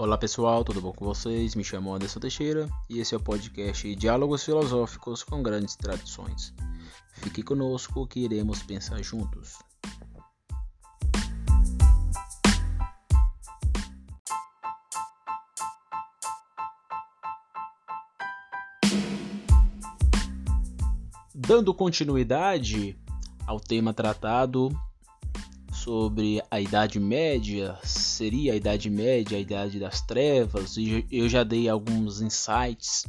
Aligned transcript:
Olá 0.00 0.16
pessoal, 0.16 0.62
tudo 0.62 0.80
bom 0.80 0.92
com 0.92 1.04
vocês? 1.04 1.56
Me 1.56 1.64
chamo 1.64 1.92
Anderson 1.92 2.20
Teixeira 2.20 2.68
e 2.88 3.00
esse 3.00 3.16
é 3.16 3.18
o 3.18 3.20
podcast 3.20 3.96
Diálogos 3.96 4.44
Filosóficos 4.44 5.24
com 5.24 5.42
Grandes 5.42 5.74
Tradições. 5.74 6.54
Fique 7.14 7.42
conosco 7.42 8.06
que 8.06 8.20
iremos 8.20 8.62
pensar 8.62 9.02
juntos. 9.02 9.58
Dando 21.34 21.74
continuidade 21.74 22.96
ao 23.44 23.58
tema 23.58 23.92
tratado 23.92 24.70
sobre 25.72 26.40
a 26.48 26.60
Idade 26.60 27.00
Média, 27.00 27.76
seria 28.18 28.52
a 28.52 28.56
Idade 28.56 28.90
Média 28.90 29.38
a 29.38 29.40
Idade 29.40 29.78
das 29.78 30.00
Trevas, 30.00 30.76
e 30.76 31.06
eu 31.10 31.28
já 31.28 31.44
dei 31.44 31.68
alguns 31.68 32.20
insights 32.20 33.06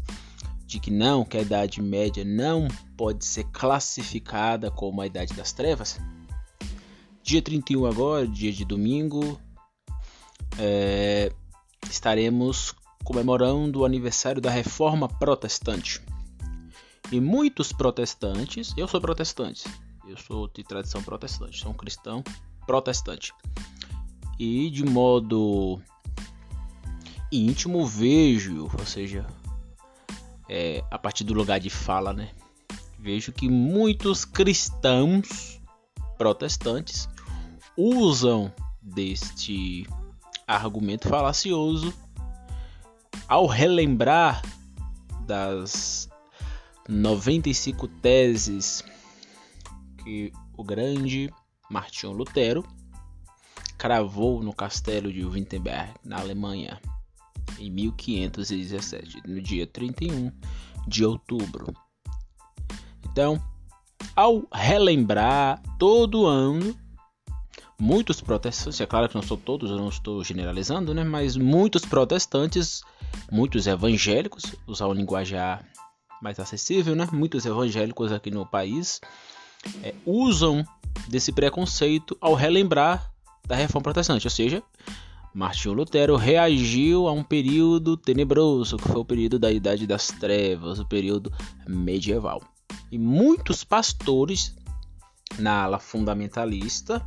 de 0.68 0.80
que 0.80 0.92
não, 0.92 1.26
que 1.26 1.36
a 1.36 1.42
Idade 1.42 1.82
Média 1.82 2.24
não 2.24 2.68
pode 2.96 3.26
ser 3.26 3.46
classificada 3.46 4.70
como 4.70 5.02
a 5.02 5.08
Idade 5.08 5.34
das 5.34 5.52
Trevas. 5.52 6.00
Dia 7.24 7.42
31 7.42 7.88
agora, 7.88 8.28
dia 8.28 8.54
de 8.54 8.64
domingo, 8.64 9.40
é, 10.60 11.32
estaremos 11.90 12.76
comemorando 13.04 13.80
o 13.80 13.86
aniversário 13.86 14.40
da 14.40 14.52
Reforma 14.52 15.10
Protestante. 15.10 16.02
E 17.12 17.20
muitos 17.20 17.74
protestantes, 17.74 18.76
eu 18.78 18.88
sou 18.88 19.02
protestante, 19.02 19.68
eu 20.08 20.18
sou 20.18 20.48
de 20.48 20.64
tradição 20.64 21.02
protestante, 21.02 21.60
sou 21.60 21.72
um 21.72 21.76
cristão 21.76 22.24
protestante. 22.68 23.34
E 24.40 24.70
de 24.70 24.86
modo 24.86 25.82
íntimo 27.30 27.86
vejo, 27.86 28.70
ou 28.74 28.86
seja, 28.86 29.28
é, 30.48 30.84
a 30.90 30.98
partir 30.98 31.26
do 31.26 31.34
lugar 31.34 31.60
de 31.60 31.70
fala, 31.70 32.14
né? 32.14 32.32
Vejo 32.98 33.34
que 33.34 33.50
muitos 33.50 34.24
cristãos 34.24 35.62
protestantes 36.18 37.08
usam 37.78 38.52
deste 38.82 39.86
argumento 40.48 41.08
falacioso 41.08 41.94
ao 43.28 43.46
relembrar 43.46 44.42
das 45.26 46.10
95 46.88 47.88
teses 47.88 48.84
que 50.04 50.34
o 50.58 50.64
grande 50.64 51.32
Martinho 51.70 52.12
Lutero 52.12 52.66
cravou 53.80 54.44
no 54.44 54.54
castelo 54.54 55.12
de 55.12 55.26
Wittenberg, 55.26 55.94
na 56.04 56.20
Alemanha, 56.20 56.80
em 57.58 57.72
1517, 57.72 59.22
no 59.26 59.42
dia 59.42 59.66
31 59.66 60.32
de 60.86 61.06
outubro. 61.06 61.74
Então, 63.10 63.42
ao 64.14 64.46
relembrar 64.54 65.62
todo 65.80 66.26
ano, 66.26 66.78
muitos 67.80 68.20
protestantes, 68.20 68.82
é 68.82 68.86
claro 68.86 69.08
que 69.08 69.16
não 69.16 69.22
são 69.22 69.38
todos, 69.38 69.72
eu 69.72 69.78
não 69.78 69.88
estou 69.88 70.22
generalizando, 70.26 70.94
né, 70.94 71.06
mas 71.06 71.38
muitos 71.38 71.86
protestantes, 71.86 72.82
muitos 73.32 73.66
evangélicos, 73.66 74.44
usar 74.68 74.88
um 74.88 74.94
linguajar 74.94 75.66
mais 76.22 76.38
acessível, 76.38 76.98
né, 76.98 77.08
muitos 77.14 77.46
evangélicos 77.46 78.12
aqui 78.12 78.30
no 78.30 78.46
país 78.46 79.00
é, 79.82 79.96
usam 80.06 80.66
desse 81.08 81.32
preconceito 81.32 82.18
ao 82.20 82.34
relembrar 82.34 83.10
da 83.50 83.56
reforma 83.56 83.82
protestante, 83.82 84.28
ou 84.28 84.32
seja, 84.32 84.62
Martinho 85.34 85.74
Lutero 85.74 86.16
reagiu 86.16 87.08
a 87.08 87.12
um 87.12 87.24
período 87.24 87.98
tenebroso, 87.98 88.78
que 88.78 88.88
foi 88.88 89.02
o 89.02 89.06
período 89.06 89.40
da 89.40 89.52
Idade 89.52 89.88
das 89.88 90.08
Trevas, 90.08 90.78
o 90.78 90.88
período 90.88 91.34
medieval. 91.68 92.44
E 92.92 92.98
muitos 93.00 93.64
pastores 93.64 94.56
na 95.40 95.64
ala 95.64 95.80
fundamentalista, 95.80 97.04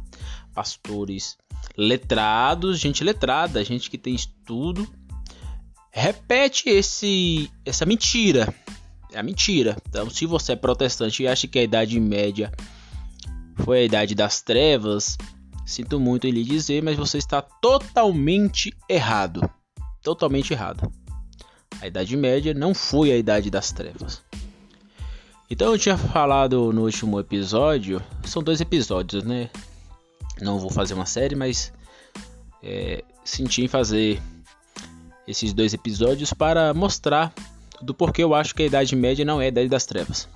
pastores 0.53 1.39
letrados, 1.77 2.81
gente 2.81 3.05
letrada, 3.05 3.65
gente 3.65 3.89
que 3.89 3.97
tem 3.97 4.13
estudo, 4.13 4.89
repete 5.93 6.69
esse 6.69 7.49
essa 7.65 7.87
mentira. 7.87 8.53
É 9.13 9.21
a 9.21 9.23
mentira. 9.23 9.77
Então, 9.89 10.11
se 10.11 10.27
você 10.27 10.53
é 10.53 10.57
protestante 10.57 11.23
e 11.23 11.29
acha 11.29 11.47
que 11.47 11.59
a 11.59 11.63
Idade 11.63 12.01
Média 12.01 12.51
foi 13.65 13.81
a 13.81 13.85
idade 13.85 14.15
das 14.15 14.41
trevas, 14.41 15.17
sinto 15.65 16.01
muito 16.01 16.27
em 16.27 16.31
lhe 16.31 16.45
dizer, 16.45 16.83
mas 16.83 16.97
você 16.97 17.19
está 17.19 17.41
totalmente 17.41 18.75
errado. 18.89 19.49
Totalmente 20.03 20.53
errado. 20.53 20.93
A 21.81 21.87
Idade 21.87 22.17
Média 22.17 22.53
não 22.55 22.75
foi 22.75 23.13
a 23.13 23.17
Idade 23.17 23.51
das 23.51 23.73
Trevas. 23.73 24.23
Então 25.51 25.73
eu 25.73 25.79
tinha 25.79 25.97
falado 25.99 26.73
no 26.73 26.85
último 26.85 27.21
episódio, 27.21 28.03
são 28.25 28.43
dois 28.43 28.61
episódios, 28.61 29.23
né? 29.23 29.51
Não 30.41 30.59
vou 30.59 30.71
fazer 30.71 30.95
uma 30.95 31.07
série, 31.07 31.35
mas 31.35 31.73
é, 32.63 33.05
senti 33.25 33.63
em 33.63 33.69
fazer 33.69 34.21
esses 35.27 35.53
dois 35.53 35.75
episódios 35.75 36.33
para 36.33 36.73
mostrar 36.73 37.33
do 37.81 37.93
porquê 37.93 38.23
eu 38.23 38.35
acho 38.35 38.55
que 38.55 38.63
a 38.63 38.67
Idade 38.67 38.97
Média 38.97 39.25
não 39.25 39.41
é 39.41 39.47
a 39.47 39.49
Idade 39.49 39.69
das 39.69 39.85
Trevas. 39.85 40.29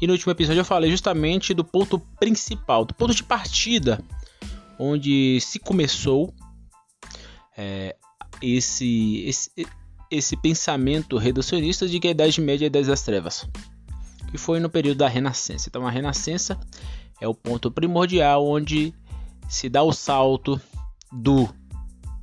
E 0.00 0.06
no 0.06 0.12
último 0.12 0.32
episódio 0.32 0.60
eu 0.60 0.64
falei 0.64 0.90
justamente 0.90 1.54
do 1.54 1.64
ponto 1.64 1.98
principal, 2.18 2.84
do 2.84 2.94
ponto 2.94 3.14
de 3.14 3.22
partida, 3.22 4.02
onde 4.78 5.40
se 5.40 5.58
começou 5.58 6.34
é, 7.56 7.96
esse, 8.42 9.24
esse, 9.26 9.50
esse 10.10 10.36
pensamento 10.36 11.16
reducionista 11.16 11.86
de 11.88 12.00
que 12.00 12.08
a 12.08 12.10
Idade 12.10 12.40
Média 12.40 12.64
é 12.64 12.66
a 12.66 12.68
Idade 12.68 12.86
das 12.86 13.02
Trevas, 13.02 13.48
que 14.30 14.38
foi 14.38 14.60
no 14.60 14.70
período 14.70 14.98
da 14.98 15.08
Renascença. 15.08 15.68
Então 15.68 15.86
a 15.86 15.90
Renascença 15.90 16.58
é 17.20 17.28
o 17.28 17.34
ponto 17.34 17.70
primordial 17.70 18.46
onde 18.46 18.94
se 19.48 19.68
dá 19.68 19.82
o 19.82 19.92
salto 19.92 20.60
do 21.12 21.48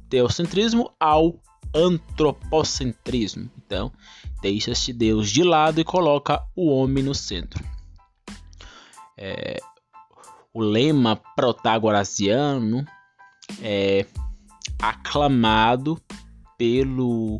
teocentrismo 0.10 0.92
ao 1.00 1.40
antropocentrismo. 1.74 3.50
Então, 3.66 3.92
deixa-se 4.42 4.92
Deus 4.92 5.30
de 5.30 5.44
lado 5.44 5.80
e 5.80 5.86
coloca 5.86 6.44
o 6.56 6.70
homem 6.70 7.04
no 7.04 7.16
centro. 7.16 7.64
É, 9.18 9.58
o 10.54 10.62
lema 10.62 11.16
protagorasiano 11.36 12.86
é 13.62 14.06
aclamado 14.82 16.02
pelo 16.58 17.38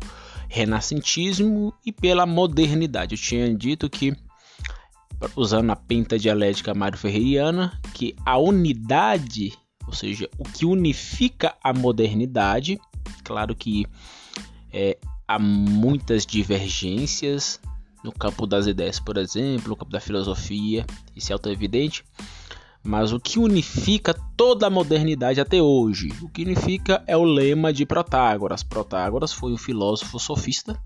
renascentismo 0.48 1.72
e 1.84 1.92
pela 1.92 2.26
modernidade. 2.26 3.14
Eu 3.14 3.20
tinha 3.20 3.54
dito 3.54 3.88
que, 3.88 4.14
usando 5.34 5.70
a 5.70 5.76
penta 5.76 6.18
dialética 6.18 6.74
Mário 6.74 6.98
Ferreiriana, 6.98 7.80
que 7.94 8.14
a 8.24 8.36
unidade, 8.38 9.52
ou 9.86 9.92
seja, 9.92 10.28
o 10.38 10.44
que 10.44 10.66
unifica 10.66 11.54
a 11.62 11.72
modernidade, 11.72 12.78
claro 13.24 13.54
que 13.54 13.86
é, 14.72 14.98
há 15.26 15.38
muitas 15.38 16.26
divergências 16.26 17.60
no 18.02 18.12
campo 18.12 18.46
das 18.46 18.66
ideias, 18.66 18.98
por 18.98 19.16
exemplo, 19.16 19.70
no 19.70 19.76
campo 19.76 19.92
da 19.92 20.00
filosofia, 20.00 20.84
isso 21.14 21.30
é 21.30 21.34
auto-evidente. 21.34 22.04
Mas 22.82 23.12
o 23.12 23.20
que 23.20 23.38
unifica 23.38 24.14
toda 24.36 24.66
a 24.66 24.70
modernidade 24.70 25.40
até 25.40 25.62
hoje? 25.62 26.12
O 26.20 26.28
que 26.28 26.42
unifica 26.42 27.02
é 27.06 27.16
o 27.16 27.22
lema 27.22 27.72
de 27.72 27.86
Protágoras. 27.86 28.62
Protágoras 28.62 29.32
foi 29.32 29.52
um 29.52 29.58
filósofo 29.58 30.18
sofista 30.18 30.80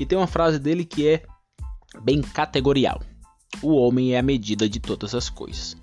e 0.00 0.06
tem 0.06 0.16
uma 0.16 0.26
frase 0.26 0.58
dele 0.58 0.84
que 0.84 1.06
é 1.06 1.22
bem 2.02 2.22
categorial: 2.22 3.02
O 3.60 3.74
homem 3.76 4.14
é 4.14 4.18
a 4.18 4.22
medida 4.22 4.68
de 4.68 4.80
todas 4.80 5.14
as 5.14 5.28
coisas. 5.28 5.76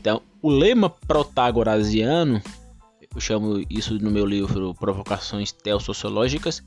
Então, 0.00 0.20
o 0.42 0.50
lema 0.50 0.90
protagorasiano 0.90 2.42
eu 3.14 3.20
chamo 3.20 3.62
isso 3.68 3.98
no 3.98 4.10
meu 4.10 4.24
livro 4.24 4.74
Provocações 4.74 5.52
Teossociológicas, 5.52 6.62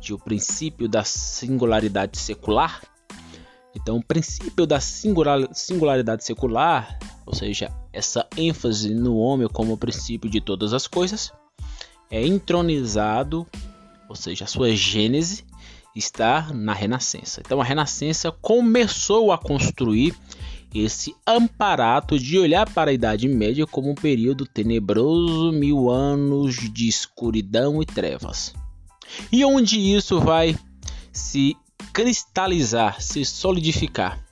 de 0.00 0.12
o 0.12 0.18
princípio 0.18 0.88
da 0.88 1.04
singularidade 1.04 2.18
secular. 2.18 2.82
Então, 3.74 3.96
o 3.96 4.04
princípio 4.04 4.66
da 4.66 4.78
singularidade 4.80 6.24
secular, 6.24 6.98
ou 7.26 7.34
seja, 7.34 7.72
essa 7.92 8.26
ênfase 8.36 8.94
no 8.94 9.16
homem 9.16 9.48
como 9.48 9.76
princípio 9.76 10.30
de 10.30 10.40
todas 10.40 10.72
as 10.72 10.86
coisas, 10.86 11.32
é 12.10 12.24
entronizado, 12.24 13.46
ou 14.08 14.14
seja, 14.14 14.44
a 14.44 14.48
sua 14.48 14.74
gênese 14.74 15.44
está 15.94 16.52
na 16.52 16.72
Renascença. 16.72 17.40
Então, 17.44 17.60
a 17.60 17.64
Renascença 17.64 18.30
começou 18.30 19.32
a 19.32 19.38
construir 19.38 20.14
esse 20.74 21.14
amparato 21.26 22.18
de 22.18 22.38
olhar 22.38 22.68
para 22.68 22.90
a 22.90 22.94
Idade 22.94 23.28
Média 23.28 23.66
como 23.66 23.90
um 23.90 23.94
período 23.94 24.44
tenebroso, 24.44 25.52
mil 25.52 25.88
anos 25.88 26.56
de 26.72 26.88
escuridão 26.88 27.80
e 27.80 27.86
trevas. 27.86 28.52
E 29.30 29.44
onde 29.44 29.78
isso 29.78 30.20
vai 30.20 30.58
se 31.12 31.56
cristalizar, 31.92 33.00
se 33.00 33.24
solidificar? 33.24 34.22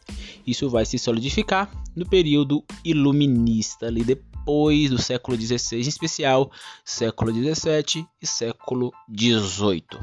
Isso 0.46 0.68
vai 0.68 0.84
se 0.84 0.98
solidificar 0.98 1.70
no 1.94 2.08
período 2.08 2.64
iluminista, 2.84 3.86
ali 3.86 4.02
de, 4.02 4.18
depois 4.42 4.90
do 4.90 5.00
século 5.00 5.40
XVI, 5.40 5.76
em 5.78 5.88
especial 5.88 6.50
século 6.84 7.32
XVII 7.32 8.06
e 8.20 8.26
século 8.26 8.92
XVIII. 9.08 10.00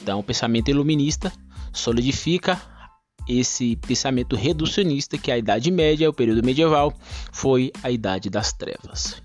Então, 0.00 0.20
o 0.20 0.22
pensamento 0.22 0.70
iluminista 0.70 1.32
solidifica 1.72 2.60
esse 3.28 3.76
pensamento 3.76 4.36
reducionista 4.36 5.18
que 5.18 5.30
a 5.30 5.38
Idade 5.38 5.70
Média, 5.70 6.08
o 6.08 6.12
período 6.12 6.44
medieval, 6.44 6.92
foi 7.32 7.72
a 7.82 7.90
Idade 7.90 8.30
das 8.30 8.52
Trevas. 8.52 9.20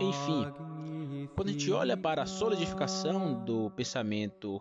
Enfim, 0.00 0.46
quando 1.34 1.48
a 1.48 1.52
gente 1.52 1.70
olha 1.70 1.96
para 1.96 2.22
a 2.22 2.26
solidificação 2.26 3.44
do 3.44 3.70
pensamento 3.70 4.60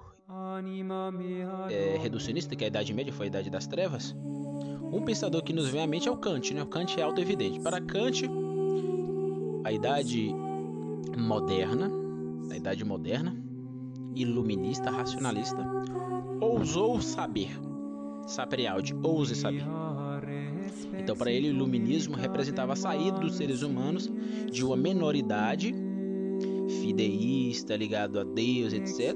é, 1.69 1.97
reducionista, 1.97 2.55
que 2.55 2.63
a 2.63 2.67
Idade 2.67 2.93
Média 2.93 3.13
foi 3.13 3.27
a 3.27 3.29
Idade 3.29 3.49
das 3.49 3.67
Trevas, 3.67 4.15
um 4.91 5.01
pensador 5.03 5.43
que 5.43 5.53
nos 5.53 5.69
vem 5.69 5.81
à 5.81 5.87
mente 5.87 6.07
é 6.07 6.11
o 6.11 6.17
Kant. 6.17 6.53
Né? 6.53 6.61
O 6.61 6.67
Kant 6.67 6.99
é 6.99 7.03
auto-evidente. 7.03 7.59
Para 7.59 7.81
Kant, 7.81 8.29
a 9.63 9.71
Idade 9.71 10.33
Moderna, 11.17 11.91
a 12.51 12.55
Idade 12.55 12.83
Moderna, 12.85 13.35
iluminista, 14.15 14.89
racionalista, 14.89 15.65
ousou 16.39 17.01
saber. 17.01 17.49
Saprialdi, 18.25 18.93
ouse 19.03 19.35
saber. 19.35 19.63
Então, 20.99 21.15
para 21.15 21.31
ele, 21.31 21.47
o 21.49 21.51
iluminismo 21.51 22.15
representava 22.15 22.73
a 22.73 22.75
saída 22.75 23.19
dos 23.19 23.35
seres 23.35 23.61
humanos 23.61 24.11
de 24.51 24.65
uma 24.65 24.75
menoridade 24.75 25.73
fideísta, 26.67 27.75
ligado 27.75 28.19
a 28.19 28.23
Deus, 28.23 28.73
etc., 28.73 29.15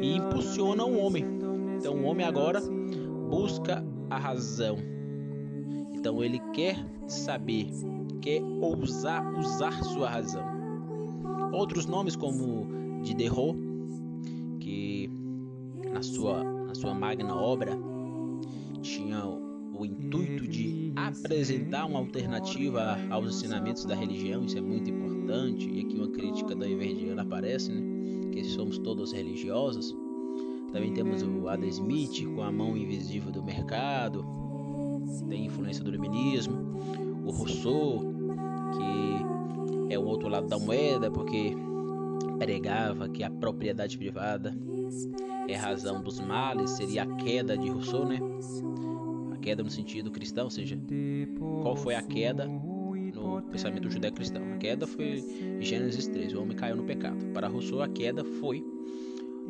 e 0.00 0.16
impulsiona 0.16 0.84
o 0.84 0.98
homem. 0.98 1.24
Então, 1.76 1.94
o 1.96 2.04
homem 2.04 2.24
agora 2.26 2.60
busca 3.30 3.84
a 4.10 4.18
razão. 4.18 4.76
Então, 5.94 6.22
ele 6.22 6.38
quer 6.52 6.76
saber, 7.06 7.68
quer 8.20 8.42
ousar 8.60 9.38
usar 9.38 9.82
sua 9.84 10.08
razão. 10.08 10.44
Outros 11.52 11.86
nomes, 11.86 12.16
como 12.16 12.66
Diderot, 13.02 13.56
que 14.60 15.10
na 15.92 16.02
sua, 16.02 16.42
na 16.42 16.74
sua 16.74 16.94
magna 16.94 17.34
obra 17.34 17.78
tinha 18.82 19.24
o 19.76 19.84
intuito 19.84 20.46
de 20.46 20.92
apresentar 20.94 21.86
uma 21.86 21.98
alternativa 21.98 22.98
aos 23.10 23.36
ensinamentos 23.36 23.84
da 23.84 23.94
religião, 23.94 24.44
isso 24.44 24.56
é 24.56 24.60
muito 24.60 24.88
importante, 24.90 25.68
e 25.68 25.80
aqui 25.80 25.96
uma 25.96 26.08
crítica 26.08 26.54
da 26.54 26.68
Everdiana 26.68 27.22
aparece, 27.22 27.72
né? 27.72 28.30
que 28.32 28.44
somos 28.44 28.78
todos 28.78 29.12
religiosos. 29.12 29.96
Também 30.72 30.92
temos 30.92 31.22
o 31.22 31.48
Adam 31.48 31.68
Smith 31.68 32.24
com 32.34 32.42
a 32.42 32.50
mão 32.50 32.76
invisível 32.76 33.30
do 33.30 33.42
mercado, 33.42 34.24
tem 35.28 35.46
influência 35.46 35.84
do 35.84 35.90
iluminismo, 35.90 36.56
o 37.24 37.30
Rousseau, 37.30 38.00
que 38.76 39.92
é 39.94 39.98
o 39.98 40.04
outro 40.04 40.28
lado 40.28 40.48
da 40.48 40.58
moeda, 40.58 41.10
porque 41.10 41.54
pregava 42.38 43.08
que 43.08 43.22
a 43.22 43.30
propriedade 43.30 43.96
privada 43.96 44.56
é 45.48 45.54
razão 45.54 46.02
dos 46.02 46.20
males, 46.20 46.70
seria 46.70 47.04
a 47.04 47.06
queda 47.16 47.56
de 47.56 47.68
Rousseau, 47.68 48.04
né? 48.04 48.18
Queda 49.44 49.62
no 49.62 49.70
sentido 49.70 50.10
cristão, 50.10 50.44
ou 50.44 50.50
seja, 50.50 50.78
qual 51.62 51.76
foi 51.76 51.94
a 51.94 52.00
queda 52.00 52.46
no 52.46 53.42
pensamento 53.50 53.90
judeu-cristão? 53.90 54.42
A 54.54 54.56
queda 54.56 54.86
foi 54.86 55.22
Gênesis 55.60 56.08
3, 56.08 56.32
o 56.32 56.40
homem 56.40 56.56
caiu 56.56 56.76
no 56.76 56.84
pecado. 56.84 57.26
Para 57.34 57.46
Rousseau, 57.46 57.82
a 57.82 57.88
queda 57.88 58.24
foi 58.24 58.64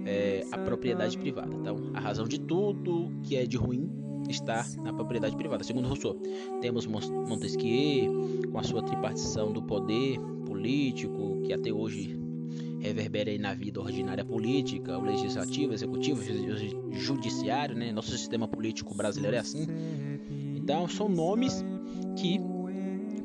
é, 0.05 0.44
a 0.50 0.58
propriedade 0.58 1.17
privada. 1.17 1.55
Então, 1.55 1.76
a 1.94 2.00
razão 2.00 2.26
de 2.26 2.41
tudo 2.41 3.12
que 3.23 3.37
é 3.37 3.46
de 3.46 3.56
ruim 3.56 3.88
está 4.29 4.67
na 4.82 4.93
propriedade 4.93 5.37
privada. 5.37 5.62
Segundo 5.62 5.87
Rousseau, 5.87 6.17
temos 6.61 6.87
Montesquieu 6.87 8.50
com 8.50 8.58
a 8.58 8.64
sua 8.64 8.82
tripartição 8.82 9.52
do 9.52 9.62
poder 9.62 10.19
político, 10.44 11.41
que 11.44 11.52
até 11.52 11.73
hoje 11.73 12.19
reverbera 12.84 13.31
aí 13.31 13.38
na 13.38 13.54
vida 13.54 13.81
ordinária 13.81 14.25
política, 14.25 14.98
o 14.98 15.02
legislativo, 15.02 15.72
executivo, 15.72 16.20
o 16.20 16.92
judiciário, 16.92 17.75
né? 17.75 17.90
Nosso 17.90 18.10
sistema 18.10 18.46
político 18.46 18.94
brasileiro 18.94 19.36
é 19.36 19.40
assim. 19.40 19.66
Então, 20.54 20.86
são 20.86 21.08
nomes 21.08 21.64
que 22.16 22.38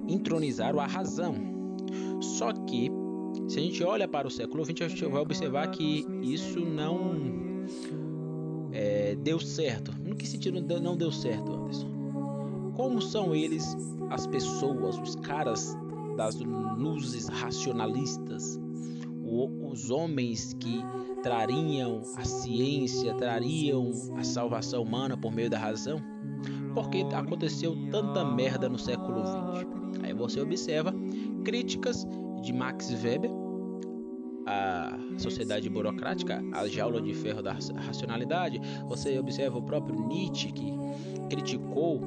entronizaram 0.08 0.80
a 0.80 0.88
razão. 0.88 1.36
Só 2.22 2.54
que, 2.54 2.90
se 3.50 3.60
a 3.60 3.62
gente 3.62 3.84
olha 3.84 4.08
para 4.08 4.28
o 4.28 4.32
século 4.32 4.64
XX, 4.64 4.82
a 4.82 4.88
gente 4.88 5.06
vai 5.06 5.22
observar 5.22 5.68
que 5.72 6.06
isso 6.22 6.62
não 6.62 7.66
é, 8.72 9.16
deu 9.16 9.40
certo. 9.40 9.94
No 10.06 10.16
que 10.16 10.26
sentido 10.26 10.62
não 10.80 10.96
deu 10.96 11.12
certo, 11.12 11.52
Anderson? 11.52 11.90
Como 12.76 13.02
são 13.02 13.36
eles, 13.36 13.76
as 14.10 14.26
pessoas, 14.26 14.98
os 14.98 15.16
caras 15.18 15.78
das 16.16 16.36
luzes 16.36 17.28
racionalistas, 17.28 18.58
os 19.30 19.92
homens 19.92 20.54
que 20.54 20.82
trariam 21.22 22.02
a 22.16 22.26
ciência, 22.26 23.14
trariam 23.14 23.92
a 24.18 24.24
salvação 24.24 24.84
humana 24.84 25.16
por 25.16 25.32
meio 25.32 25.50
da 25.50 25.60
razão? 25.60 26.02
Porque 26.74 27.06
aconteceu 27.14 27.76
tanta 27.92 28.26
merda 28.26 28.68
no 28.68 28.80
século 28.80 29.26
XX. 29.26 30.04
Aí 30.04 30.14
você 30.14 30.42
observa 30.42 30.94
críticas 31.44 32.08
de 32.42 32.54
Max 32.54 32.92
Weber, 33.04 33.32
a 34.46 34.98
sociedade 35.18 35.70
burocrática, 35.70 36.42
a 36.54 36.68
jaula 36.68 37.02
de 37.02 37.14
ferro 37.14 37.44
da 37.44 37.54
racionalidade. 37.54 38.60
Você 38.88 39.20
observa 39.20 39.58
o 39.58 39.62
próprio 39.62 40.08
Nietzsche 40.08 40.52
que 40.52 40.74
criticou 41.30 42.02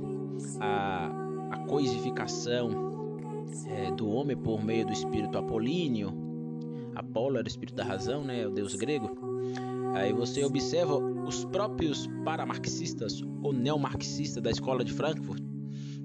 a, 0.61 1.11
a 1.51 1.59
coisificação 1.69 2.93
é, 3.67 3.91
do 3.93 4.09
homem 4.09 4.37
por 4.37 4.65
meio 4.65 4.87
do 4.87 4.93
espírito 4.93 5.39
apolíneo 5.39 6.22
Apolo 6.95 7.37
era 7.37 7.45
o 7.45 7.49
espírito 7.49 7.77
da 7.77 7.85
razão, 7.85 8.25
né, 8.25 8.47
o 8.47 8.51
deus 8.51 8.75
grego. 8.75 9.17
Aí 9.95 10.13
você 10.13 10.45
observa 10.45 10.97
os 10.97 11.45
próprios 11.45 12.07
paramarxistas 12.25 13.21
ou 13.43 13.53
neomarxistas 13.53 14.43
da 14.43 14.51
escola 14.51 14.85
de 14.85 14.93
Frankfurt, 14.93 15.43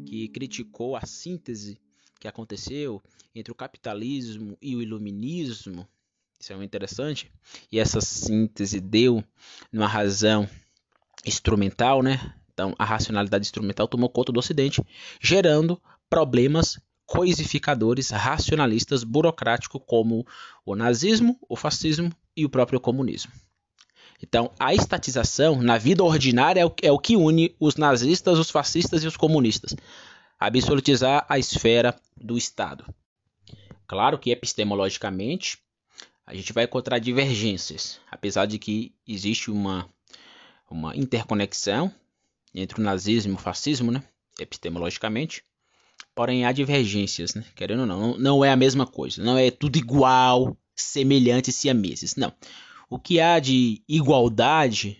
que 0.05 0.27
criticou 0.27 0.95
a 0.95 1.05
síntese 1.05 1.79
que 2.19 2.27
aconteceu 2.27 3.01
entre 3.33 3.51
o 3.51 3.55
capitalismo 3.55 4.57
e 4.61 4.75
o 4.75 4.81
iluminismo. 4.81 5.87
Isso 6.39 6.51
é 6.51 6.55
muito 6.55 6.69
interessante. 6.69 7.31
E 7.71 7.79
essa 7.79 8.01
síntese 8.01 8.79
deu 8.79 9.23
uma 9.71 9.87
razão 9.87 10.47
instrumental, 11.25 12.01
né? 12.01 12.33
Então, 12.53 12.75
a 12.77 12.85
racionalidade 12.85 13.45
instrumental 13.45 13.87
tomou 13.87 14.09
conta 14.09 14.31
do 14.31 14.39
Ocidente, 14.39 14.81
gerando 15.21 15.81
problemas 16.09 16.79
coisificadores 17.07 18.09
racionalistas 18.09 19.03
burocráticos 19.03 19.81
como 19.87 20.27
o 20.65 20.75
nazismo, 20.75 21.39
o 21.49 21.55
fascismo 21.55 22.13
e 22.35 22.45
o 22.45 22.49
próprio 22.49 22.79
comunismo. 22.79 23.31
Então, 24.21 24.51
a 24.59 24.73
estatização 24.73 25.61
na 25.61 25.77
vida 25.77 26.03
ordinária 26.03 26.61
é 26.61 26.65
o, 26.65 26.73
é 26.83 26.91
o 26.91 26.99
que 26.99 27.15
une 27.15 27.55
os 27.59 27.77
nazistas, 27.77 28.37
os 28.37 28.51
fascistas 28.51 29.03
e 29.03 29.07
os 29.07 29.15
comunistas. 29.15 29.75
Absolutizar 30.37 31.25
a 31.29 31.39
esfera 31.39 31.95
do 32.15 32.37
Estado. 32.37 32.85
Claro 33.87 34.19
que 34.19 34.31
epistemologicamente 34.31 35.59
a 36.25 36.35
gente 36.35 36.51
vai 36.51 36.65
encontrar 36.65 36.99
divergências, 36.99 38.01
apesar 38.11 38.45
de 38.45 38.59
que 38.59 38.93
existe 39.07 39.49
uma, 39.49 39.89
uma 40.69 40.95
interconexão 40.95 41.93
entre 42.53 42.81
o 42.81 42.83
nazismo 42.83 43.33
e 43.33 43.35
o 43.35 43.39
fascismo, 43.39 43.91
né? 43.91 44.03
epistemologicamente. 44.39 45.43
Porém, 46.17 46.45
há 46.45 46.51
divergências, 46.51 47.35
né? 47.35 47.43
Querendo 47.53 47.81
ou 47.81 47.85
não, 47.85 48.17
não 48.17 48.43
é 48.43 48.49
a 48.49 48.55
mesma 48.55 48.87
coisa. 48.87 49.23
Não 49.23 49.37
é 49.37 49.51
tudo 49.51 49.77
igual, 49.77 50.57
semelhante 50.75 51.69
a 51.69 51.73
meses. 51.75 52.15
Não. 52.15 52.33
O 52.89 52.97
que 52.97 53.19
há 53.19 53.37
de 53.37 53.83
igualdade 53.87 54.97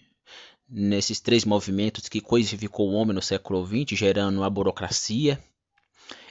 nesses 0.70 1.20
três 1.20 1.44
movimentos 1.44 2.08
que 2.08 2.22
coisificou 2.22 2.92
o 2.92 2.94
homem 2.94 3.16
no 3.16 3.22
século 3.24 3.66
XX, 3.66 3.98
gerando 3.98 4.44
a 4.44 4.50
burocracia, 4.50 5.44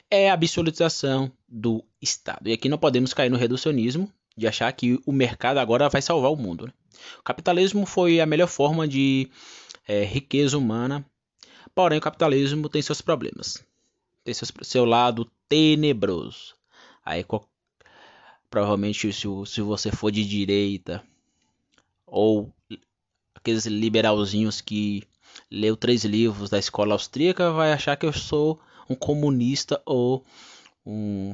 é 0.09 0.29
a 0.29 0.33
absolutização 0.33 1.29
do 1.49 1.83
Estado. 2.01 2.47
E 2.47 2.53
aqui 2.53 2.69
não 2.69 2.77
podemos 2.77 3.13
cair 3.13 3.29
no 3.29 3.35
reducionismo 3.35 4.09
de 4.37 4.47
achar 4.47 4.71
que 4.71 5.01
o 5.05 5.11
mercado 5.11 5.57
agora 5.57 5.89
vai 5.89 6.01
salvar 6.01 6.31
o 6.31 6.37
mundo. 6.37 6.65
Né? 6.65 6.73
O 7.19 7.23
capitalismo 7.23 7.85
foi 7.85 8.21
a 8.21 8.25
melhor 8.25 8.47
forma 8.47 8.87
de 8.87 9.29
é, 9.85 10.05
riqueza 10.05 10.57
humana, 10.57 11.05
porém 11.75 11.97
o 11.97 12.01
capitalismo 12.01 12.69
tem 12.69 12.81
seus 12.81 13.01
problemas 13.01 13.67
tem 14.27 14.33
seu, 14.33 14.47
seu 14.61 14.83
lado 14.83 15.29
tenebroso. 15.47 16.53
Aí 17.05 17.25
provavelmente 18.49 19.13
se, 19.13 19.27
se 19.45 19.61
você 19.61 19.89
for 19.89 20.11
de 20.11 20.25
direita 20.25 21.01
ou 22.05 22.53
aqueles 23.33 23.65
liberalzinhos 23.65 24.59
que 24.59 25.03
leu 25.49 25.77
três 25.77 26.03
livros 26.03 26.49
da 26.49 26.59
escola 26.59 26.93
austríaca 26.93 27.51
vai 27.51 27.71
achar 27.71 27.95
que 27.95 28.05
eu 28.05 28.11
sou 28.11 28.59
um 28.89 28.95
comunista 28.95 29.81
ou 29.85 30.25
um, 30.85 31.33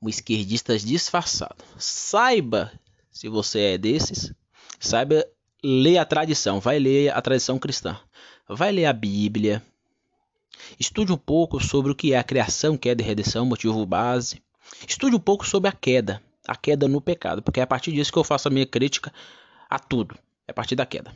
um 0.00 0.08
esquerdista 0.08 0.78
disfarçado. 0.78 1.64
Saiba, 1.78 2.72
se 3.10 3.28
você 3.28 3.60
é 3.60 3.78
desses, 3.78 4.32
saiba 4.78 5.26
ler 5.64 5.98
a 5.98 6.04
tradição, 6.04 6.60
vai 6.60 6.78
ler 6.78 7.12
a 7.12 7.20
tradição 7.20 7.58
cristã, 7.58 7.98
vai 8.48 8.70
ler 8.70 8.84
a 8.84 8.92
Bíblia, 8.92 9.64
estude 10.78 11.12
um 11.12 11.16
pouco 11.16 11.62
sobre 11.62 11.92
o 11.92 11.94
que 11.94 12.12
é 12.12 12.18
a 12.18 12.24
criação, 12.24 12.76
queda 12.76 13.02
e 13.02 13.04
redenção, 13.04 13.46
motivo 13.46 13.84
base, 13.86 14.42
estude 14.86 15.16
um 15.16 15.20
pouco 15.20 15.46
sobre 15.46 15.68
a 15.68 15.72
queda, 15.72 16.22
a 16.46 16.56
queda 16.56 16.88
no 16.88 17.00
pecado, 17.00 17.42
porque 17.42 17.60
é 17.60 17.62
a 17.62 17.66
partir 17.66 17.92
disso 17.92 18.12
que 18.12 18.18
eu 18.18 18.24
faço 18.24 18.48
a 18.48 18.50
minha 18.50 18.66
crítica 18.66 19.12
a 19.68 19.78
tudo, 19.78 20.18
é 20.46 20.50
a 20.50 20.54
partir 20.54 20.76
da 20.76 20.86
queda. 20.86 21.12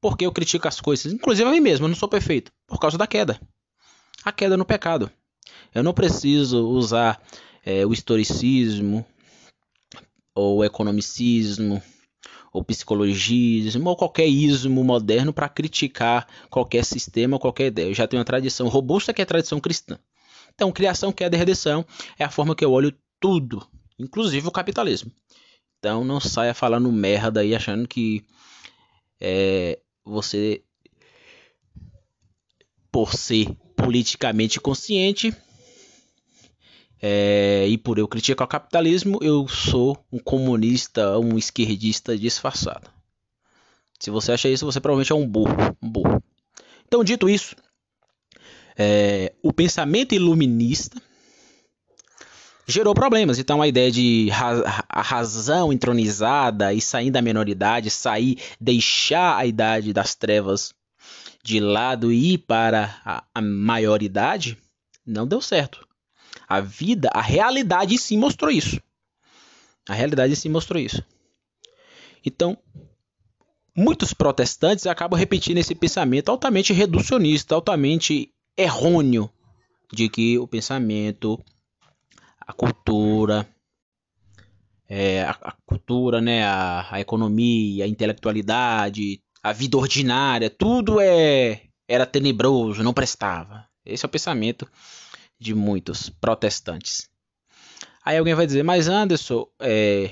Porque 0.00 0.24
eu 0.24 0.32
critico 0.32 0.68
as 0.68 0.80
coisas, 0.80 1.12
inclusive 1.12 1.48
a 1.48 1.52
mim 1.52 1.60
mesmo, 1.60 1.86
eu 1.86 1.88
não 1.88 1.96
sou 1.96 2.08
perfeito, 2.08 2.52
por 2.66 2.78
causa 2.78 2.96
da 2.96 3.06
queda. 3.06 3.40
A 4.24 4.32
queda 4.32 4.56
no 4.56 4.64
pecado. 4.64 5.10
Eu 5.74 5.82
não 5.82 5.92
preciso 5.92 6.68
usar 6.68 7.20
é, 7.64 7.84
o 7.84 7.92
historicismo, 7.92 9.04
ou 10.34 10.64
economicismo, 10.64 11.82
ou 12.58 12.64
psicologismo, 12.64 13.88
ou 13.88 13.96
qualquer 13.96 14.26
ismo 14.26 14.82
moderno 14.82 15.32
para 15.32 15.48
criticar 15.48 16.26
qualquer 16.50 16.84
sistema, 16.84 17.38
qualquer 17.38 17.66
ideia. 17.66 17.86
Eu 17.86 17.94
já 17.94 18.06
tenho 18.06 18.18
uma 18.18 18.24
tradição 18.24 18.66
robusta 18.66 19.14
que 19.14 19.22
é 19.22 19.24
a 19.24 19.26
tradição 19.26 19.60
cristã. 19.60 19.96
Então, 20.52 20.72
criação, 20.72 21.12
queda 21.12 21.36
e 21.36 21.38
redenção 21.38 21.86
é 22.18 22.24
a 22.24 22.30
forma 22.30 22.56
que 22.56 22.64
eu 22.64 22.72
olho 22.72 22.92
tudo, 23.20 23.64
inclusive 23.96 24.48
o 24.48 24.50
capitalismo. 24.50 25.12
Então, 25.78 26.04
não 26.04 26.18
saia 26.18 26.52
falando 26.52 26.90
merda 26.90 27.40
aí 27.40 27.54
achando 27.54 27.86
que 27.86 28.24
é, 29.20 29.78
você, 30.04 30.60
por 32.90 33.14
ser 33.14 33.54
politicamente 33.76 34.60
consciente, 34.60 35.32
é, 37.00 37.66
e 37.68 37.78
por 37.78 37.98
eu 37.98 38.08
criticar 38.08 38.44
o 38.44 38.50
capitalismo, 38.50 39.18
eu 39.22 39.46
sou 39.46 40.04
um 40.12 40.18
comunista, 40.18 41.18
um 41.18 41.38
esquerdista 41.38 42.16
disfarçado. 42.16 42.90
Se 43.98 44.10
você 44.10 44.32
acha 44.32 44.48
isso, 44.48 44.66
você 44.66 44.80
provavelmente 44.80 45.12
é 45.12 45.14
um 45.14 45.26
burro. 45.26 45.54
Um 45.82 45.90
burro. 45.90 46.22
Então, 46.86 47.04
dito 47.04 47.28
isso, 47.28 47.54
é, 48.76 49.32
o 49.42 49.52
pensamento 49.52 50.14
iluminista 50.14 51.00
gerou 52.66 52.94
problemas. 52.94 53.38
Então, 53.38 53.60
a 53.62 53.66
ideia 53.66 53.90
de 53.90 54.28
ra 54.30 54.84
a 54.88 55.02
razão 55.02 55.72
entronizada 55.72 56.72
e 56.72 56.80
sair 56.80 57.10
da 57.10 57.22
menoridade, 57.22 57.90
sair, 57.90 58.38
deixar 58.60 59.36
a 59.36 59.46
idade 59.46 59.92
das 59.92 60.14
trevas 60.14 60.74
de 61.42 61.60
lado 61.60 62.12
e 62.12 62.34
ir 62.34 62.38
para 62.38 63.00
a, 63.04 63.24
a 63.34 63.40
maioridade, 63.40 64.58
não 65.04 65.26
deu 65.26 65.40
certo. 65.40 65.87
A 66.48 66.60
vida, 66.60 67.10
a 67.12 67.20
realidade 67.20 67.94
em 67.94 67.98
si 67.98 68.16
mostrou 68.16 68.50
isso. 68.50 68.80
A 69.88 69.94
realidade 69.94 70.32
em 70.32 70.36
si 70.36 70.48
mostrou 70.48 70.80
isso. 70.80 71.04
Então, 72.24 72.56
muitos 73.76 74.12
protestantes 74.12 74.86
acabam 74.86 75.18
repetindo 75.18 75.58
esse 75.58 75.74
pensamento 75.74 76.30
altamente 76.30 76.72
reducionista, 76.72 77.54
altamente 77.54 78.32
errôneo 78.56 79.30
de 79.92 80.08
que 80.08 80.38
o 80.38 80.46
pensamento, 80.46 81.42
a 82.40 82.52
cultura, 82.52 83.48
é, 84.88 85.22
a, 85.22 85.30
a, 85.30 85.52
cultura, 85.64 86.20
né, 86.20 86.44
a, 86.44 86.94
a, 86.94 87.00
economia, 87.00 87.84
a 87.84 87.88
intelectualidade, 87.88 89.20
a 89.42 89.52
vida 89.52 89.76
ordinária, 89.76 90.50
tudo 90.50 91.00
é 91.00 91.62
era 91.86 92.04
tenebroso, 92.04 92.82
não 92.82 92.92
prestava. 92.92 93.66
Esse 93.84 94.04
é 94.04 94.06
o 94.06 94.10
pensamento 94.10 94.68
de 95.38 95.54
muitos 95.54 96.08
protestantes. 96.08 97.08
Aí 98.04 98.16
alguém 98.16 98.34
vai 98.34 98.46
dizer, 98.46 98.62
mas 98.62 98.88
Anderson, 98.88 99.46
é, 99.60 100.10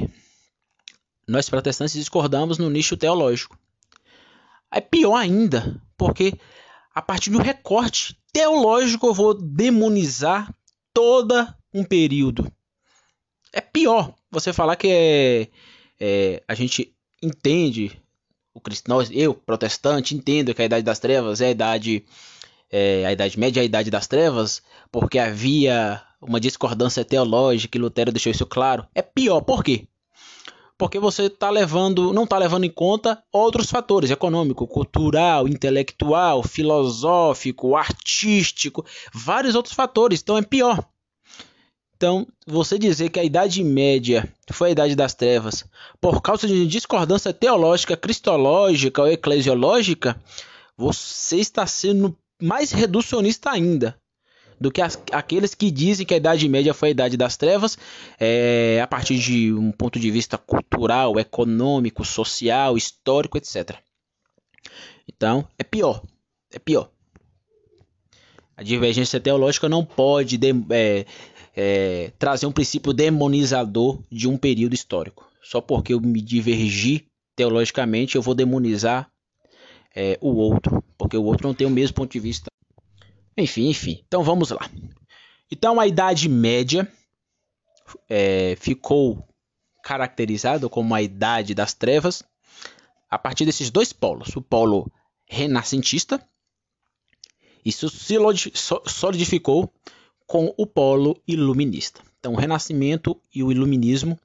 nós 1.27 1.49
protestantes 1.49 1.95
discordamos 1.95 2.59
no 2.59 2.71
nicho 2.71 2.97
teológico. 2.97 3.59
É 4.71 4.81
pior 4.81 5.17
ainda, 5.17 5.81
porque 5.97 6.35
a 6.95 7.01
partir 7.01 7.31
do 7.31 7.39
recorte 7.39 8.17
teológico 8.33 9.07
eu 9.07 9.15
vou 9.15 9.35
demonizar 9.35 10.55
toda 10.93 11.57
um 11.73 11.85
período. 11.85 12.51
É 13.53 13.61
pior 13.61 14.15
você 14.31 14.53
falar 14.53 14.77
que 14.77 14.89
é, 14.89 15.49
é 15.99 16.43
a 16.47 16.55
gente 16.55 16.95
entende 17.23 18.01
o 18.53 18.61
cristão, 18.61 19.03
eu 19.11 19.35
protestante 19.35 20.15
entendo 20.15 20.55
que 20.55 20.63
a 20.63 20.65
idade 20.65 20.83
das 20.83 20.99
trevas 20.99 21.41
é 21.41 21.47
a 21.47 21.51
idade 21.51 22.05
é, 22.71 23.05
a 23.07 23.13
Idade 23.13 23.39
Média, 23.39 23.63
a 23.63 23.65
Idade 23.65 23.91
das 23.91 24.07
Trevas, 24.07 24.63
porque 24.91 25.19
havia 25.19 26.03
uma 26.21 26.41
discordância 26.41 27.05
teológica 27.05 27.77
e 27.77 27.81
Lutero 27.81 28.13
deixou 28.13 28.31
isso 28.31 28.47
claro. 28.47 28.87
É 28.95 29.03
pior, 29.03 29.41
por 29.41 29.63
quê? 29.63 29.87
Porque 30.79 30.99
você 30.99 31.31
tá 31.31 31.49
levando, 31.49 32.13
não 32.13 32.25
está 32.25 32.37
levando 32.37 32.65
em 32.65 32.71
conta 32.71 33.23
outros 33.33 33.71
fatores 33.71 34.11
econômico, 34.11 34.67
cultural, 34.67 35.49
intelectual, 35.49 36.43
filosófico, 36.43 37.77
artístico, 37.77 38.85
vários 39.13 39.55
outros 39.55 39.75
fatores. 39.75 40.21
Então 40.21 40.37
é 40.37 40.43
pior. 40.43 40.87
Então, 41.97 42.27
você 42.47 42.79
dizer 42.79 43.09
que 43.09 43.19
a 43.19 43.25
Idade 43.25 43.65
Média 43.65 44.31
foi 44.53 44.69
a 44.69 44.73
Idade 44.73 44.95
das 44.95 45.15
Trevas 45.15 45.65
por 45.99 46.21
causa 46.21 46.47
de 46.47 46.67
discordância 46.67 47.33
teológica, 47.33 47.97
cristológica 47.97 49.01
ou 49.01 49.09
eclesiológica, 49.09 50.21
você 50.77 51.37
está 51.37 51.67
sendo 51.67 52.15
mais 52.41 52.73
reducionista 52.73 53.51
ainda 53.51 53.99
do 54.61 54.71
que 54.71 54.81
as, 54.81 55.01
aqueles 55.13 55.55
que 55.55 55.71
dizem 55.71 56.07
que 56.07 56.15
a 56.15 56.17
Idade 56.17 56.49
Média 56.49 56.73
foi 56.75 56.89
a 56.89 56.91
Idade 56.91 57.17
das 57.17 57.37
Trevas, 57.37 57.79
é, 58.19 58.81
a 58.83 58.87
partir 58.87 59.19
de 59.19 59.53
um 59.53 59.71
ponto 59.71 59.99
de 59.99 60.11
vista 60.11 60.39
cultural, 60.39 61.19
econômico, 61.19 62.05
social, 62.05 62.77
histórico, 62.77 63.37
etc. 63.37 63.77
Então, 65.07 65.47
é 65.59 65.63
pior. 65.63 66.03
É 66.51 66.59
pior. 66.59 66.91
A 68.57 68.63
divergência 68.63 69.21
teológica 69.21 69.69
não 69.69 69.85
pode 69.85 70.39
de, 70.39 70.49
é, 70.71 71.05
é, 71.55 72.13
trazer 72.19 72.47
um 72.47 72.53
princípio 72.53 72.93
demonizador 72.93 74.01
de 74.11 74.27
um 74.27 74.39
período 74.39 74.75
histórico. 74.75 75.31
Só 75.43 75.61
porque 75.61 75.93
eu 75.93 76.01
me 76.01 76.21
divergi 76.21 77.07
teologicamente, 77.37 78.17
eu 78.17 78.23
vou 78.23 78.35
demonizar 78.35 79.11
é, 79.97 80.19
o 80.21 80.35
outro, 80.35 80.85
porque 80.99 81.17
o 81.17 81.25
outro 81.25 81.49
não 81.49 81.55
tem 81.55 81.67
o 81.67 81.71
mesmo 81.71 81.95
ponto 81.95 82.13
de 82.13 82.21
vista. 82.21 82.51
Enfim, 83.37 83.69
enfim. 83.71 84.05
Então 84.07 84.23
vamos 84.23 84.51
lá. 84.51 84.71
Então 85.51 85.81
a 85.81 85.87
Idade 85.87 86.29
Média 86.29 86.87
é, 88.09 88.55
ficou 88.57 89.27
caracterizada 89.83 90.69
como 90.69 90.95
a 90.95 91.01
Idade 91.01 91.55
das 91.55 91.73
Trevas 91.73 92.23
a 93.09 93.19
partir 93.19 93.47
desses 93.47 93.71
dois 93.71 93.93
polos: 93.93 94.37
o 94.37 94.43
polo 94.43 94.91
renascentista, 95.27 96.23
isso 97.65 97.89
se 97.89 98.15
solidificou 98.87 99.73
com 100.27 100.53
o 100.57 100.67
polo 100.67 101.21
iluminista. 101.27 102.03
Então, 102.19 102.35
o 102.35 102.37
Renascimento 102.37 103.21
e 103.33 103.45
o 103.45 103.53
Iluminismo 103.53 104.19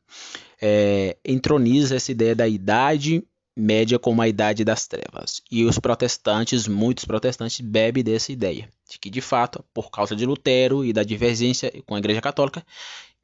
é, 0.60 1.18
entroniza 1.24 1.96
essa 1.96 2.12
ideia 2.12 2.36
da 2.36 2.48
Idade 2.48 3.24
média 3.56 4.00
como 4.00 4.22
a 4.22 4.28
idade 4.28 4.64
das 4.64 4.88
trevas. 4.88 5.42
E 5.52 5.66
os 5.66 5.78
protestantes, 5.78 6.68
muitos 6.68 7.06
protestantes, 7.06 7.60
bebem 7.60 8.04
dessa 8.04 8.32
ideia, 8.32 8.70
de 8.90 8.98
que 8.98 9.10
de 9.10 9.22
fato, 9.22 9.64
por 9.74 9.92
causa 9.92 10.16
de 10.16 10.26
Lutero 10.26 10.86
e 10.86 10.94
da 10.94 11.04
divergência 11.04 11.72
com 11.86 11.96
a 11.96 12.00
Igreja 12.00 12.22
Católica, 12.22 12.66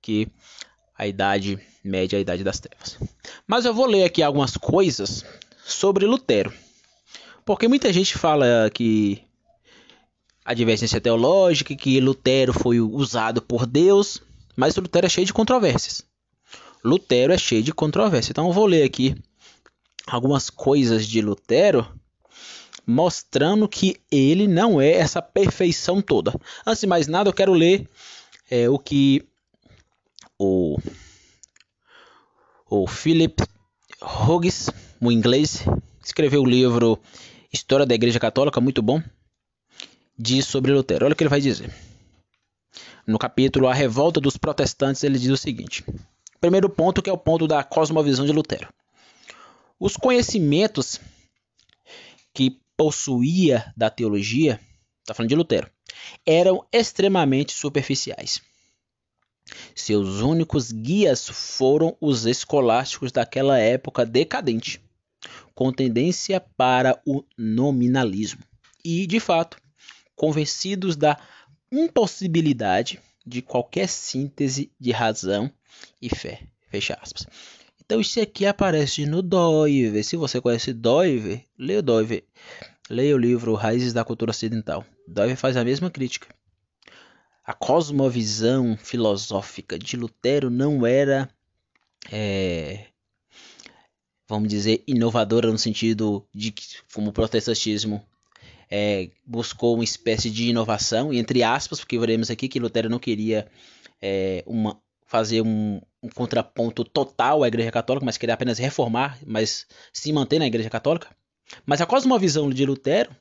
que 0.01 0.27
a 0.97 1.07
idade 1.07 1.59
média 1.83 2.17
é 2.17 2.19
a 2.19 2.21
idade 2.21 2.43
das 2.43 2.59
trevas. 2.59 2.97
Mas 3.45 3.65
eu 3.65 3.73
vou 3.73 3.85
ler 3.85 4.03
aqui 4.03 4.21
algumas 4.21 4.57
coisas 4.57 5.23
sobre 5.65 6.05
Lutero. 6.05 6.51
Porque 7.45 7.67
muita 7.67 7.93
gente 7.93 8.17
fala 8.17 8.69
que 8.73 9.21
a 10.43 10.53
divergência 10.53 10.99
teológica, 10.99 11.75
que 11.75 11.99
Lutero 11.99 12.53
foi 12.53 12.79
usado 12.79 13.41
por 13.41 13.65
Deus, 13.65 14.21
mas 14.55 14.75
Lutero 14.75 15.05
é 15.05 15.09
cheio 15.09 15.27
de 15.27 15.33
controvérsias. 15.33 16.03
Lutero 16.83 17.33
é 17.33 17.37
cheio 17.37 17.63
de 17.63 17.73
controvérsias. 17.73 18.31
Então 18.31 18.47
eu 18.47 18.53
vou 18.53 18.65
ler 18.65 18.83
aqui 18.83 19.15
algumas 20.07 20.49
coisas 20.49 21.05
de 21.05 21.21
Lutero, 21.21 21.87
mostrando 22.85 23.67
que 23.67 23.97
ele 24.09 24.47
não 24.47 24.79
é 24.79 24.91
essa 24.91 25.21
perfeição 25.21 26.01
toda. 26.01 26.33
Antes 26.65 26.81
de 26.81 26.87
mais 26.87 27.07
nada, 27.07 27.29
eu 27.29 27.33
quero 27.33 27.53
ler 27.53 27.87
é, 28.49 28.69
o 28.69 28.79
que 28.79 29.27
o, 30.39 30.77
o 32.69 32.87
Philip 32.87 33.43
Hughes, 34.01 34.69
o 35.01 35.11
inglês, 35.11 35.65
escreveu 36.03 36.41
o 36.41 36.49
livro 36.49 36.99
História 37.51 37.85
da 37.85 37.95
Igreja 37.95 38.19
Católica, 38.19 38.61
muito 38.61 38.81
bom, 38.81 39.01
diz 40.17 40.45
sobre 40.45 40.71
Lutero. 40.71 41.05
Olha 41.05 41.13
o 41.13 41.15
que 41.15 41.23
ele 41.23 41.29
vai 41.29 41.41
dizer. 41.41 41.73
No 43.05 43.17
capítulo 43.17 43.67
A 43.67 43.73
Revolta 43.73 44.19
dos 44.19 44.37
Protestantes, 44.37 45.03
ele 45.03 45.19
diz 45.19 45.29
o 45.29 45.37
seguinte: 45.37 45.83
primeiro 46.39 46.69
ponto, 46.69 47.01
que 47.01 47.09
é 47.09 47.13
o 47.13 47.17
ponto 47.17 47.47
da 47.47 47.63
cosmovisão 47.63 48.25
de 48.25 48.31
Lutero. 48.31 48.69
Os 49.79 49.95
conhecimentos 49.95 50.99
que 52.33 52.59
possuía 52.75 53.71
da 53.75 53.89
teologia, 53.89 54.59
está 55.01 55.13
falando 55.13 55.29
de 55.29 55.35
Lutero, 55.35 55.69
eram 56.25 56.65
extremamente 56.71 57.53
superficiais. 57.53 58.41
Seus 59.75 60.21
únicos 60.21 60.71
guias 60.71 61.27
foram 61.27 61.95
os 62.01 62.25
escolásticos 62.25 63.11
daquela 63.11 63.57
época 63.57 64.05
decadente. 64.05 64.81
com 65.53 65.71
tendência 65.73 66.39
para 66.39 67.01
o 67.05 67.23
nominalismo. 67.35 68.41
E, 68.85 69.07
de 69.07 69.19
fato, 69.19 69.57
convencidos 70.15 70.95
da 70.95 71.19
impossibilidade 71.71 72.99
de 73.25 73.41
qualquer 73.41 73.89
síntese 73.89 74.71
de 74.79 74.91
razão 74.91 75.51
e 75.99 76.09
fé. 76.15 76.43
Fecha 76.69 76.97
aspas. 77.01 77.25
Então 77.87 78.01
isso 78.01 78.19
aqui 78.19 78.45
aparece 78.45 79.05
no 79.05 79.21
Doiver. 79.21 80.03
Se 80.03 80.17
você 80.17 80.41
conhece 80.41 80.73
Doiver, 80.73 81.45
leia 81.57 81.79
o 81.79 81.81
Doiver. 81.81 82.25
Leia 82.89 83.15
o 83.15 83.17
livro 83.17 83.53
Raízes 83.53 83.93
da 83.93 84.03
Cultura 84.03 84.31
Ocidental. 84.31 84.85
Doiver 85.07 85.37
faz 85.37 85.55
a 85.55 85.63
mesma 85.63 85.89
crítica. 85.89 86.27
A 87.45 87.53
cosmovisão 87.53 88.75
filosófica 88.75 89.79
de 89.79 89.95
Lutero 89.95 90.49
não 90.49 90.85
era, 90.85 91.29
é, 92.11 92.87
vamos 94.27 94.49
dizer, 94.49 94.83
inovadora 94.85 95.49
no 95.49 95.57
sentido 95.57 96.27
de 96.35 96.51
que, 96.51 96.65
como 96.93 97.11
o 97.11 97.13
protestantismo 97.13 98.05
é, 98.69 99.11
buscou 99.25 99.75
uma 99.75 99.83
espécie 99.85 100.29
de 100.29 100.49
inovação, 100.49 101.13
entre 101.13 101.41
aspas, 101.41 101.79
porque 101.79 101.97
veremos 101.97 102.29
aqui 102.29 102.49
que 102.49 102.59
Lutero 102.59 102.89
não 102.89 102.99
queria 102.99 103.47
é, 104.01 104.43
uma, 104.45 104.77
fazer 105.05 105.41
um, 105.41 105.79
um, 106.07 106.09
contraponto 106.09 106.83
total 106.83 107.43
à 107.43 107.47
Igreja 107.47 107.71
Católica, 107.71 108.05
mas 108.05 108.17
queria 108.17 108.33
apenas 108.33 108.57
reformar, 108.57 109.17
mas 109.25 109.65
se 109.93 110.11
manter 110.11 110.39
na 110.39 110.47
Igreja 110.47 110.69
Católica. 110.69 111.15
Mas 111.65 111.81
a 111.81 111.85
cosmovisão 111.85 112.49
de 112.49 112.65
Lutero 112.65 113.15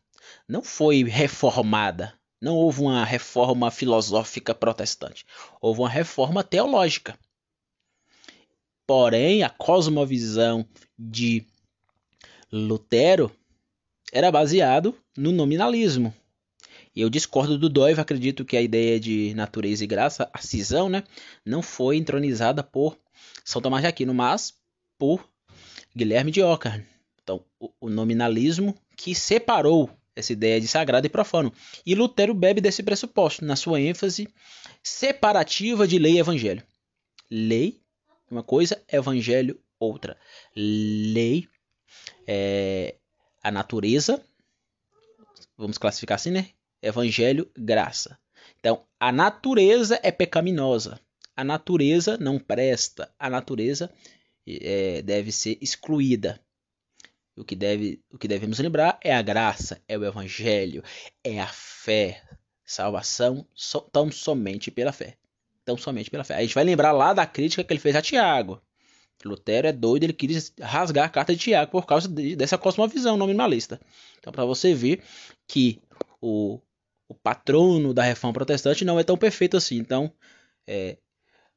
não 0.48 0.62
foi 0.62 1.04
reformada, 1.04 2.14
não 2.40 2.56
houve 2.56 2.80
uma 2.82 3.04
reforma 3.04 3.70
filosófica 3.70 4.54
protestante, 4.54 5.24
houve 5.60 5.80
uma 5.80 5.88
reforma 5.88 6.42
teológica. 6.42 7.18
Porém, 8.86 9.42
a 9.42 9.50
cosmovisão 9.50 10.66
de 10.98 11.44
Lutero 12.52 13.30
era 14.12 14.30
baseado 14.30 14.96
no 15.16 15.32
nominalismo. 15.32 16.14
Eu 16.96 17.10
discordo 17.10 17.58
do 17.58 17.68
Doive, 17.68 18.00
acredito 18.00 18.44
que 18.44 18.56
a 18.56 18.62
ideia 18.62 18.98
de 18.98 19.34
natureza 19.34 19.84
e 19.84 19.86
graça, 19.86 20.30
a 20.32 20.38
cisão, 20.38 20.88
né, 20.88 21.04
não 21.44 21.60
foi 21.60 21.96
entronizada 21.96 22.62
por 22.62 22.98
São 23.44 23.60
Tomás 23.60 23.82
de 23.82 23.88
Aquino, 23.88 24.14
mas 24.14 24.54
por 24.98 25.28
Guilherme 25.94 26.30
de 26.30 26.42
Ockham. 26.42 26.82
Então, 27.22 27.44
o, 27.60 27.70
o 27.82 27.90
nominalismo 27.90 28.74
que 28.96 29.14
separou 29.14 29.90
essa 30.16 30.32
ideia 30.32 30.58
de 30.58 30.66
sagrado 30.66 31.06
e 31.06 31.10
profano. 31.10 31.52
E 31.84 31.94
Lutero 31.94 32.32
bebe 32.32 32.60
desse 32.60 32.82
pressuposto 32.82 33.44
na 33.44 33.54
sua 33.54 33.78
ênfase 33.78 34.26
separativa 34.82 35.86
de 35.86 35.98
lei 35.98 36.14
e 36.14 36.18
evangelho. 36.18 36.62
Lei, 37.30 37.78
uma 38.30 38.42
coisa, 38.42 38.82
evangelho, 38.90 39.60
outra. 39.78 40.16
Lei 40.54 41.46
é 42.26 42.96
a 43.42 43.50
natureza, 43.50 44.24
vamos 45.56 45.76
classificar 45.76 46.16
assim, 46.16 46.30
né? 46.30 46.48
Evangelho, 46.82 47.50
graça. 47.56 48.18
Então, 48.58 48.84
a 48.98 49.10
natureza 49.12 49.98
é 50.02 50.10
pecaminosa. 50.10 51.00
A 51.36 51.44
natureza 51.44 52.16
não 52.16 52.38
presta. 52.38 53.12
A 53.18 53.28
natureza 53.28 53.92
é, 54.46 55.02
deve 55.02 55.32
ser 55.32 55.58
excluída. 55.60 56.40
O 57.36 57.44
que, 57.44 57.54
deve, 57.54 58.00
o 58.10 58.16
que 58.16 58.26
devemos 58.26 58.58
lembrar 58.58 58.98
é 59.04 59.14
a 59.14 59.20
graça, 59.20 59.82
é 59.86 59.98
o 59.98 60.04
evangelho, 60.04 60.82
é 61.22 61.38
a 61.38 61.46
fé. 61.46 62.22
Salvação 62.64 63.46
so, 63.54 63.82
tão 63.92 64.10
somente 64.10 64.70
pela 64.70 64.90
fé. 64.90 65.16
Tão 65.64 65.76
somente 65.76 66.10
pela 66.10 66.24
fé. 66.24 66.36
A 66.36 66.40
gente 66.40 66.54
vai 66.54 66.64
lembrar 66.64 66.92
lá 66.92 67.12
da 67.12 67.26
crítica 67.26 67.62
que 67.62 67.72
ele 67.72 67.80
fez 67.80 67.94
a 67.94 68.02
Tiago. 68.02 68.60
Lutero 69.24 69.66
é 69.66 69.72
doido, 69.72 70.04
ele 70.04 70.12
queria 70.12 70.38
rasgar 70.60 71.06
a 71.06 71.08
carta 71.08 71.34
de 71.34 71.40
Tiago 71.40 71.70
por 71.70 71.86
causa 71.86 72.08
de, 72.08 72.36
dessa 72.36 72.56
cosmovisão 72.56 73.16
nominalista. 73.16 73.80
Então, 74.18 74.32
para 74.32 74.44
você 74.44 74.74
ver 74.74 75.02
que 75.46 75.80
o, 76.20 76.60
o 77.08 77.14
patrono 77.14 77.94
da 77.94 78.02
reforma 78.02 78.34
protestante 78.34 78.84
não 78.84 78.98
é 78.98 79.04
tão 79.04 79.16
perfeito 79.16 79.56
assim. 79.56 79.76
Então, 79.76 80.12
é, 80.66 80.98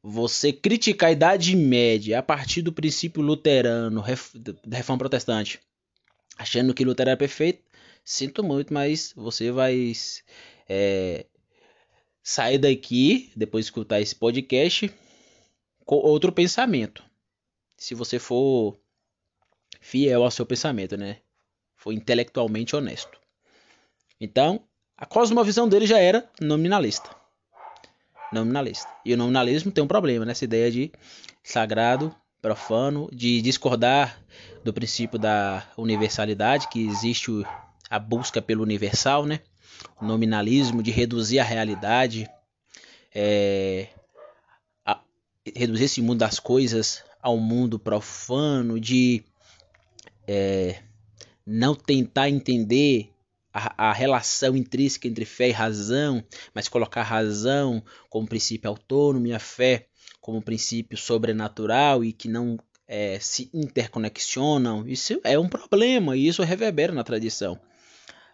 você 0.01 0.53
criticar 0.53 1.09
a 1.09 1.13
Idade 1.13 1.55
Média 1.55 2.19
a 2.19 2.23
partir 2.23 2.61
do 2.61 2.71
princípio 2.71 3.21
luterano 3.21 4.03
da 4.65 4.77
reforma 4.77 4.99
protestante, 4.99 5.59
achando 6.37 6.73
que 6.73 6.85
Lutero 6.85 7.09
é 7.09 7.15
perfeito, 7.15 7.63
sinto 8.03 8.43
muito, 8.43 8.73
mas 8.73 9.13
você 9.15 9.51
vai 9.51 9.91
é, 10.67 11.25
sair 12.23 12.57
daqui, 12.57 13.31
depois 13.35 13.65
de 13.65 13.71
escutar 13.71 13.99
esse 13.99 14.15
podcast, 14.15 14.91
com 15.85 15.95
outro 15.95 16.31
pensamento 16.31 17.03
se 17.79 17.95
você 17.95 18.19
for 18.19 18.77
fiel 19.79 20.23
ao 20.23 20.29
seu 20.29 20.45
pensamento, 20.45 20.97
né? 20.97 21.21
For 21.75 21.93
intelectualmente 21.93 22.75
honesto. 22.75 23.19
Então, 24.19 24.67
a 24.99 25.05
cosmovisão 25.05 25.67
dele 25.69 25.87
já 25.87 25.97
era 25.97 26.29
nominalista. 26.41 27.09
Nominalista. 28.33 28.89
E 29.05 29.13
o 29.13 29.17
nominalismo 29.17 29.71
tem 29.71 29.81
um 29.81 29.87
problema 29.87 30.25
nessa 30.25 30.43
ideia 30.43 30.69
de 30.69 30.91
sagrado, 31.41 32.13
profano, 32.41 33.09
de 33.13 33.41
discordar 33.41 34.21
do 34.61 34.73
princípio 34.73 35.17
da 35.17 35.65
universalidade, 35.77 36.67
que 36.67 36.85
existe 36.85 37.31
a 37.89 37.97
busca 37.97 38.41
pelo 38.41 38.61
universal, 38.61 39.25
né? 39.25 39.39
O 40.01 40.05
nominalismo 40.05 40.83
de 40.83 40.91
reduzir 40.91 41.39
a 41.39 41.45
realidade, 41.45 42.29
é, 43.15 43.87
a, 44.85 44.99
reduzir 45.55 45.85
esse 45.85 46.01
mundo 46.01 46.19
das 46.19 46.39
coisas 46.39 47.05
ao 47.21 47.37
mundo 47.37 47.79
profano, 47.79 48.77
de 48.77 49.23
é, 50.27 50.81
não 51.45 51.73
tentar 51.73 52.29
entender 52.29 53.13
a, 53.53 53.89
a, 53.89 53.93
relação 53.93 54.55
intrínseca 54.55 55.07
entre 55.07 55.25
fé 55.25 55.49
e 55.49 55.51
razão, 55.51 56.23
mas 56.53 56.67
colocar 56.67 57.01
a 57.01 57.05
razão 57.05 57.83
como 58.09 58.27
princípio 58.27 58.69
autônomo 58.69 59.27
e 59.27 59.33
a 59.33 59.39
fé 59.39 59.87
como 60.21 60.41
princípio 60.41 60.97
sobrenatural 60.97 62.03
e 62.03 62.11
que 62.13 62.27
não 62.27 62.57
é, 62.87 63.19
se 63.19 63.49
interconexionam, 63.53 64.87
isso 64.87 65.19
é 65.23 65.37
um 65.37 65.47
problema 65.47 66.17
e 66.17 66.27
isso 66.27 66.43
reverbera 66.43 66.93
na 66.93 67.03
tradição 67.03 67.59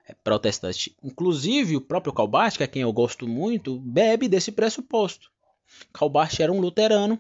é, 0.08 0.14
protestante. 0.24 0.96
Inclusive, 1.04 1.76
o 1.76 1.82
próprio 1.82 2.14
Calbart, 2.14 2.58
que 2.58 2.64
é 2.64 2.68
quem 2.68 2.82
eu 2.82 2.94
gosto 2.94 3.28
muito, 3.28 3.80
bebe 3.80 4.28
desse 4.28 4.52
pressuposto. 4.52 5.30
Calbart 5.92 6.40
era 6.40 6.52
um 6.52 6.60
luterano 6.60 7.20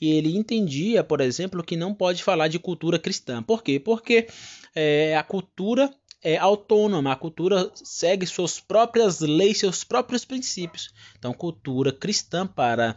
e 0.00 0.10
ele 0.12 0.36
entendia, 0.36 1.04
por 1.04 1.20
exemplo, 1.20 1.62
que 1.62 1.76
não 1.76 1.94
pode 1.94 2.22
falar 2.22 2.48
de 2.48 2.58
cultura 2.58 2.98
cristã. 2.98 3.42
Por 3.42 3.62
quê? 3.62 3.78
Porque 3.78 4.26
é, 4.74 5.16
a 5.16 5.22
cultura 5.22 5.92
é 6.22 6.36
autônoma, 6.36 7.12
a 7.12 7.16
cultura 7.16 7.70
segue 7.74 8.26
suas 8.26 8.60
próprias 8.60 9.20
leis, 9.20 9.58
seus 9.58 9.84
próprios 9.84 10.24
princípios. 10.24 10.90
Então, 11.18 11.32
cultura 11.32 11.92
cristã 11.92 12.46
para 12.46 12.96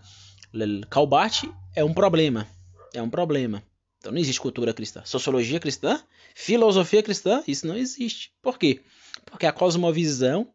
Calbart 0.89 1.45
é 1.75 1.83
um 1.83 1.93
problema. 1.93 2.47
É 2.93 3.01
um 3.01 3.09
problema. 3.09 3.63
Então, 3.97 4.11
não 4.11 4.19
existe 4.19 4.41
cultura 4.41 4.73
cristã. 4.73 5.01
Sociologia 5.05 5.59
cristã, 5.59 6.01
filosofia 6.35 7.01
cristã, 7.01 7.41
isso 7.47 7.65
não 7.65 7.77
existe. 7.77 8.33
Por 8.41 8.57
quê? 8.59 8.81
Porque 9.25 9.45
a 9.45 9.53
cosmovisão 9.53 10.53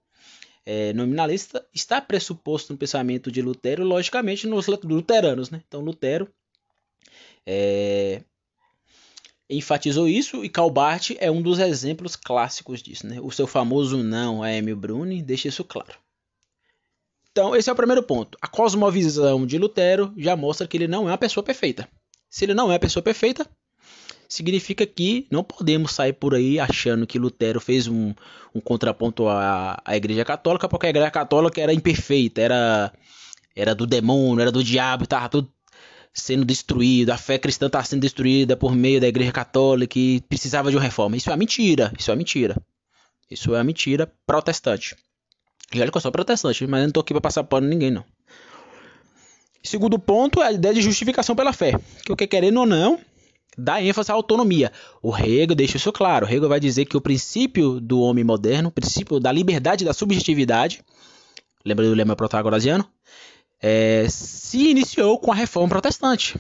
é, 0.66 0.92
nominalista 0.92 1.66
está 1.72 1.98
pressuposto 1.98 2.74
no 2.74 2.78
pensamento 2.78 3.32
de 3.32 3.40
Lutero, 3.40 3.84
logicamente 3.84 4.46
nos 4.46 4.66
luteranos. 4.66 5.48
Né? 5.48 5.62
Então 5.66 5.80
Lutero 5.80 6.28
é, 7.46 8.22
enfatizou 9.48 10.06
isso 10.06 10.44
e 10.44 10.48
Calbart 10.48 11.12
é 11.18 11.30
um 11.30 11.40
dos 11.40 11.58
exemplos 11.58 12.16
clássicos 12.16 12.82
disso. 12.82 13.06
Né? 13.06 13.18
O 13.20 13.30
seu 13.30 13.46
famoso 13.46 14.02
não 14.02 14.42
a 14.42 14.52
Emil 14.52 14.76
Bruni 14.76 15.22
deixa 15.22 15.48
isso 15.48 15.64
claro. 15.64 15.94
Então 17.30 17.56
esse 17.56 17.70
é 17.70 17.72
o 17.72 17.76
primeiro 17.76 18.02
ponto. 18.02 18.36
A 18.42 18.48
cosmovisão 18.48 19.46
de 19.46 19.58
Lutero 19.58 20.12
já 20.16 20.36
mostra 20.36 20.66
que 20.66 20.76
ele 20.76 20.88
não 20.88 21.08
é 21.08 21.12
uma 21.12 21.18
pessoa 21.18 21.44
perfeita. 21.44 21.88
Se 22.28 22.44
ele 22.44 22.54
não 22.54 22.66
é 22.66 22.74
uma 22.74 22.78
pessoa 22.78 23.02
perfeita, 23.02 23.48
significa 24.28 24.84
que 24.84 25.26
não 25.30 25.42
podemos 25.42 25.92
sair 25.92 26.12
por 26.12 26.34
aí 26.34 26.60
achando 26.60 27.06
que 27.06 27.18
Lutero 27.18 27.60
fez 27.60 27.86
um, 27.88 28.12
um 28.54 28.60
contraponto 28.60 29.26
à, 29.26 29.80
à 29.82 29.96
Igreja 29.96 30.24
Católica, 30.24 30.68
porque 30.68 30.86
a 30.86 30.90
Igreja 30.90 31.10
Católica 31.10 31.60
era 31.60 31.72
imperfeita, 31.72 32.40
era, 32.40 32.92
era 33.56 33.74
do 33.74 33.86
demônio, 33.86 34.42
era 34.42 34.52
do 34.52 34.62
diabo, 34.62 35.04
estava 35.04 35.28
tudo 35.30 35.50
sendo 36.12 36.44
destruído, 36.44 37.10
a 37.10 37.16
fé 37.16 37.38
cristã 37.38 37.66
estava 37.66 37.84
sendo 37.84 38.00
destruída 38.00 38.56
por 38.56 38.74
meio 38.74 39.00
da 39.00 39.08
Igreja 39.08 39.32
Católica 39.32 39.98
e 39.98 40.20
precisava 40.22 40.70
de 40.70 40.76
uma 40.76 40.82
reforma. 40.82 41.16
Isso 41.16 41.30
é 41.30 41.36
mentira, 41.36 41.92
isso 41.98 42.10
é 42.10 42.16
mentira. 42.16 42.56
Isso 43.30 43.54
é 43.54 43.62
mentira 43.62 44.10
protestante. 44.26 44.96
E 45.72 45.80
olha 45.80 45.90
que 45.90 45.96
eu 45.96 46.00
sou 46.00 46.10
protestante, 46.10 46.66
mas 46.66 46.78
eu 46.78 46.84
não 46.84 46.88
estou 46.88 47.00
aqui 47.02 47.12
para 47.12 47.20
passar 47.20 47.44
pano 47.44 47.66
em 47.66 47.70
ninguém, 47.70 47.90
não. 47.90 48.04
Segundo 49.62 49.98
ponto 49.98 50.40
é 50.42 50.46
a 50.46 50.52
ideia 50.52 50.72
de 50.72 50.80
justificação 50.80 51.36
pela 51.36 51.52
fé. 51.52 51.78
Que 52.04 52.12
o 52.12 52.16
que 52.16 52.26
querendo 52.26 52.60
ou 52.60 52.66
não, 52.66 52.98
dá 53.56 53.82
ênfase 53.82 54.10
à 54.10 54.14
autonomia. 54.14 54.72
O 55.02 55.14
Hegel 55.14 55.54
deixa 55.54 55.76
isso 55.76 55.92
claro. 55.92 56.24
O 56.24 56.28
Hegel 56.28 56.48
vai 56.48 56.60
dizer 56.60 56.86
que 56.86 56.96
o 56.96 57.00
princípio 57.00 57.80
do 57.80 58.00
homem 58.00 58.24
moderno, 58.24 58.68
o 58.68 58.72
princípio 58.72 59.20
da 59.20 59.30
liberdade 59.30 59.84
da 59.84 59.92
subjetividade, 59.92 60.80
lembra 61.64 61.84
do 61.84 61.94
lema 61.94 62.16
protagorasiano? 62.16 62.88
É, 63.60 64.06
se 64.08 64.70
iniciou 64.70 65.18
com 65.18 65.32
a 65.32 65.34
reforma 65.34 65.68
protestante. 65.68 66.38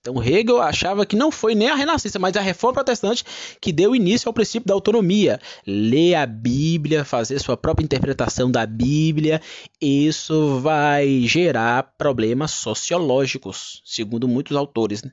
Então 0.00 0.22
Hegel 0.22 0.62
achava 0.62 1.04
que 1.04 1.14
não 1.14 1.30
foi 1.30 1.54
nem 1.54 1.68
a 1.68 1.74
Renascença, 1.74 2.18
mas 2.18 2.34
a 2.34 2.40
Reforma 2.40 2.76
Protestante 2.76 3.22
que 3.60 3.70
deu 3.70 3.94
início 3.94 4.28
ao 4.28 4.32
princípio 4.32 4.66
da 4.66 4.72
autonomia. 4.72 5.38
Ler 5.66 6.14
a 6.14 6.24
Bíblia, 6.24 7.04
fazer 7.04 7.38
sua 7.38 7.54
própria 7.54 7.84
interpretação 7.84 8.50
da 8.50 8.64
Bíblia, 8.64 9.42
isso 9.78 10.58
vai 10.60 11.20
gerar 11.26 11.94
problemas 11.98 12.52
sociológicos, 12.52 13.82
segundo 13.84 14.26
muitos 14.26 14.56
autores. 14.56 15.02
Né? 15.02 15.12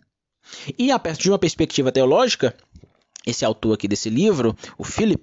E 0.80 0.90
a 0.90 0.98
partir 0.98 1.24
de 1.24 1.32
uma 1.32 1.40
perspectiva 1.40 1.92
teológica, 1.92 2.56
esse 3.26 3.44
autor 3.44 3.74
aqui 3.74 3.90
desse 3.90 4.10
livro, 4.10 4.56
o 4.78 4.86
Philip, 4.86 5.22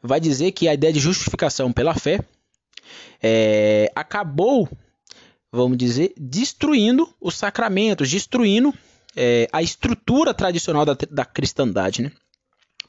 vai 0.00 0.20
dizer 0.20 0.52
que 0.52 0.68
a 0.68 0.74
ideia 0.74 0.92
de 0.92 1.00
justificação 1.00 1.72
pela 1.72 1.94
fé 1.94 2.20
é, 3.20 3.90
acabou 3.96 4.68
vamos 5.56 5.78
dizer, 5.78 6.12
destruindo 6.16 7.08
os 7.20 7.36
sacramentos, 7.36 8.10
destruindo 8.10 8.72
é, 9.16 9.48
a 9.52 9.62
estrutura 9.62 10.34
tradicional 10.34 10.84
da, 10.84 10.96
da 11.10 11.24
cristandade, 11.24 12.02
né? 12.02 12.12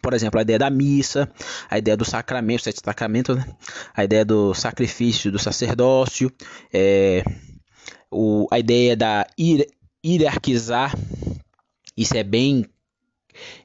Por 0.01 0.13
exemplo, 0.13 0.39
a 0.39 0.43
ideia 0.43 0.59
da 0.59 0.69
missa, 0.69 1.29
a 1.69 1.77
ideia 1.77 1.97
do 1.97 2.05
sacramento, 2.05 2.63
sete 2.63 2.79
sacramentos, 2.83 3.35
né? 3.35 3.45
a 3.93 4.03
ideia 4.03 4.23
do 4.23 4.53
sacrifício 4.53 5.31
do 5.31 5.39
sacerdócio, 5.39 6.31
é, 6.71 7.23
o, 8.11 8.47
a 8.51 8.59
ideia 8.59 8.95
da 8.95 9.25
hier, 9.37 9.67
hierarquizar, 10.05 10.93
isso 11.95 12.15
é 12.15 12.23
bem 12.23 12.65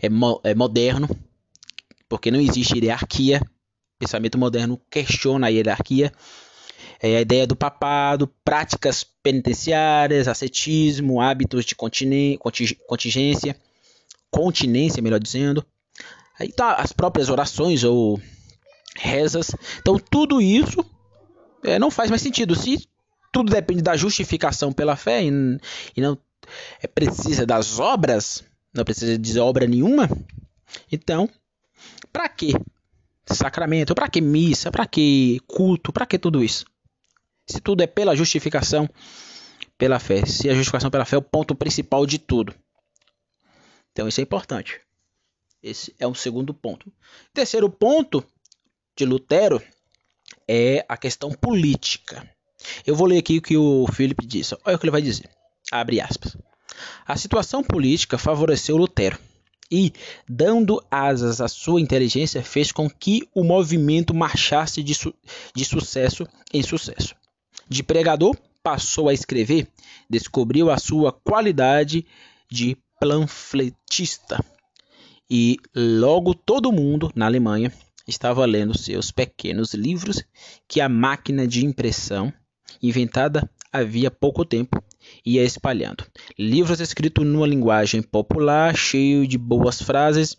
é, 0.03 0.09
é 0.51 0.55
moderno, 0.55 1.09
porque 2.09 2.31
não 2.31 2.41
existe 2.41 2.79
hierarquia. 2.79 3.41
O 3.97 3.99
pensamento 4.05 4.37
moderno 4.37 4.81
questiona 4.91 5.47
a 5.47 5.51
hierarquia 5.51 6.13
é 7.03 7.17
a 7.17 7.21
ideia 7.21 7.47
do 7.47 7.57
papado, 7.57 8.29
práticas 8.45 9.03
penitenciárias, 9.03 10.29
ascetismo, 10.29 11.21
hábitos 11.21 11.65
de 11.65 11.75
contingência, 11.75 13.57
continência, 14.31 15.03
melhor 15.03 15.19
dizendo. 15.19 15.67
Aí 16.39 16.53
tá 16.53 16.77
as 16.77 16.93
próprias 16.93 17.29
orações 17.29 17.83
ou 17.83 18.21
rezas. 18.97 19.51
Então 19.81 19.99
tudo 19.99 20.41
isso 20.41 20.85
é, 21.65 21.77
não 21.77 21.91
faz 21.91 22.09
mais 22.09 22.23
sentido. 22.23 22.55
Se 22.55 22.89
tudo 23.33 23.51
depende 23.51 23.83
da 23.83 23.97
justificação 23.97 24.73
pela 24.73 24.95
fé 24.95 25.25
e, 25.25 25.29
e 25.97 26.01
não 26.01 26.17
é, 26.81 26.87
precisa 26.87 27.45
das 27.45 27.81
obras, 27.81 28.45
não 28.73 28.85
precisa 28.85 29.19
de 29.19 29.39
obra 29.41 29.67
nenhuma, 29.67 30.09
então, 30.91 31.29
para 32.13 32.29
que 32.29 32.55
sacramento? 33.27 33.95
Para 33.95 34.09
que 34.09 34.21
missa? 34.21 34.71
Para 34.71 34.87
que 34.87 35.41
culto? 35.47 35.93
Para 35.93 36.07
que 36.07 36.19
tudo 36.19 36.45
isso? 36.45 36.65
Se 37.53 37.61
tudo 37.61 37.83
é 37.83 37.87
pela 37.87 38.17
justificação 38.17 38.89
pela 39.79 39.99
fé. 39.99 40.25
Se 40.27 40.49
a 40.49 40.55
justificação 40.55 40.91
pela 40.91 41.05
fé 41.05 41.17
é 41.17 41.19
o 41.19 41.23
ponto 41.23 41.55
principal 41.55 42.07
de 42.07 42.19
tudo. 42.19 42.55
Então 43.93 44.09
isso 44.09 44.21
é 44.21 44.23
importante. 44.23 44.81
Esse 45.63 45.95
é 45.99 46.07
um 46.07 46.15
segundo 46.15 46.53
ponto. 46.53 46.93
Terceiro 47.33 47.71
ponto 47.71 48.25
de 48.97 49.05
Lutero 49.05 49.63
é 50.49 50.85
a 50.89 50.97
questão 50.97 51.31
política. 51.31 52.29
Eu 52.87 52.97
vou 52.97 53.07
ler 53.07 53.19
aqui 53.19 53.39
o 53.39 53.43
que 53.43 53.57
o 53.57 53.87
Felipe 53.93 54.27
disse. 54.27 54.57
Olha 54.65 54.77
o 54.77 54.79
que 54.79 54.85
ele 54.85 54.91
vai 54.91 55.03
dizer. 55.03 55.29
Abre 55.71 56.01
aspas. 56.01 56.37
A 57.07 57.17
situação 57.17 57.63
política 57.63 58.19
favoreceu 58.19 58.77
Lutero 58.77 59.19
e, 59.71 59.93
dando 60.29 60.85
asas 60.91 61.41
à 61.41 61.49
sua 61.49 61.81
inteligência, 61.81 62.43
fez 62.43 62.71
com 62.71 62.91
que 62.91 63.29
o 63.35 63.43
movimento 63.43 64.15
marchasse 64.15 64.83
de, 64.83 64.95
su 64.95 65.15
de 65.55 65.65
sucesso 65.65 66.27
em 66.53 66.63
sucesso. 66.63 67.15
De 67.73 67.83
pregador, 67.83 68.37
passou 68.63 69.09
a 69.09 69.15
escrever, 69.15 69.67
descobriu 70.09 70.71
a 70.71 70.77
sua 70.77 71.11
qualidade 71.11 72.05
de 72.51 72.77
panfletista. 73.01 74.45
E 75.31 75.57
logo 75.75 76.35
todo 76.35 76.71
mundo 76.71 77.11
na 77.15 77.25
Alemanha 77.25 77.73
estava 78.07 78.45
lendo 78.45 78.77
seus 78.77 79.11
pequenos 79.11 79.73
livros 79.73 80.23
que 80.69 80.83
a 80.83 80.89
máquina 80.89 81.49
de 81.49 81.65
impressão, 81.65 82.31
inventada 82.83 83.51
havia 83.73 84.11
pouco 84.11 84.45
tempo, 84.45 84.85
ia 85.25 85.43
espalhando. 85.43 86.05
Livros 86.39 86.79
escritos 86.79 87.27
numa 87.27 87.47
linguagem 87.47 88.03
popular, 88.03 88.77
cheio 88.77 89.27
de 89.27 89.39
boas 89.39 89.81
frases 89.81 90.37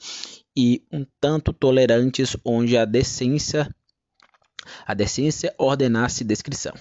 e 0.56 0.84
um 0.92 1.04
tanto 1.20 1.52
tolerantes, 1.52 2.38
onde 2.46 2.78
a 2.78 2.86
decência 2.86 3.76
a 4.86 4.94
decência 4.94 5.54
ordenasse 5.58 6.24
descrição 6.24 6.74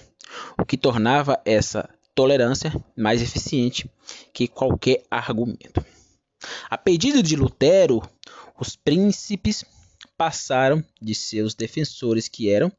o 0.57 0.65
que 0.65 0.77
tornava 0.77 1.39
essa 1.45 1.89
tolerância 2.15 2.73
mais 2.95 3.21
eficiente 3.21 3.89
que 4.33 4.47
qualquer 4.47 5.03
argumento. 5.09 5.85
A 6.69 6.77
pedido 6.77 7.23
de 7.23 7.35
Lutero, 7.35 8.01
os 8.59 8.75
príncipes 8.75 9.65
passaram 10.17 10.83
de 11.01 11.15
seus 11.15 11.55
defensores, 11.55 12.27
que 12.27 12.49
eram, 12.49 12.71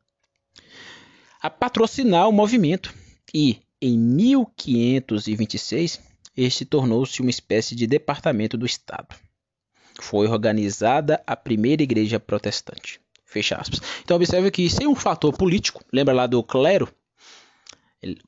a 1.41 1.49
patrocinar 1.51 2.29
o 2.29 2.33
movimento, 2.33 2.95
e 3.35 3.59
em 3.81 3.99
1526 3.99 6.01
este 6.37 6.65
tornou-se 6.65 7.21
uma 7.21 7.31
espécie 7.31 7.75
de 7.75 7.87
departamento 7.87 8.57
do 8.57 8.67
Estado. 8.67 9.15
Foi 10.01 10.27
organizada 10.27 11.23
a 11.27 11.37
primeira 11.37 11.83
igreja 11.83 12.19
protestante. 12.19 13.01
Fecha 13.25 13.57
aspas. 13.57 13.81
Então 14.03 14.17
observe 14.17 14.51
que 14.51 14.71
sem 14.71 14.87
um 14.87 14.95
fator 14.95 15.37
político, 15.37 15.85
lembra 15.93 16.15
lá 16.15 16.27
do 16.27 16.43
clero, 16.43 16.89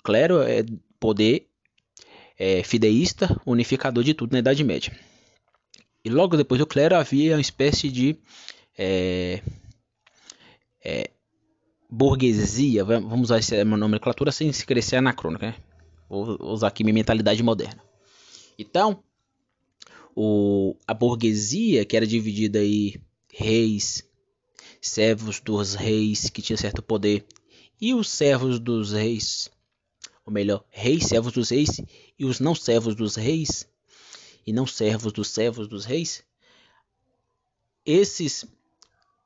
Clero 0.03 0.43
é 0.43 0.65
poder 0.99 1.49
é, 2.39 2.63
fideísta, 2.63 3.41
unificador 3.47 4.05
de 4.05 4.15
tudo 4.15 4.33
na 4.33 4.39
Idade 4.39 4.63
Média. 4.63 4.93
E 6.05 6.11
logo 6.11 6.37
depois 6.37 6.59
do 6.59 6.67
clero 6.67 6.95
havia 6.95 7.35
uma 7.35 7.41
espécie 7.41 7.91
de 7.91 8.17
é, 8.79 9.43
é, 10.85 11.11
burguesia, 11.91 12.85
vamos 12.85 13.23
usar 13.23 13.39
essa 13.39 13.65
nomenclatura 13.65 14.31
sem 14.31 14.53
se 14.53 14.65
crescer 14.65 14.97
anacrônica, 14.97 15.47
né? 15.47 15.55
Vou 16.09 16.39
usar 16.41 16.69
aqui 16.69 16.85
minha 16.85 16.95
mentalidade 16.95 17.43
moderna. 17.43 17.83
Então, 18.57 19.03
o, 20.15 20.77
a 20.87 20.95
burguesia, 20.95 21.85
que 21.85 21.97
era 21.97 22.07
dividida 22.07 22.61
aí 22.61 23.01
reis, 23.33 24.09
servos 24.81 25.41
dos 25.41 25.75
reis 25.75 26.31
que 26.31 26.41
tinham 26.41 26.57
certo 26.57 26.83
poder, 26.83 27.27
e 27.81 27.93
os 27.95 28.09
servos 28.09 28.61
dos 28.61 28.93
reis 28.93 29.51
ou 30.27 30.33
melhor, 30.33 30.65
reis, 30.69 31.05
servos 31.05 31.33
dos 31.33 31.51
reis, 31.51 31.81
e 32.19 32.25
os 32.25 32.41
não 32.41 32.55
servos 32.55 32.97
dos 32.97 33.15
reis, 33.15 33.67
e 34.45 34.53
não 34.53 34.67
servos 34.67 35.13
dos 35.13 35.29
servos 35.29 35.69
dos 35.69 35.85
reis, 35.85 36.25
esses, 37.85 38.45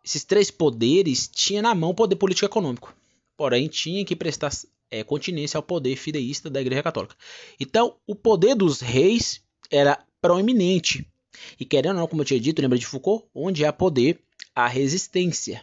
esses 0.05 0.25
três 0.25 0.51
poderes 0.51 1.27
tinham 1.27 1.63
na 1.63 1.75
mão 1.75 1.91
o 1.91 1.95
poder 1.95 2.17
político 2.17 2.45
econômico, 2.45 2.95
porém 3.35 3.67
tinha 3.67 4.05
que 4.05 4.15
prestar 4.15 4.51
é, 4.91 5.03
continência 5.03 5.57
ao 5.57 5.63
poder 5.63 5.97
fideísta 5.97 6.51
da 6.51 6.61
Igreja 6.61 6.83
Católica. 6.83 7.17
Então, 7.59 7.97
o 8.07 8.15
poder 8.15 8.55
dos 8.55 8.81
reis 8.81 9.43
era 9.71 10.05
proeminente, 10.21 11.11
e 11.59 11.65
querendo 11.65 11.95
ou 11.95 12.01
não, 12.01 12.07
como 12.07 12.21
eu 12.21 12.27
tinha 12.27 12.41
dito, 12.41 12.61
lembra 12.61 12.79
de 12.79 12.85
Foucault? 12.85 13.27
Onde 13.35 13.65
há 13.65 13.73
poder, 13.73 14.21
há 14.55 14.67
resistência. 14.67 15.63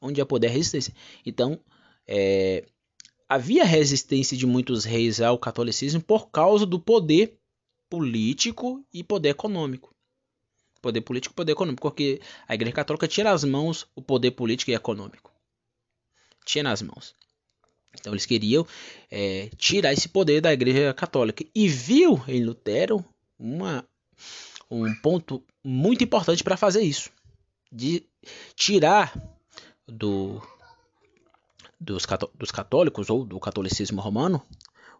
Onde 0.00 0.20
há 0.20 0.26
poder, 0.26 0.46
há 0.46 0.50
resistência. 0.50 0.94
Então, 1.24 1.58
é, 2.06 2.64
havia 3.28 3.64
resistência 3.64 4.36
de 4.36 4.46
muitos 4.46 4.84
reis 4.84 5.20
ao 5.20 5.38
catolicismo 5.38 6.00
por 6.00 6.30
causa 6.30 6.64
do 6.64 6.78
poder 6.78 7.38
político 7.88 8.84
e 8.92 9.02
poder 9.02 9.30
econômico. 9.30 9.94
Poder 10.80 11.00
político 11.00 11.32
e 11.32 11.36
poder 11.36 11.52
econômico, 11.52 11.82
porque 11.82 12.20
a 12.46 12.54
Igreja 12.54 12.74
Católica 12.74 13.08
tinha 13.08 13.24
nas 13.24 13.44
mãos 13.44 13.86
o 13.94 14.02
poder 14.02 14.32
político 14.32 14.70
e 14.70 14.74
econômico. 14.74 15.32
Tinha 16.44 16.62
nas 16.62 16.80
mãos. 16.82 17.14
Então 17.98 18.12
eles 18.12 18.26
queriam 18.26 18.66
é, 19.10 19.50
tirar 19.56 19.92
esse 19.92 20.08
poder 20.08 20.40
da 20.40 20.52
Igreja 20.52 20.92
Católica. 20.94 21.44
E 21.54 21.68
viu 21.68 22.22
em 22.28 22.44
Lutero 22.44 23.04
uma, 23.38 23.84
um 24.70 24.94
ponto 24.96 25.42
muito 25.64 26.04
importante 26.04 26.44
para 26.44 26.56
fazer 26.56 26.82
isso. 26.82 27.10
De 27.72 28.04
tirar 28.54 29.12
do, 29.88 30.40
dos, 31.78 32.06
dos 32.34 32.50
católicos 32.50 33.10
ou 33.10 33.24
do 33.24 33.38
catolicismo 33.38 34.00
romano 34.00 34.42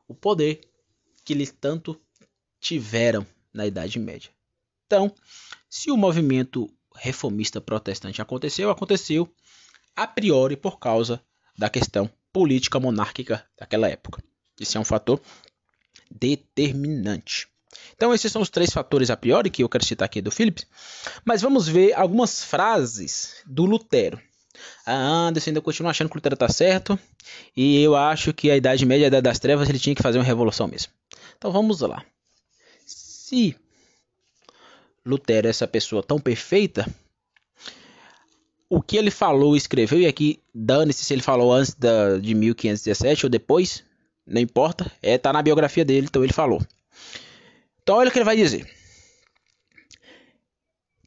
o 0.09 0.15
poder 0.15 0.61
que 1.25 1.33
eles 1.33 1.51
tanto 1.51 2.01
tiveram 2.61 3.27
na 3.53 3.67
Idade 3.67 3.99
Média. 3.99 4.31
Então, 4.87 5.13
se 5.69 5.91
o 5.91 5.97
movimento 5.97 6.73
reformista 6.95 7.61
protestante 7.61 8.23
aconteceu, 8.23 8.71
aconteceu 8.71 9.33
a 9.95 10.07
priori 10.07 10.57
por 10.57 10.79
causa 10.79 11.21
da 11.59 11.69
questão 11.69 12.11
política 12.33 12.79
monárquica 12.79 13.45
daquela 13.59 13.89
época. 13.89 14.23
Esse 14.61 14.77
é 14.77 14.81
um 14.81 14.85
fator 14.85 15.21
determinante. 16.11 17.49
Então, 17.95 18.15
esses 18.15 18.31
são 18.31 18.43
os 18.43 18.51
três 18.51 18.71
fatores 18.71 19.11
a 19.11 19.17
priori 19.17 19.51
que 19.51 19.63
eu 19.63 19.69
quero 19.69 19.85
citar 19.85 20.07
aqui 20.07 20.21
do 20.21 20.31
Phillips. 20.31 20.67
Mas 21.25 21.43
vamos 21.43 21.67
ver 21.67 21.93
algumas 21.95 22.43
frases 22.43 23.43
do 23.47 23.65
Lutero. 23.65 24.21
A 24.85 24.95
Anderson 24.95 25.51
ainda 25.51 25.61
continua 25.61 25.91
achando 25.91 26.09
que 26.09 26.17
o 26.17 26.19
Lutero 26.19 26.35
está 26.35 26.49
certo. 26.49 26.99
E 27.57 27.83
eu 27.83 27.97
acho 27.97 28.33
que 28.33 28.51
a 28.51 28.57
Idade 28.57 28.85
Média, 28.87 29.07
a 29.07 29.09
Idade 29.09 29.23
das 29.23 29.39
Trevas, 29.39 29.69
ele 29.69 29.79
tinha 29.79 29.95
que 29.95 30.03
fazer 30.03 30.19
uma 30.19 30.25
revolução 30.25 30.69
mesmo. 30.69 30.93
Então 31.37 31.51
vamos 31.53 31.81
lá. 31.81 32.05
se 32.85 33.57
Lutero 35.05 35.47
é 35.47 35.51
essa 35.51 35.69
pessoa 35.69 36.03
tão 36.03 36.19
perfeita, 36.19 36.87
o 38.69 38.83
que 38.83 38.97
ele 38.97 39.11
falou 39.11 39.57
escreveu, 39.57 40.01
e 40.01 40.07
aqui 40.07 40.41
dane-se 40.53 41.05
se 41.05 41.15
ele 41.15 41.23
falou 41.23 41.53
antes 41.53 41.75
da, 41.75 42.19
de 42.19 42.35
1517 42.35 43.27
ou 43.27 43.31
depois, 43.31 43.85
não 44.27 44.41
importa, 44.41 44.91
é 45.01 45.17
tá 45.17 45.33
na 45.33 45.43
biografia 45.43 45.85
dele, 45.85 46.09
então 46.09 46.25
ele 46.25 46.33
falou. 46.33 46.61
Então 47.83 47.97
olha 47.97 48.09
o 48.09 48.13
que 48.13 48.19
ele 48.19 48.25
vai 48.25 48.37
dizer. 48.37 48.69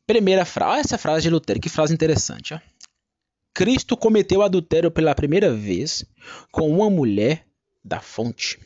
Primeira 0.08 0.46
frase, 0.46 0.72
olha 0.72 0.82
essa 0.82 0.98
frase 0.98 1.24
de 1.24 1.30
Lutero, 1.30 1.60
que 1.60 1.70
frase 1.70 1.94
interessante. 1.94 2.54
Ó. 2.54 2.60
Cristo 3.60 3.98
cometeu 3.98 4.42
adultério 4.42 4.90
pela 4.90 5.14
primeira 5.14 5.54
vez 5.54 6.06
com 6.50 6.72
uma 6.72 6.90
mulher 6.90 7.46
da 7.84 8.00
fonte, 8.00 8.58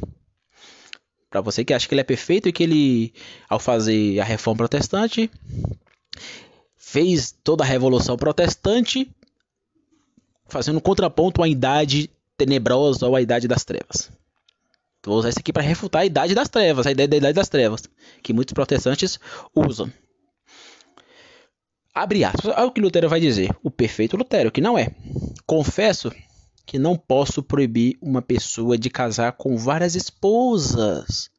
Para 1.29 1.41
você 1.41 1.63
que 1.63 1.73
acha 1.73 1.87
que 1.87 1.93
ele 1.93 2.01
é 2.01 2.03
perfeito 2.03 2.49
e 2.49 2.51
que 2.51 2.63
ele, 2.63 3.13
ao 3.47 3.59
fazer 3.59 4.19
a 4.19 4.23
reforma 4.23 4.57
protestante, 4.57 5.29
fez 6.75 7.35
toda 7.43 7.63
a 7.63 7.67
revolução 7.67 8.17
protestante, 8.17 9.09
fazendo 10.47 10.81
contraponto 10.81 11.43
à 11.43 11.47
idade 11.47 12.09
tenebrosa 12.35 13.07
ou 13.07 13.15
à 13.15 13.21
idade 13.21 13.47
das 13.47 13.63
trevas. 13.63 14.11
Vou 15.05 15.17
usar 15.17 15.29
isso 15.29 15.39
aqui 15.39 15.53
para 15.53 15.63
refutar 15.63 16.01
a 16.01 16.05
idade 16.05 16.33
das 16.33 16.49
trevas, 16.49 16.87
a 16.87 16.91
ideia 16.91 17.07
da 17.07 17.17
idade 17.17 17.33
das 17.33 17.47
trevas, 17.47 17.83
que 18.23 18.33
muitos 18.33 18.53
protestantes 18.53 19.19
usam. 19.55 19.91
Abre 21.93 22.23
aspas. 22.23 22.53
Olha 22.55 22.65
o 22.65 22.71
que 22.71 22.81
Lutero 22.81 23.09
vai 23.09 23.19
dizer. 23.19 23.55
O 23.63 23.69
perfeito 23.69 24.17
Lutero, 24.17 24.51
que 24.51 24.61
não 24.61 24.77
é. 24.77 24.91
Confesso 25.45 26.11
que 26.69 26.77
não 26.77 26.95
posso 26.95 27.41
proibir 27.41 27.97
uma 27.99 28.21
pessoa 28.21 28.77
de 28.77 28.91
casar 28.91 29.31
com 29.31 29.57
várias 29.57 29.95
esposas, 29.95 31.31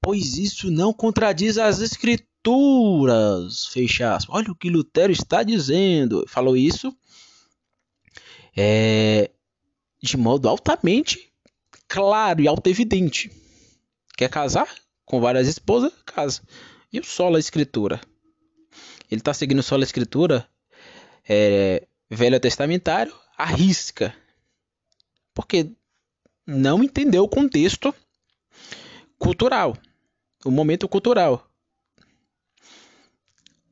pois 0.00 0.38
isso 0.38 0.70
não 0.70 0.94
contradiz 0.94 1.58
as 1.58 1.80
escrituras. 1.80 3.66
Fecha 3.66 4.14
aspas. 4.14 4.34
Olha 4.34 4.50
o 4.50 4.54
que 4.54 4.70
Lutero 4.70 5.12
está 5.12 5.42
dizendo. 5.42 6.24
Falou 6.26 6.56
isso 6.56 6.96
é, 8.56 9.30
de 10.02 10.16
modo 10.16 10.48
altamente 10.48 11.30
claro 11.86 12.40
e 12.40 12.48
auto-evidente. 12.48 13.30
Quer 14.16 14.30
casar 14.30 14.74
com 15.04 15.20
várias 15.20 15.46
esposas? 15.48 15.92
Casa. 16.06 16.40
E 16.90 16.98
o 16.98 17.04
solo 17.04 17.36
a 17.36 17.40
escritura? 17.40 18.00
Ele 19.10 19.20
está 19.20 19.34
seguindo 19.34 19.62
solo 19.62 19.82
a 19.82 19.84
escritura 19.84 20.48
é, 21.28 21.86
velho 22.08 22.40
testamentário, 22.40 23.14
arrisca. 23.36 24.14
Porque 25.36 25.70
não 26.46 26.82
entendeu 26.82 27.24
o 27.24 27.28
contexto 27.28 27.94
cultural, 29.18 29.76
o 30.42 30.50
momento 30.50 30.88
cultural. 30.88 31.46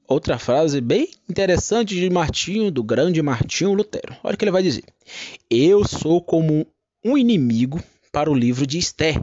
Outra 0.07 0.39
frase 0.39 0.83
bem 0.83 1.09
interessante 1.27 1.95
de 1.95 2.11
Martinho, 2.11 2.71
do 2.71 2.85
grande 2.85 3.23
Martinho 3.23 3.73
Lutero. 3.73 4.15
Olha 4.23 4.35
o 4.35 4.37
que 4.37 4.45
ele 4.45 4.51
vai 4.51 4.63
dizer. 4.63 4.85
Eu 5.49 5.89
sou 5.89 6.23
como 6.23 6.67
um 7.03 7.17
inimigo 7.17 7.83
para 8.13 8.31
o 8.31 8.35
livro 8.35 8.67
de 8.67 8.77
Esté. 8.77 9.15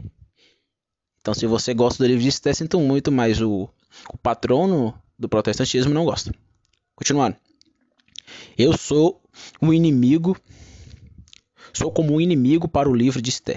Então, 1.20 1.32
se 1.32 1.46
você 1.46 1.72
gosta 1.72 2.02
do 2.02 2.08
livro 2.08 2.22
de 2.22 2.28
Esté, 2.28 2.52
sinto 2.52 2.80
muito, 2.80 3.12
mas 3.12 3.40
o, 3.40 3.70
o 4.12 4.18
patrono 4.18 4.92
do 5.16 5.28
protestantismo 5.28 5.94
não 5.94 6.04
gosta. 6.04 6.34
Continuando. 6.96 7.36
Eu 8.58 8.76
sou 8.76 9.22
um 9.60 9.72
inimigo, 9.72 10.36
sou 11.72 11.90
como 11.90 12.14
um 12.14 12.20
inimigo 12.20 12.68
para 12.68 12.88
o 12.88 12.94
livro 12.94 13.20
de 13.20 13.30
Esté, 13.30 13.56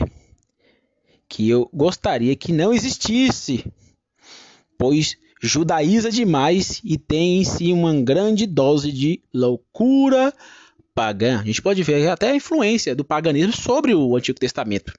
que 1.28 1.50
eu 1.50 1.70
gostaria 1.74 2.36
que 2.36 2.52
não 2.52 2.74
existisse, 2.74 3.66
pois 4.78 5.18
judaiza 5.42 6.10
demais 6.10 6.82
e 6.84 6.98
tem 6.98 7.40
em 7.40 7.44
si 7.44 7.72
uma 7.72 7.94
grande 8.02 8.46
dose 8.46 8.92
de 8.92 9.22
loucura 9.34 10.34
pagã. 10.94 11.42
A 11.42 11.44
gente 11.44 11.62
pode 11.62 11.84
ver 11.84 12.08
até 12.08 12.32
a 12.32 12.36
influência 12.36 12.96
do 12.96 13.04
paganismo 13.04 13.54
sobre 13.54 13.94
o 13.94 14.16
Antigo 14.16 14.40
Testamento. 14.40 14.94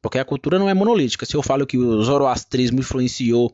Porque 0.00 0.18
a 0.18 0.24
cultura 0.24 0.58
não 0.58 0.68
é 0.68 0.74
monolítica. 0.74 1.26
Se 1.26 1.34
eu 1.34 1.42
falo 1.42 1.66
que 1.66 1.78
o 1.78 2.02
zoroastrismo 2.02 2.80
influenciou 2.80 3.52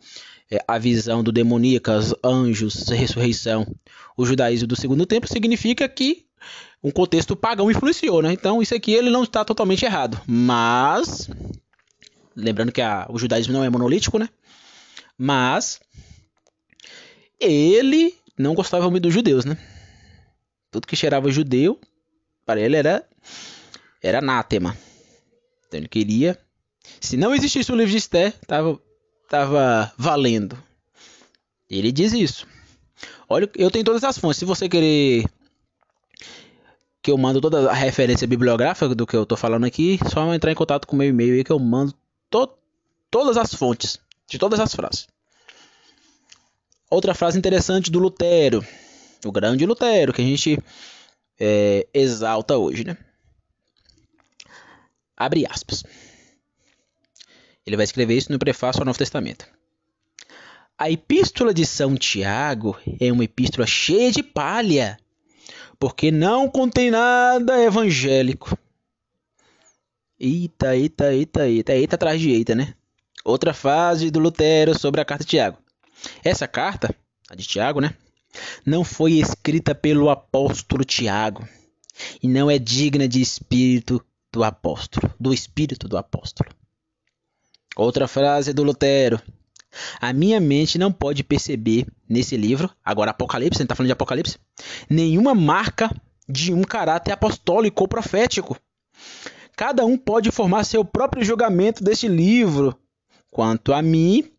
é, 0.51 0.59
a 0.67 0.79
visão 0.79 1.23
do 1.23 1.31
demoníacas, 1.31 2.13
anjos, 2.25 2.89
ressurreição, 2.89 3.67
o 4.17 4.27
judaísmo 4.27 4.67
do 4.67 4.77
segundo 4.77 5.07
tempo, 5.07 5.29
significa 5.29 5.89
que 5.89 6.27
um 6.83 6.91
contexto 6.91 7.37
pagão 7.37 7.71
influenciou, 7.71 8.23
né? 8.23 8.33
Então 8.33 8.63
isso 8.63 8.75
aqui 8.75 8.93
ele 8.93 9.11
não 9.11 9.23
está 9.23 9.45
totalmente 9.45 9.85
errado. 9.85 10.21
Mas, 10.27 11.29
lembrando 12.35 12.73
que 12.73 12.81
a, 12.81 13.07
o 13.11 13.19
judaísmo 13.19 13.53
não 13.53 13.65
é 13.65 13.71
monolítico, 13.71 14.19
né? 14.19 14.29
Mas 15.17 15.81
ele 17.39 18.15
não 18.39 18.55
gostava 18.55 18.91
muito 18.91 19.05
dos 19.05 19.15
judeus, 19.15 19.45
né? 19.45 19.57
Tudo 20.71 20.87
que 20.87 20.97
cheirava 20.97 21.31
judeu, 21.31 21.79
para 22.47 22.61
ele 22.61 22.77
era 22.77 23.05
era 24.03 24.19
anátema. 24.19 24.77
Então 25.67 25.79
ele 25.79 25.89
queria, 25.89 26.39
se 27.01 27.17
não 27.17 27.35
existisse 27.35 27.71
o 27.71 27.77
livro 27.77 27.91
de 27.91 27.99
Esther, 27.99 28.33
tava 28.47 28.81
tava 29.29 29.93
valendo. 29.97 30.61
Ele 31.69 31.93
diz 31.93 32.13
isso. 32.13 32.47
Olha, 33.29 33.49
eu 33.57 33.71
tenho 33.71 33.85
todas 33.85 34.03
as 34.03 34.19
fontes. 34.19 34.39
Se 34.39 34.45
você 34.45 34.69
querer 34.69 35.25
que 37.03 37.11
eu 37.11 37.17
mando 37.17 37.41
toda 37.41 37.71
a 37.71 37.75
referência 37.75 38.27
bibliográfica 38.27 38.95
do 38.95 39.07
que 39.07 39.17
eu 39.17 39.25
tô 39.25 39.37
falando 39.37 39.65
aqui, 39.65 39.99
só 40.11 40.35
entrar 40.35 40.53
em 40.53 40.55
contato 40.55 40.87
com 40.87 40.95
o 40.95 40.99
meu 40.99 41.09
e-mail 41.09 41.35
aí 41.35 41.45
que 41.45 41.53
eu 41.53 41.59
mando 41.59 41.95
to 42.29 42.49
todas 43.11 43.37
as 43.37 43.55
fontes 43.55 43.99
de 44.29 44.39
todas 44.39 44.61
as 44.61 44.75
frases. 44.75 45.09
Outra 46.91 47.15
frase 47.15 47.39
interessante 47.39 47.91
do 47.91 47.99
Lutero, 47.99 48.65
o 49.25 49.33
grande 49.33 49.65
Lutero, 49.65 50.13
que 50.13 50.23
a 50.23 50.25
gente 50.25 50.59
é, 51.39 51.87
exalta 51.95 52.57
hoje, 52.57 52.85
né? 52.85 52.97
Abre 55.17 55.47
aspas. 55.47 55.85
Ele 57.65 57.77
vai 57.77 57.85
escrever 57.85 58.17
isso 58.17 58.33
no 58.33 58.39
prefácio 58.39 58.81
ao 58.81 58.87
Novo 58.87 58.99
Testamento. 58.99 59.47
A 60.79 60.91
epístola 60.91 61.53
de 61.53 61.67
São 61.67 61.95
Tiago 61.95 62.77
é 62.99 63.13
uma 63.13 63.25
epístola 63.25 63.67
cheia 63.67 64.11
de 64.11 64.23
palha, 64.23 64.99
porque 65.81 66.11
não 66.11 66.47
contém 66.47 66.91
nada 66.91 67.59
evangélico. 67.59 68.57
Eita, 70.19 70.77
eita, 70.77 71.15
eita, 71.15 71.49
eita, 71.49 71.75
eita 71.75 71.97
atrás 71.97 72.21
de 72.21 72.31
eita, 72.31 72.55
né? 72.55 72.75
Outra 73.25 73.55
frase 73.55 74.11
do 74.11 74.21
Lutero 74.21 74.79
sobre 74.79 75.01
a 75.01 75.05
carta 75.07 75.25
de 75.25 75.31
Tiago. 75.31 75.59
Essa 76.23 76.47
carta, 76.47 76.95
a 77.31 77.35
de 77.35 77.47
Tiago, 77.47 77.81
né? 77.81 77.95
Não 78.65 78.85
foi 78.85 79.15
escrita 79.15 79.75
pelo 79.75 80.11
apóstolo 80.11 80.85
Tiago 80.85 81.49
e 82.23 82.29
não 82.29 82.51
é 82.51 82.59
digna 82.59 83.09
de 83.09 83.23
espírito 83.23 84.05
do 84.31 84.45
apóstolo, 84.45 85.13
do 85.19 85.33
espírito 85.33 85.89
do 85.89 85.97
apóstolo. 85.97 86.51
Outra 87.75 88.07
frase 88.07 88.53
do 88.53 88.63
Lutero. 88.63 89.21
A 90.01 90.13
minha 90.13 90.41
mente 90.41 90.79
não 90.79 90.91
pode 90.93 91.23
perceber 91.23 91.87
nesse 92.09 92.37
livro, 92.37 92.71
agora 92.85 93.13
Apocalipse, 93.13 93.59
a 93.59 93.61
gente 93.61 93.67
está 93.67 93.75
falando 93.75 93.89
de 93.89 93.93
Apocalipse, 93.93 94.39
nenhuma 94.89 95.35
marca 95.35 95.91
de 96.29 96.53
um 96.53 96.63
caráter 96.63 97.13
apostólico 97.13 97.83
ou 97.83 97.89
profético. 97.89 98.57
Cada 99.57 99.85
um 99.85 99.97
pode 99.97 100.31
formar 100.31 100.65
seu 100.65 100.85
próprio 100.85 101.25
julgamento 101.25 101.85
deste 101.85 102.09
livro. 102.09 102.77
Quanto 103.31 103.73
a 103.73 103.83
mim, 103.83 104.31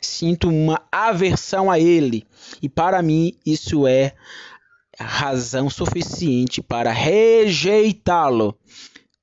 sinto 0.00 0.48
uma 0.48 0.82
aversão 0.92 1.70
a 1.70 1.78
ele. 1.78 2.24
E 2.60 2.68
para 2.68 3.02
mim 3.02 3.32
isso 3.44 3.86
é 3.86 4.14
razão 4.98 5.68
suficiente 5.68 6.62
para 6.62 6.90
rejeitá-lo. 6.92 8.58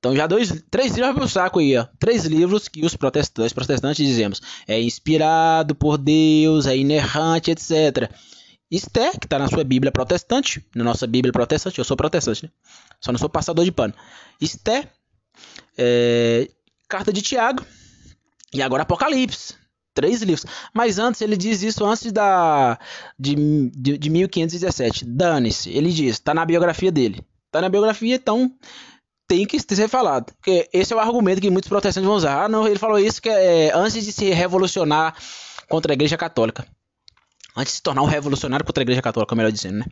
Então 0.04 0.14
já 0.14 0.26
dois, 0.26 0.62
três 0.70 0.92
livros 0.92 1.14
para 1.14 1.24
o 1.24 1.28
saco 1.28 1.60
aí, 1.60 1.78
ó. 1.78 1.86
Três 1.98 2.26
livros 2.26 2.68
que 2.68 2.84
os 2.84 2.94
protestantes, 2.94 3.54
protestantes 3.54 4.06
dizemos 4.06 4.42
é 4.68 4.78
inspirado 4.78 5.74
por 5.74 5.96
Deus, 5.96 6.66
é 6.66 6.76
inerrante, 6.76 7.50
etc. 7.50 8.12
Esther, 8.70 9.18
que 9.18 9.24
está 9.24 9.38
na 9.38 9.48
sua 9.48 9.64
Bíblia 9.64 9.90
protestante, 9.90 10.62
na 10.76 10.84
nossa 10.84 11.06
Bíblia 11.06 11.32
protestante, 11.32 11.78
eu 11.78 11.86
sou 11.86 11.96
protestante, 11.96 12.44
né? 12.44 12.50
Só 13.00 13.12
não 13.12 13.18
sou 13.18 13.30
passador 13.30 13.64
de 13.64 13.72
pano. 13.72 13.94
Esther, 14.38 14.92
é, 15.78 16.50
carta 16.86 17.10
de 17.10 17.22
Tiago 17.22 17.64
e 18.52 18.60
agora 18.60 18.82
Apocalipse 18.82 19.54
três 19.94 20.20
livros. 20.20 20.44
Mas 20.74 20.98
antes, 20.98 21.22
ele 21.22 21.34
diz 21.36 21.62
isso 21.62 21.82
antes 21.82 22.12
da 22.12 22.78
de, 23.18 23.34
de, 23.70 23.96
de 23.96 24.10
1517. 24.10 25.06
Dane-se. 25.06 25.70
Ele 25.70 25.90
diz, 25.90 26.18
tá 26.18 26.34
na 26.34 26.44
biografia 26.44 26.92
dele. 26.92 27.24
Tá 27.50 27.60
na 27.62 27.68
biografia, 27.68 28.16
então 28.16 28.52
tem 29.26 29.46
que 29.46 29.58
ser 29.60 29.88
falado. 29.88 30.32
Porque 30.34 30.68
esse 30.72 30.92
é 30.92 30.96
o 30.96 31.00
argumento 31.00 31.40
que 31.40 31.50
muitos 31.50 31.68
protestantes 31.68 32.06
vão 32.06 32.16
usar. 32.16 32.44
Ah, 32.44 32.48
não, 32.48 32.66
ele 32.66 32.78
falou 32.78 32.98
isso 32.98 33.20
que 33.20 33.28
é, 33.28 33.72
antes 33.74 34.04
de 34.04 34.12
se 34.12 34.30
revolucionar 34.30 35.16
contra 35.68 35.92
a 35.92 35.94
Igreja 35.94 36.16
Católica. 36.16 36.66
Antes 37.56 37.72
de 37.72 37.76
se 37.76 37.82
tornar 37.82 38.02
um 38.02 38.06
revolucionário 38.06 38.66
contra 38.66 38.82
a 38.82 38.84
Igreja 38.84 39.02
Católica, 39.02 39.34
melhor 39.34 39.52
dizendo, 39.52 39.78
né? 39.78 39.86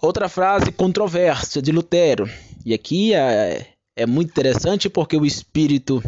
Outra 0.00 0.28
frase 0.28 0.70
controversa 0.70 1.60
de 1.60 1.72
Lutero. 1.72 2.30
E 2.64 2.72
aqui 2.72 3.14
é, 3.14 3.66
é 3.96 4.06
muito 4.06 4.30
interessante 4.30 4.88
porque 4.88 5.16
o 5.16 5.26
espírito 5.26 6.02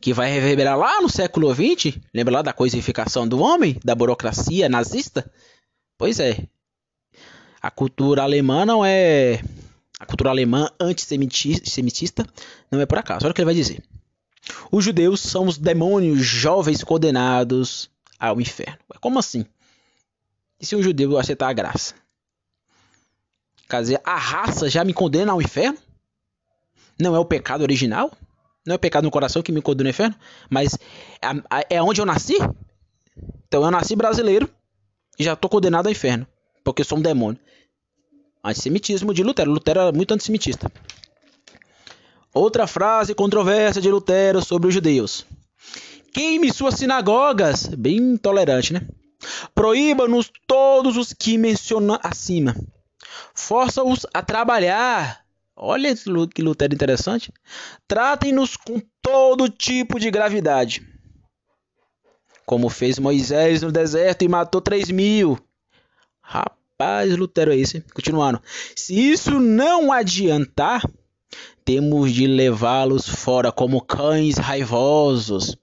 que 0.00 0.12
vai 0.12 0.30
reverberar 0.30 0.76
lá 0.76 1.00
no 1.00 1.08
século 1.08 1.52
XX, 1.52 1.98
lembra 2.14 2.34
lá 2.34 2.42
da 2.42 2.52
coisificação 2.52 3.26
do 3.26 3.40
homem, 3.40 3.78
da 3.84 3.94
burocracia 3.94 4.68
nazista? 4.68 5.30
Pois 5.96 6.20
é. 6.20 6.36
A 7.60 7.70
cultura 7.70 8.22
alemã 8.22 8.64
não 8.64 8.84
é. 8.84 9.40
A 9.98 10.06
cultura 10.06 10.30
alemã 10.30 10.70
antissemitista 10.78 12.24
não 12.70 12.80
é 12.80 12.86
por 12.86 12.98
acaso. 12.98 13.24
Olha 13.24 13.32
o 13.32 13.34
que 13.34 13.40
ele 13.40 13.46
vai 13.46 13.54
dizer. 13.54 13.82
Os 14.70 14.84
judeus 14.84 15.20
são 15.20 15.46
os 15.46 15.58
demônios 15.58 16.24
jovens 16.24 16.84
condenados 16.84 17.90
ao 18.18 18.40
inferno. 18.40 18.78
Como 19.00 19.18
assim? 19.18 19.44
E 20.60 20.66
se 20.66 20.76
um 20.76 20.82
judeu 20.82 21.18
aceitar 21.18 21.48
a 21.48 21.52
graça? 21.52 21.94
Quer 23.68 23.82
dizer, 23.82 24.00
a 24.04 24.16
raça 24.16 24.70
já 24.70 24.84
me 24.84 24.94
condena 24.94 25.32
ao 25.32 25.42
inferno? 25.42 25.78
Não 26.98 27.14
é 27.14 27.18
o 27.18 27.24
pecado 27.24 27.62
original? 27.62 28.10
Não 28.64 28.74
é 28.74 28.76
o 28.76 28.78
pecado 28.78 29.04
no 29.04 29.10
coração 29.10 29.42
que 29.42 29.52
me 29.52 29.60
condena 29.60 29.88
ao 29.88 29.90
inferno? 29.90 30.16
Mas 30.48 30.78
é, 31.68 31.82
onde 31.82 32.00
eu 32.00 32.06
nasci? 32.06 32.36
Então 33.46 33.64
eu 33.64 33.70
nasci 33.70 33.94
brasileiro 33.94 34.48
e 35.18 35.24
já 35.24 35.34
estou 35.34 35.50
condenado 35.50 35.86
ao 35.86 35.92
inferno. 35.92 36.26
Porque 36.64 36.84
sou 36.84 36.98
um 36.98 37.02
demônio. 37.02 37.40
Antissemitismo 38.42 39.12
de 39.12 39.22
Lutero. 39.22 39.50
Lutero 39.50 39.80
era 39.80 39.92
muito 39.92 40.14
antissemitista. 40.14 40.70
Outra 42.32 42.66
frase 42.66 43.14
controversa 43.14 43.80
de 43.80 43.90
Lutero 43.90 44.44
sobre 44.44 44.68
os 44.68 44.74
judeus. 44.74 45.26
Queime 46.12 46.52
suas 46.52 46.74
sinagogas. 46.74 47.66
Bem 47.66 47.96
intolerante, 47.96 48.72
né? 48.72 48.86
Proíba-nos 49.54 50.30
todos 50.46 50.96
os 50.96 51.12
que 51.12 51.36
menciona 51.36 51.98
acima. 52.02 52.54
Força-os 53.34 54.06
a 54.14 54.22
trabalhar. 54.22 55.24
Olha 55.56 55.92
que 56.32 56.42
Lutero 56.42 56.74
interessante. 56.74 57.32
Tratem-nos 57.86 58.56
com 58.56 58.80
todo 59.02 59.48
tipo 59.48 59.98
de 59.98 60.10
gravidade. 60.10 60.86
Como 62.46 62.68
fez 62.68 62.98
Moisés 62.98 63.62
no 63.62 63.72
deserto 63.72 64.22
e 64.24 64.28
matou 64.28 64.60
3 64.60 64.90
mil. 64.90 65.38
Rapaz, 66.20 66.57
Lutero 67.16 67.52
é 67.52 67.56
esse. 67.56 67.80
Continuando. 67.92 68.40
Se 68.76 68.94
isso 68.94 69.40
não 69.40 69.90
adiantar, 69.90 70.82
temos 71.64 72.12
de 72.12 72.26
levá-los 72.26 73.08
fora 73.08 73.50
como 73.50 73.80
cães 73.80 74.36
raivosos, 74.36 75.56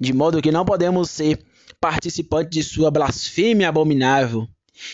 de 0.00 0.12
modo 0.12 0.40
que 0.40 0.52
não 0.52 0.64
podemos 0.64 1.10
ser 1.10 1.44
participantes 1.80 2.50
de 2.50 2.62
sua 2.62 2.90
blasfêmia 2.90 3.68
abominável 3.68 4.48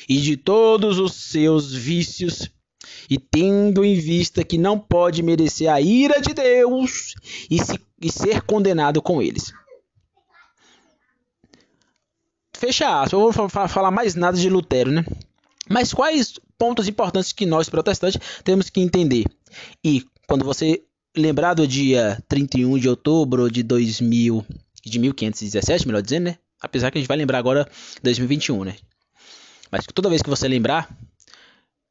e 0.09 0.17
de 0.17 0.37
todos 0.37 0.99
os 0.99 1.15
seus 1.15 1.73
vícios, 1.73 2.51
e 3.09 3.19
tendo 3.19 3.85
em 3.85 3.95
vista 3.95 4.43
que 4.43 4.59
não 4.59 4.79
pode 4.79 5.23
merecer 5.23 5.71
a 5.71 5.81
ira 5.81 6.21
de 6.21 6.35
Deus 6.35 7.15
e, 7.51 7.63
se, 7.63 7.79
e 8.01 8.11
ser 8.11 8.43
condenado 8.43 9.01
com 9.01 9.23
eles. 9.23 9.53
Fecha 12.53 13.01
aspas, 13.01 13.13
eu 13.13 13.31
vou 13.31 13.49
falar 13.49 13.91
mais 13.91 14.15
nada 14.15 14.37
de 14.37 14.51
Lutero, 14.51 14.91
né? 14.91 15.05
Mas 15.69 15.93
quais 15.93 16.35
pontos 16.57 16.89
importantes 16.89 17.33
que 17.33 17.47
nós 17.47 17.69
protestantes 17.69 18.21
temos 18.43 18.71
que 18.71 18.81
entender? 18.81 19.25
E 19.85 20.05
quando 20.27 20.45
você 20.45 20.83
lembrar 21.17 21.55
do 21.55 21.67
dia 21.67 22.23
31 22.29 22.79
de 22.79 22.89
outubro 22.89 23.51
de 23.51 23.63
2000, 23.63 24.45
de 24.85 24.99
1517, 24.99 25.87
melhor 25.87 26.03
dizendo, 26.03 26.25
né? 26.25 26.39
Apesar 26.61 26.91
que 26.91 26.99
a 26.99 27.01
gente 27.01 27.09
vai 27.09 27.17
lembrar 27.17 27.39
agora 27.39 27.69
2021, 28.03 28.65
né? 28.65 28.77
Mas 29.71 29.85
toda 29.95 30.09
vez 30.09 30.23
que 30.23 30.31
você 30.31 30.49
lembrar, 30.49 30.89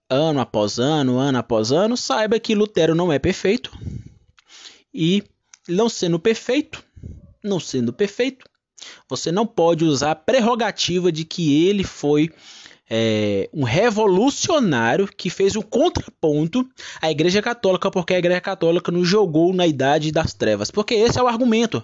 ano 0.09 0.39
após 0.39 0.79
ano, 0.79 1.17
ano 1.17 1.37
após 1.37 1.71
ano, 1.71 1.95
saiba 1.95 2.39
que 2.39 2.55
Lutero 2.55 2.95
não 2.95 3.11
é 3.11 3.19
perfeito. 3.19 3.71
E 4.93 5.23
não 5.67 5.89
sendo 5.89 6.19
perfeito, 6.19 6.83
não 7.43 7.59
sendo 7.59 7.93
perfeito, 7.93 8.45
você 9.09 9.31
não 9.31 9.45
pode 9.45 9.83
usar 9.83 10.11
a 10.11 10.15
prerrogativa 10.15 11.11
de 11.11 11.25
que 11.25 11.67
ele 11.67 11.83
foi 11.83 12.31
é, 12.89 13.49
um 13.53 13.63
revolucionário 13.63 15.07
que 15.07 15.29
fez 15.29 15.55
um 15.55 15.61
contraponto 15.61 16.67
à 17.01 17.11
Igreja 17.11 17.41
Católica, 17.41 17.91
porque 17.91 18.13
a 18.13 18.19
Igreja 18.19 18.41
Católica 18.41 18.91
nos 18.91 19.07
jogou 19.07 19.53
na 19.53 19.67
Idade 19.67 20.11
das 20.11 20.33
Trevas. 20.33 20.71
Porque 20.71 20.93
esse 20.93 21.19
é 21.19 21.23
o 21.23 21.27
argumento. 21.27 21.83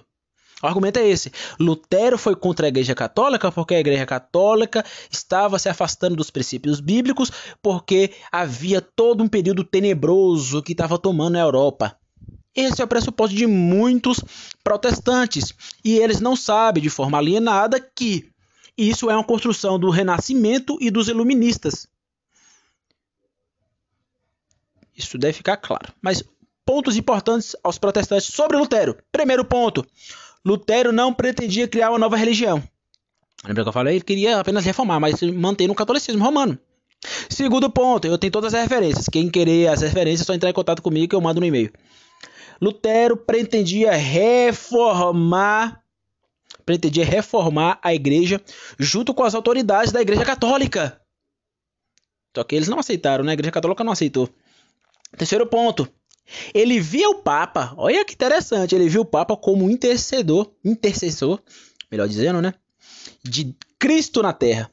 O 0.62 0.66
argumento 0.66 0.98
é 0.98 1.06
esse. 1.06 1.30
Lutero 1.60 2.16
foi 2.16 2.34
contra 2.34 2.66
a 2.66 2.68
Igreja 2.68 2.94
Católica 2.94 3.52
porque 3.52 3.74
a 3.74 3.80
Igreja 3.80 4.06
Católica 4.06 4.82
estava 5.10 5.58
se 5.58 5.68
afastando 5.68 6.16
dos 6.16 6.30
princípios 6.30 6.80
bíblicos, 6.80 7.30
porque 7.60 8.12
havia 8.32 8.80
todo 8.80 9.22
um 9.22 9.28
período 9.28 9.62
tenebroso 9.62 10.62
que 10.62 10.72
estava 10.72 10.98
tomando 10.98 11.36
a 11.36 11.40
Europa. 11.40 11.96
Esse 12.54 12.80
é 12.80 12.84
o 12.84 12.88
pressuposto 12.88 13.36
de 13.36 13.46
muitos 13.46 14.22
protestantes. 14.62 15.52
E 15.84 15.98
eles 15.98 16.20
não 16.20 16.36
sabem 16.36 16.82
de 16.82 16.88
forma 16.88 17.18
alienada 17.18 17.80
que 17.80 18.30
isso 18.76 19.10
é 19.10 19.14
uma 19.14 19.24
construção 19.24 19.78
do 19.78 19.90
Renascimento 19.90 20.76
e 20.80 20.90
dos 20.90 21.08
Iluministas. 21.08 21.86
Isso 24.96 25.18
deve 25.18 25.32
ficar 25.32 25.56
claro. 25.56 25.92
Mas 26.00 26.22
pontos 26.64 26.96
importantes 26.96 27.56
aos 27.62 27.78
protestantes 27.78 28.26
sobre 28.26 28.56
Lutero. 28.56 28.96
Primeiro 29.10 29.44
ponto: 29.44 29.84
Lutero 30.44 30.92
não 30.92 31.12
pretendia 31.12 31.68
criar 31.68 31.90
uma 31.90 31.98
nova 31.98 32.16
religião. 32.16 32.62
Lembra 33.44 33.62
que 33.62 33.68
eu 33.68 33.72
falei? 33.72 33.96
Ele 33.96 34.04
queria 34.04 34.38
apenas 34.38 34.64
reformar, 34.64 35.00
mas 35.00 35.20
manter 35.20 35.66
no 35.66 35.74
catolicismo 35.74 36.24
romano. 36.24 36.58
Segundo 37.28 37.68
ponto, 37.68 38.06
eu 38.06 38.16
tenho 38.16 38.32
todas 38.32 38.54
as 38.54 38.62
referências. 38.62 39.08
Quem 39.08 39.28
querer 39.28 39.68
as 39.68 39.82
referências, 39.82 40.22
é 40.22 40.24
só 40.24 40.34
entrar 40.34 40.48
em 40.48 40.54
contato 40.54 40.80
comigo 40.80 41.08
que 41.08 41.14
eu 41.14 41.20
mando 41.20 41.40
no 41.40 41.46
e-mail. 41.46 41.70
Lutero 42.60 43.16
pretendia 43.16 43.92
reformar 43.92 45.83
pretendia 46.64 47.04
reformar 47.04 47.78
a 47.82 47.94
igreja 47.94 48.40
junto 48.78 49.12
com 49.14 49.22
as 49.22 49.34
autoridades 49.34 49.92
da 49.92 50.00
igreja 50.00 50.24
católica. 50.24 51.00
Só 52.34 52.42
que 52.42 52.56
eles 52.56 52.68
não 52.68 52.78
aceitaram, 52.78 53.24
né? 53.24 53.30
A 53.30 53.34
igreja 53.34 53.52
católica 53.52 53.84
não 53.84 53.92
aceitou. 53.92 54.28
Terceiro 55.16 55.46
ponto. 55.46 55.88
Ele 56.52 56.80
via 56.80 57.08
o 57.10 57.16
Papa, 57.16 57.74
olha 57.76 58.04
que 58.04 58.14
interessante, 58.14 58.74
ele 58.74 58.88
viu 58.88 59.02
o 59.02 59.06
Papa 59.06 59.36
como 59.36 59.70
intercedor, 59.70 60.50
intercessor, 60.64 61.40
melhor 61.90 62.08
dizendo, 62.08 62.40
né? 62.40 62.54
De 63.22 63.54
Cristo 63.78 64.22
na 64.22 64.32
terra. 64.32 64.70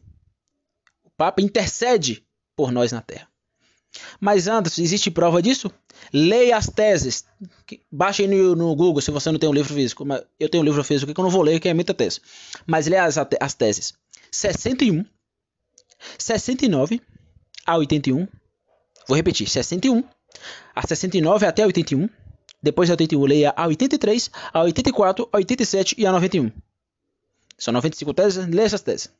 O 1.03 1.09
Papa 1.09 1.41
intercede 1.41 2.25
por 2.55 2.71
nós 2.71 2.91
na 2.91 3.01
terra. 3.01 3.30
Mas 4.19 4.47
Anderson, 4.47 4.81
existe 4.81 5.11
prova 5.11 5.41
disso? 5.41 5.71
Leia 6.13 6.57
as 6.57 6.67
teses. 6.67 7.25
Baixe 7.91 8.23
aí 8.23 8.27
no, 8.27 8.55
no, 8.55 8.75
Google 8.75 9.01
se 9.01 9.11
você 9.11 9.31
não 9.31 9.39
tem 9.39 9.49
um 9.49 9.53
livro 9.53 9.73
físico. 9.73 10.05
Eu 10.39 10.49
tenho 10.49 10.61
um 10.61 10.65
livro 10.65 10.83
físico 10.83 11.13
que 11.13 11.19
eu 11.19 11.23
não 11.23 11.31
vou 11.31 11.41
ler, 11.41 11.59
que 11.59 11.69
é 11.69 11.73
muita 11.73 11.93
tese. 11.93 12.21
Mas 12.65 12.87
leia 12.87 13.03
as, 13.03 13.17
as 13.17 13.53
teses. 13.53 13.93
61, 14.31 15.05
69 16.17 17.01
a 17.65 17.77
81. 17.77 18.27
Vou 19.07 19.15
repetir. 19.15 19.49
61 19.49 20.03
a 20.75 20.87
69 20.87 21.45
até 21.45 21.65
81. 21.65 22.09
Depois 22.63 22.89
da 22.89 22.93
81, 22.93 23.25
leia 23.25 23.53
a 23.55 23.67
83, 23.67 24.29
a 24.53 24.61
84, 24.61 25.29
a 25.31 25.37
87 25.37 25.95
e 25.97 26.05
a 26.05 26.11
91. 26.11 26.51
São 27.57 27.73
95 27.73 28.13
teses, 28.13 28.47
leia 28.47 28.65
essas 28.65 28.81
teses. 28.81 29.11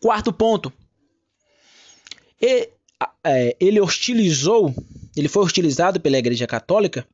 Quarto 0.00 0.32
ponto. 0.32 0.72
E, 2.40 2.70
é, 3.24 3.56
ele 3.60 3.80
hostilizou, 3.80 4.74
ele 5.16 5.28
foi 5.28 5.44
hostilizado 5.44 6.00
pela 6.00 6.18
Igreja 6.18 6.46
Católica 6.46 7.06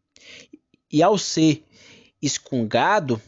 e 0.91 1.03
ao 1.03 1.18
ser 1.18 1.62
excungado, 2.20 3.20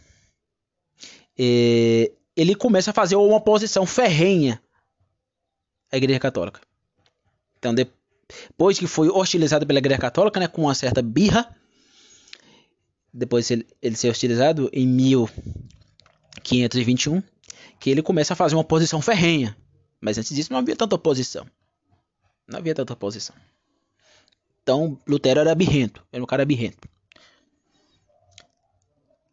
é, 1.39 2.11
ele 2.37 2.55
começa 2.55 2.91
a 2.91 2.95
fazer 2.95 3.17
uma 3.17 3.37
oposição 3.37 3.87
ferrenha 3.87 4.63
à 5.93 5.97
Igreja 5.97 6.19
Católica. 6.19 6.61
Então, 7.59 7.75
de, 7.75 7.87
depois 8.49 8.79
que 8.79 8.87
foi 8.87 9.09
hostilizado 9.09 9.67
pela 9.67 9.79
Igreja 9.79 10.01
Católica, 10.01 10.41
né, 10.41 10.49
com 10.49 10.63
uma 10.63 10.75
certa 10.75 11.03
birra, 11.03 11.55
depois 13.13 13.51
ele, 13.51 13.67
ele 13.83 13.97
ser 13.97 14.09
hostilizado 14.09 14.71
em 14.73 14.87
1521, 14.87 17.23
que 17.79 17.91
ele 17.91 18.03
começa 18.03 18.33
a 18.33 18.37
fazer 18.37 18.55
uma 18.55 18.63
oposição 18.63 19.03
ferrenha. 19.03 19.55
Mas 20.01 20.17
antes 20.17 20.35
disso 20.35 20.51
não 20.53 20.61
havia 20.61 20.77
tanta 20.77 20.95
oposição. 20.95 21.47
Não 22.51 22.59
havia 22.59 22.75
tanta 22.75 22.93
oposição. 22.93 23.37
Então 24.63 24.99
Lutero 25.07 25.41
era 25.41 25.55
birrento, 25.55 26.05
era 26.13 26.23
um 26.23 26.27
cara 26.27 26.45
birrento. 26.45 26.89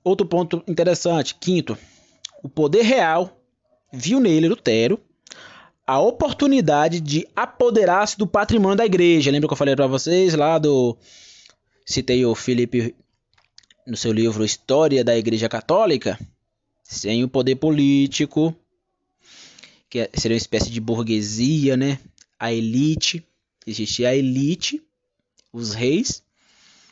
Outro 0.04 0.26
ponto 0.26 0.64
interessante, 0.68 1.36
quinto, 1.36 1.78
o 2.44 2.48
poder 2.48 2.84
real 2.84 3.42
viu 3.92 4.20
nele, 4.20 4.48
Lutero, 4.48 5.00
a 5.86 6.00
oportunidade 6.00 7.00
de 7.00 7.28
apoderar-se 7.36 8.18
do 8.18 8.28
patrimônio 8.28 8.78
da 8.78 8.86
igreja. 8.86 9.32
Lembra 9.32 9.48
que 9.48 9.54
eu 9.54 9.58
falei 9.58 9.76
para 9.76 9.88
vocês 9.88 10.34
lá 10.34 10.58
do 10.58 10.98
citei 11.86 12.26
o 12.26 12.36
Felipe 12.36 12.96
no 13.86 13.96
seu 13.96 14.12
livro 14.12 14.44
História 14.44 15.04
da 15.04 15.18
Igreja 15.18 15.48
Católica, 15.48 16.20
sem 16.84 17.24
o 17.24 17.30
poder 17.30 17.56
político, 17.56 18.54
que 19.90 20.00
é, 20.00 20.10
seria 20.14 20.36
uma 20.36 20.40
espécie 20.42 20.70
de 20.70 20.82
burguesia, 20.82 21.78
né? 21.78 22.00
A 22.40 22.54
elite, 22.54 23.26
existia 23.66 24.10
a 24.10 24.16
elite, 24.16 24.82
os 25.52 25.74
reis, 25.74 26.24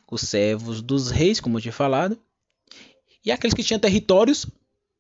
os 0.10 0.22
servos 0.22 0.82
dos 0.82 1.10
reis, 1.10 1.39
como 1.39 1.58
eu 1.58 1.62
tinha 1.62 1.74
falado, 1.74 2.20
e 3.24 3.32
aqueles 3.32 3.54
que 3.54 3.64
tinham 3.64 3.80
territórios, 3.80 4.46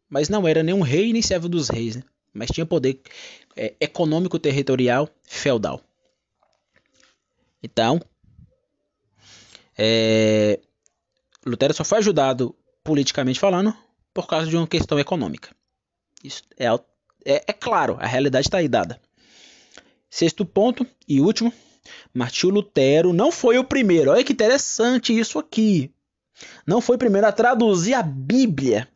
mas 0.09 0.29
não 0.29 0.47
era 0.47 0.63
nem 0.63 0.73
um 0.73 0.81
rei 0.81 1.13
nem 1.13 1.21
servo 1.21 1.47
dos 1.47 1.69
reis, 1.69 1.95
né? 1.95 2.03
mas 2.33 2.49
tinha 2.49 2.65
poder 2.65 2.99
é, 3.55 3.73
econômico 3.79 4.37
territorial 4.37 5.09
feudal. 5.23 5.81
Então, 7.63 8.01
é, 9.77 10.59
Lutero 11.45 11.73
só 11.73 11.83
foi 11.83 11.99
ajudado 11.99 12.55
politicamente 12.83 13.39
falando 13.39 13.75
por 14.13 14.27
causa 14.27 14.47
de 14.47 14.55
uma 14.55 14.67
questão 14.67 14.99
econômica. 14.99 15.55
Isso 16.23 16.43
é, 16.57 16.65
é, 17.25 17.43
é 17.47 17.53
claro, 17.53 17.97
a 17.99 18.07
realidade 18.07 18.47
está 18.47 18.57
aí 18.57 18.67
dada. 18.67 18.99
Sexto 20.15 20.45
ponto 20.45 20.87
e 21.05 21.19
último, 21.19 21.51
Martinho 22.13 22.53
Lutero 22.53 23.11
não 23.11 23.33
foi 23.33 23.57
o 23.57 23.65
primeiro. 23.65 24.11
Olha 24.11 24.23
que 24.23 24.31
interessante 24.31 25.11
isso 25.11 25.37
aqui. 25.37 25.91
Não 26.65 26.79
foi 26.79 26.95
o 26.95 26.99
primeiro 26.99 27.27
a 27.27 27.33
traduzir 27.33 27.95
a 27.95 28.01
Bíblia. 28.01 28.87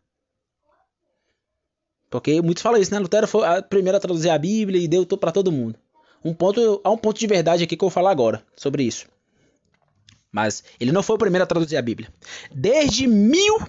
Porque 2.09 2.41
muitos 2.41 2.63
falam 2.63 2.79
isso, 2.79 2.93
né? 2.93 2.99
Lutero 2.99 3.27
foi 3.27 3.45
a 3.45 3.61
primeira 3.61 3.97
a 3.97 3.99
traduzir 3.99 4.29
a 4.29 4.37
Bíblia 4.37 4.81
e 4.81 4.87
deu 4.87 5.05
para 5.05 5.33
todo 5.33 5.51
mundo. 5.51 5.77
Um 6.23 6.33
ponto, 6.33 6.79
há 6.85 6.89
um 6.89 6.97
ponto 6.97 7.19
de 7.19 7.27
verdade 7.27 7.65
aqui 7.65 7.75
que 7.75 7.83
eu 7.83 7.89
vou 7.89 7.93
falar 7.93 8.11
agora 8.11 8.41
sobre 8.55 8.83
isso. 8.83 9.05
Mas 10.31 10.63
ele 10.79 10.93
não 10.93 11.03
foi 11.03 11.17
o 11.17 11.19
primeiro 11.19 11.43
a 11.43 11.47
traduzir 11.47 11.75
a 11.75 11.81
Bíblia. 11.81 12.07
Desde 12.49 13.07
mil, 13.07 13.59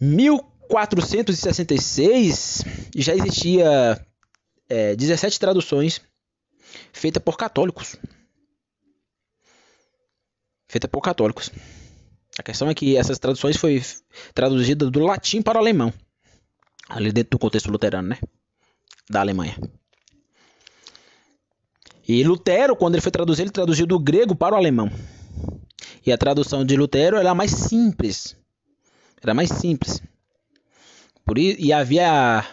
1466 0.00 2.64
já 2.96 3.14
existia 3.14 4.04
é, 4.68 4.94
17 4.94 5.38
traduções 5.38 6.00
feitas 6.92 7.22
por 7.22 7.36
católicos. 7.36 7.96
Feita 10.68 10.86
por 10.86 11.00
católicos. 11.00 11.50
A 12.38 12.42
questão 12.42 12.68
é 12.68 12.74
que 12.74 12.96
essas 12.96 13.18
traduções 13.18 13.56
foi 13.56 13.82
traduzida 14.34 14.90
do 14.90 15.00
latim 15.00 15.40
para 15.40 15.58
o 15.58 15.60
alemão. 15.60 15.92
Ali 16.88 17.10
dentro 17.10 17.30
do 17.32 17.38
contexto 17.38 17.70
luterano, 17.70 18.08
né? 18.08 18.18
Da 19.10 19.20
Alemanha. 19.20 19.56
E 22.06 22.22
Lutero, 22.24 22.76
quando 22.76 22.94
ele 22.94 23.02
foi 23.02 23.12
traduzir, 23.12 23.42
ele 23.42 23.50
traduziu 23.50 23.86
do 23.86 23.98
grego 23.98 24.34
para 24.34 24.54
o 24.54 24.58
alemão. 24.58 24.90
E 26.06 26.12
a 26.12 26.16
tradução 26.16 26.64
de 26.64 26.76
Lutero 26.76 27.16
era 27.16 27.34
mais 27.34 27.50
simples. 27.50 28.36
Era 29.22 29.34
mais 29.34 29.50
simples. 29.50 30.00
Por 31.24 31.36
isso, 31.36 31.60
e 31.60 31.72
havia 31.72 32.10
a, 32.10 32.44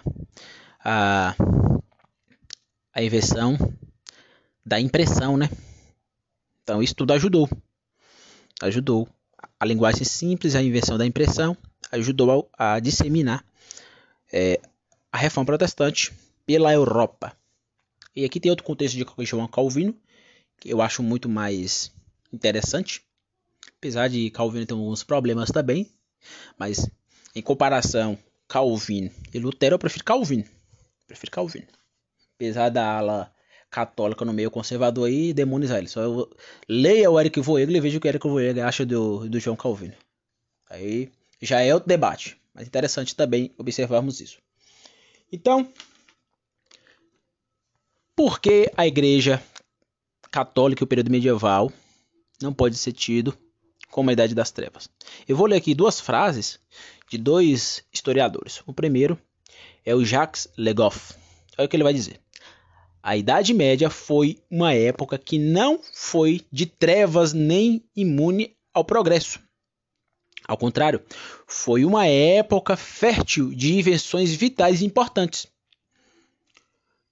a, 0.83 1.35
a 2.95 3.03
invenção 3.03 3.57
da 4.65 4.79
impressão, 4.79 5.35
né? 5.35 5.49
Então 6.63 6.81
isso 6.81 6.95
tudo 6.95 7.11
ajudou. 7.11 7.49
Ajudou. 8.61 9.07
A 9.59 9.65
linguagem 9.65 10.05
simples, 10.05 10.55
a 10.55 10.63
invenção 10.63 10.97
da 10.97 11.05
impressão, 11.05 11.57
ajudou 11.91 12.49
a, 12.57 12.75
a 12.75 12.79
disseminar 12.79 13.45
é, 14.31 14.59
a 15.11 15.17
reforma 15.17 15.45
protestante 15.45 16.13
pela 16.45 16.73
Europa. 16.73 17.35
E 18.15 18.23
aqui 18.23 18.39
tem 18.39 18.49
outro 18.49 18.65
contexto 18.65 18.95
de 18.95 19.25
João 19.25 19.47
Calvino, 19.47 19.93
que 20.57 20.69
eu 20.69 20.81
acho 20.81 21.03
muito 21.03 21.27
mais 21.27 21.91
interessante. 22.31 23.03
Apesar 23.77 24.07
de 24.07 24.29
Calvino 24.29 24.65
ter 24.65 24.73
alguns 24.73 25.03
problemas 25.03 25.51
também. 25.51 25.91
Mas 26.57 26.89
em 27.35 27.41
comparação 27.41 28.17
Calvino 28.47 29.11
e 29.33 29.39
Lutero, 29.39 29.75
eu 29.75 29.79
prefiro 29.79 30.05
Calvino. 30.05 30.43
Eu 30.43 31.07
prefiro 31.07 31.31
Calvino. 31.31 31.67
Apesar 32.35 32.69
da 32.69 32.97
ala 32.97 33.35
católica 33.69 34.23
no 34.23 34.31
meio 34.31 34.49
conservador 34.49 35.07
aí, 35.07 35.33
demonizar 35.33 35.79
ele. 35.79 35.87
Só 35.87 36.01
eu 36.01 36.29
leia 36.67 37.11
o 37.11 37.19
Eric 37.19 37.41
Voegelin 37.41 37.77
e 37.77 37.81
veja 37.81 37.97
o 37.97 38.01
que 38.01 38.07
o 38.07 38.09
Eric 38.09 38.27
Voegelin 38.27 38.61
acha 38.61 38.85
do, 38.85 39.27
do 39.27 39.39
João 39.39 39.55
Calvino. 39.55 39.93
Aí 40.69 41.11
já 41.41 41.61
é 41.61 41.73
outro 41.73 41.89
debate. 41.89 42.37
Mas 42.53 42.67
interessante 42.67 43.13
também 43.13 43.53
observarmos 43.57 44.21
isso. 44.21 44.37
Então, 45.29 45.67
por 48.15 48.39
que 48.39 48.71
a 48.77 48.87
igreja 48.87 49.43
católica 50.31 50.81
e 50.81 50.85
o 50.85 50.87
período 50.87 51.11
medieval 51.11 51.71
não 52.41 52.53
pode 52.53 52.77
ser 52.77 52.93
tido 52.93 53.37
como 53.91 54.09
a 54.09 54.13
Idade 54.13 54.33
das 54.33 54.51
Trevas? 54.51 54.89
Eu 55.27 55.35
vou 55.35 55.47
ler 55.47 55.57
aqui 55.57 55.75
duas 55.75 55.99
frases 55.99 56.59
de 57.09 57.17
dois 57.17 57.83
historiadores. 57.91 58.61
O 58.65 58.73
primeiro 58.73 59.19
é 59.85 59.93
o 59.93 60.05
Jacques 60.05 60.47
Legoff. 60.57 61.13
Olha 61.57 61.65
o 61.65 61.69
que 61.69 61.75
ele 61.75 61.83
vai 61.83 61.93
dizer. 61.93 62.21
A 63.05 63.15
Idade 63.15 63.53
Média 63.53 63.89
foi 63.89 64.39
uma 64.49 64.73
época 64.73 65.17
que 65.17 65.37
não 65.37 65.79
foi 65.93 66.41
de 66.51 66.65
trevas 66.65 67.33
nem 67.33 67.83
imune 67.95 68.55
ao 68.73 68.83
progresso. 68.83 69.39
Ao 70.47 70.57
contrário, 70.57 71.01
foi 71.47 71.85
uma 71.85 72.07
época 72.07 72.75
fértil 72.75 73.53
de 73.53 73.73
invenções 73.73 74.33
vitais 74.33 74.81
importantes 74.81 75.47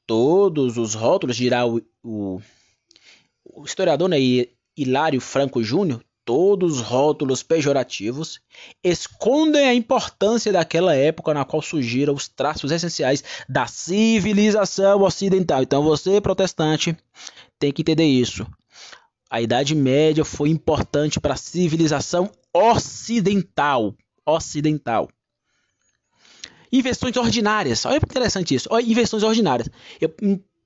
todos 0.06 0.78
os 0.78 0.94
rótulos, 0.94 1.36
dirá 1.36 1.66
o, 1.66 1.82
o, 2.04 2.42
o 3.46 3.66
historiador 3.66 4.10
né, 4.10 4.18
Hilário 4.76 5.22
Franco 5.22 5.64
Júnior, 5.64 6.04
todos 6.26 6.78
os 6.78 6.82
rótulos 6.82 7.44
pejorativos 7.44 8.40
escondem 8.84 9.66
a 9.66 9.74
importância 9.74 10.52
daquela 10.52 10.96
época 10.96 11.34
na 11.34 11.46
qual 11.46 11.62
surgiram 11.62 12.14
os 12.14 12.28
traços 12.28 12.72
essenciais 12.72 13.24
da 13.48 13.68
civilização 13.68 15.02
ocidental. 15.02 15.64
Então 15.64 15.84
você, 15.84 16.20
protestante, 16.22 16.96
tem 17.60 17.72
que 17.72 17.82
entender 17.82 18.06
isso. 18.06 18.46
A 19.30 19.42
Idade 19.42 19.76
Média 19.76 20.24
foi 20.24 20.50
importante 20.50 21.20
para 21.20 21.34
a 21.34 21.38
civilização 21.38 22.30
ocidental. 22.54 23.96
Ocidental. 24.26 25.10
Inversões 26.72 27.18
ordinárias. 27.18 27.86
Olha 27.86 28.00
que 28.00 28.06
interessante 28.06 28.56
isso. 28.56 28.68
Olha, 28.72 28.84
inversões 28.84 29.24
ordinárias. 29.24 29.70
Eu 30.00 30.10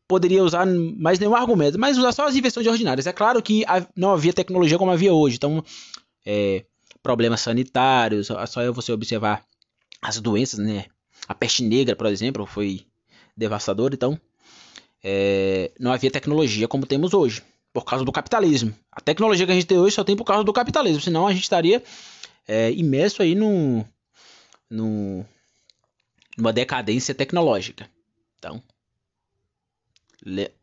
poderia 0.07 0.43
usar 0.43 0.65
mais 0.65 1.19
nenhum 1.19 1.35
argumento, 1.35 1.77
mas 1.77 1.97
usar 1.97 2.11
só 2.11 2.27
as 2.27 2.35
inversões 2.35 2.65
ordinárias. 2.65 3.07
É 3.07 3.13
claro 3.13 3.41
que 3.41 3.65
não 3.95 4.11
havia 4.11 4.33
tecnologia 4.33 4.77
como 4.77 4.91
havia 4.91 5.13
hoje. 5.13 5.35
Então, 5.35 5.63
é, 6.25 6.63
problemas 7.03 7.41
sanitários, 7.41 8.27
só 8.27 8.71
você 8.71 8.91
observar 8.91 9.43
as 10.01 10.19
doenças, 10.19 10.59
né? 10.59 10.85
A 11.27 11.35
peste 11.35 11.63
negra, 11.63 11.95
por 11.95 12.07
exemplo, 12.07 12.45
foi 12.45 12.85
devastadora. 13.35 13.93
Então, 13.93 14.19
é, 15.03 15.71
não 15.79 15.91
havia 15.91 16.11
tecnologia 16.11 16.67
como 16.67 16.85
temos 16.85 17.13
hoje, 17.13 17.43
por 17.73 17.83
causa 17.83 18.05
do 18.05 18.11
capitalismo. 18.11 18.73
A 18.91 19.01
tecnologia 19.01 19.45
que 19.45 19.51
a 19.51 19.55
gente 19.55 19.67
tem 19.67 19.77
hoje 19.77 19.95
só 19.95 20.03
tem 20.03 20.15
por 20.15 20.25
causa 20.25 20.43
do 20.43 20.53
capitalismo, 20.53 21.01
senão 21.01 21.27
a 21.27 21.33
gente 21.33 21.43
estaria 21.43 21.83
é, 22.47 22.71
imerso 22.71 23.21
aí 23.21 23.35
no, 23.35 23.85
no, 24.69 25.25
numa 26.37 26.53
decadência 26.53 27.13
tecnológica. 27.13 27.89
Então, 28.37 28.61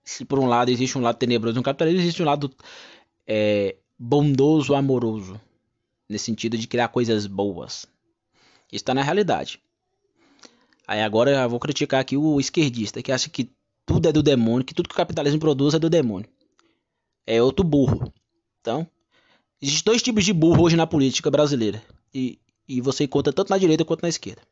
se 0.05 0.25
por 0.25 0.39
um 0.39 0.47
lado 0.47 0.71
existe 0.71 0.99
um 0.99 1.01
lado 1.01 1.17
tenebroso 1.17 1.57
no 1.57 1.63
capitalismo, 1.63 2.01
existe 2.01 2.23
um 2.23 2.27
lado 2.27 2.51
é, 3.27 3.77
bondoso, 3.99 4.75
amoroso, 4.75 5.41
nesse 6.09 6.27
sentido 6.27 6.59
de 6.59 6.67
criar 6.67 6.89
coisas 6.89 7.27
boas. 7.27 7.87
Isso 8.71 8.83
está 8.83 8.95
na 8.95 9.03
realidade. 9.03 9.61
Aí 10.87 11.01
agora 11.01 11.31
eu 11.31 11.49
vou 11.49 11.59
criticar 11.59 12.01
aqui 12.01 12.17
o 12.17 12.39
esquerdista 12.39 13.03
que 13.03 13.11
acha 13.11 13.31
que 13.31 13.51
tudo 13.87 14.09
é 14.09 14.13
do 14.13 14.23
demônio, 14.23 14.65
que 14.65 14.75
tudo 14.75 14.89
que 14.89 14.95
o 14.95 14.99
capitalismo 14.99 15.41
produz 15.41 15.75
é 15.75 15.79
do 15.79 15.89
demônio. 15.89 16.29
É 17.27 17.43
outro 17.43 17.65
burro. 17.65 18.13
Então, 18.61 18.87
existem 19.61 19.85
dois 19.85 20.03
tipos 20.03 20.25
de 20.25 20.33
burro 20.33 20.63
hoje 20.63 20.77
na 20.77 20.87
política 20.87 21.31
brasileira. 21.31 21.83
E, 22.13 22.39
e 22.69 22.81
você 22.81 23.05
encontra 23.05 23.33
tanto 23.33 23.51
na 23.51 23.59
direita 23.59 23.85
quanto 23.85 24.03
na 24.03 24.09
esquerda. 24.09 24.43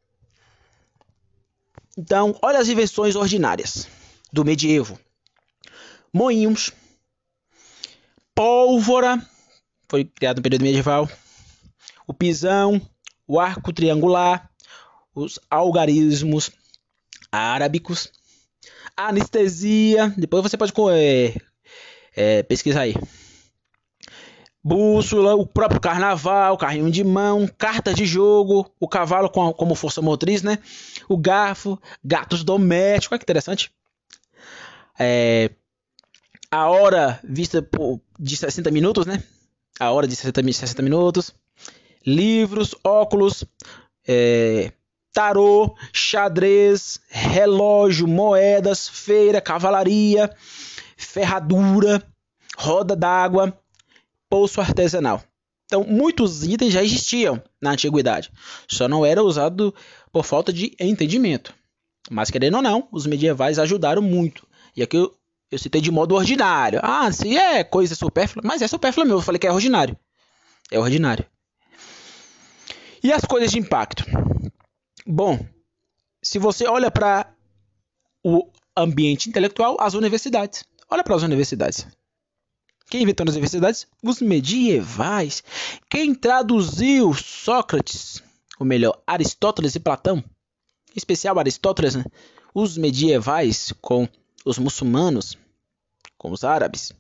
Então, 1.97 2.35
olha 2.41 2.59
as 2.59 2.69
invenções 2.69 3.15
ordinárias 3.15 3.87
do 4.33 4.45
medievo: 4.45 4.99
moinhos, 6.12 6.72
pólvora, 8.35 9.20
foi 9.89 10.05
criado 10.05 10.39
no 10.39 10.43
período 10.43 10.62
medieval, 10.62 11.09
o 12.07 12.14
pisão, 12.14 12.80
o 13.26 13.39
arco 13.39 13.72
triangular, 13.72 14.51
os 15.14 15.39
algarismos 15.51 16.51
árabicos, 17.30 18.11
a 18.97 19.09
anestesia. 19.09 20.12
Depois 20.16 20.43
você 20.43 20.57
pode 20.57 20.72
é, 20.93 21.35
é, 22.14 22.43
pesquisar 22.43 22.83
aí. 22.83 22.95
bússola, 24.64 25.35
o 25.35 25.47
próprio 25.47 25.80
carnaval, 25.80 26.57
carrinho 26.57 26.91
de 26.91 27.05
mão, 27.05 27.47
cartas 27.59 27.95
de 27.95 28.07
jogo, 28.07 28.70
o 28.80 28.89
cavalo 28.89 29.28
com, 29.28 29.53
como 29.53 29.74
força 29.74 30.01
motriz, 30.01 30.43
né? 30.43 30.59
O 31.09 31.16
garfo, 31.16 31.80
gatos 32.05 32.45
domésticos, 32.45 33.12
olha 33.12 33.18
que 33.18 33.24
interessante. 33.24 33.72
É, 34.99 35.51
a 36.51 36.68
hora 36.68 37.18
vista 37.24 37.62
por, 37.62 38.01
de 38.18 38.36
60 38.36 38.70
minutos, 38.70 39.07
né? 39.07 39.22
A 39.80 39.90
hora 39.90 40.07
de 40.07 40.14
60, 40.14 40.53
60 40.53 40.82
minutos. 40.82 41.34
Livros, 42.05 42.74
óculos, 42.84 43.45
é, 44.07 44.72
tarô, 45.12 45.74
xadrez, 45.93 47.01
relógio, 47.09 48.09
moedas, 48.09 48.88
feira, 48.88 49.40
cavalaria, 49.40 50.30
ferradura, 50.97 52.03
roda 52.57 52.97
d'água, 52.97 53.57
poço 54.28 54.61
artesanal. 54.61 55.22
Então, 55.66 55.84
muitos 55.84 56.45
itens 56.45 56.72
já 56.72 56.82
existiam 56.82 57.43
na 57.61 57.70
antiguidade, 57.70 58.30
só 58.68 58.86
não 58.86 59.07
era 59.07 59.22
usado 59.22 59.74
por 60.12 60.24
falta 60.24 60.53
de 60.53 60.76
entendimento. 60.78 61.55
Mas, 62.11 62.30
querendo 62.30 62.57
ou 62.57 62.62
não, 62.62 62.88
os 62.93 63.07
medievais 63.07 63.59
ajudaram 63.59 64.03
muito. 64.03 64.47
E 64.77 64.83
aqui 64.83 64.97
eu, 64.97 65.14
eu 65.51 65.59
citei 65.59 65.81
de 65.81 65.91
modo 65.91 66.14
ordinário. 66.14 66.81
Ah, 66.83 67.11
se 67.12 67.37
é 67.37 67.62
coisa 67.62 67.95
supérflua, 67.95 68.43
mas 68.45 68.62
é 68.62 68.68
supérflua 68.68 69.05
mesmo. 69.05 69.18
Eu 69.18 69.23
falei 69.23 69.39
que 69.39 69.47
é 69.47 69.53
ordinário. 69.53 69.99
É 70.70 70.79
ordinário. 70.79 71.27
E 73.03 73.12
as 73.12 73.25
coisas 73.25 73.51
de 73.51 73.59
impacto? 73.59 74.05
Bom, 75.07 75.45
se 76.23 76.39
você 76.39 76.66
olha 76.66 76.91
para 76.91 77.35
o 78.25 78.49
ambiente 78.77 79.29
intelectual, 79.29 79.77
as 79.81 79.95
universidades. 79.95 80.64
Olha 80.89 81.03
para 81.03 81.16
as 81.16 81.23
universidades. 81.23 81.87
Quem 82.89 83.03
inventou 83.03 83.25
as 83.27 83.33
universidades? 83.33 83.87
Os 84.03 84.20
medievais. 84.20 85.43
Quem 85.89 86.14
traduziu 86.14 87.12
Sócrates, 87.14 88.23
ou 88.59 88.66
melhor, 88.66 89.03
Aristóteles 89.07 89.75
e 89.75 89.81
Platão, 89.81 90.18
em 90.18 90.97
especial 90.97 91.39
Aristóteles, 91.39 91.95
né? 91.95 92.05
os 92.55 92.77
medievais 92.77 93.73
com 93.81 94.07
os 94.45 94.59
muçulmanos, 94.59 95.36
com 96.16 96.30
os 96.30 96.45
árabes. 96.45 96.93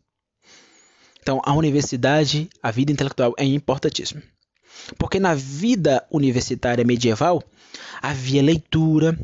Então, 1.20 1.40
a 1.44 1.54
universidade, 1.54 2.50
a 2.62 2.70
vida 2.70 2.90
intelectual 2.90 3.34
é 3.38 3.44
importantíssima. 3.44 4.22
Porque 4.98 5.20
na 5.20 5.34
vida 5.34 6.04
universitária 6.10 6.84
medieval 6.84 7.42
havia 8.00 8.42
leitura, 8.42 9.18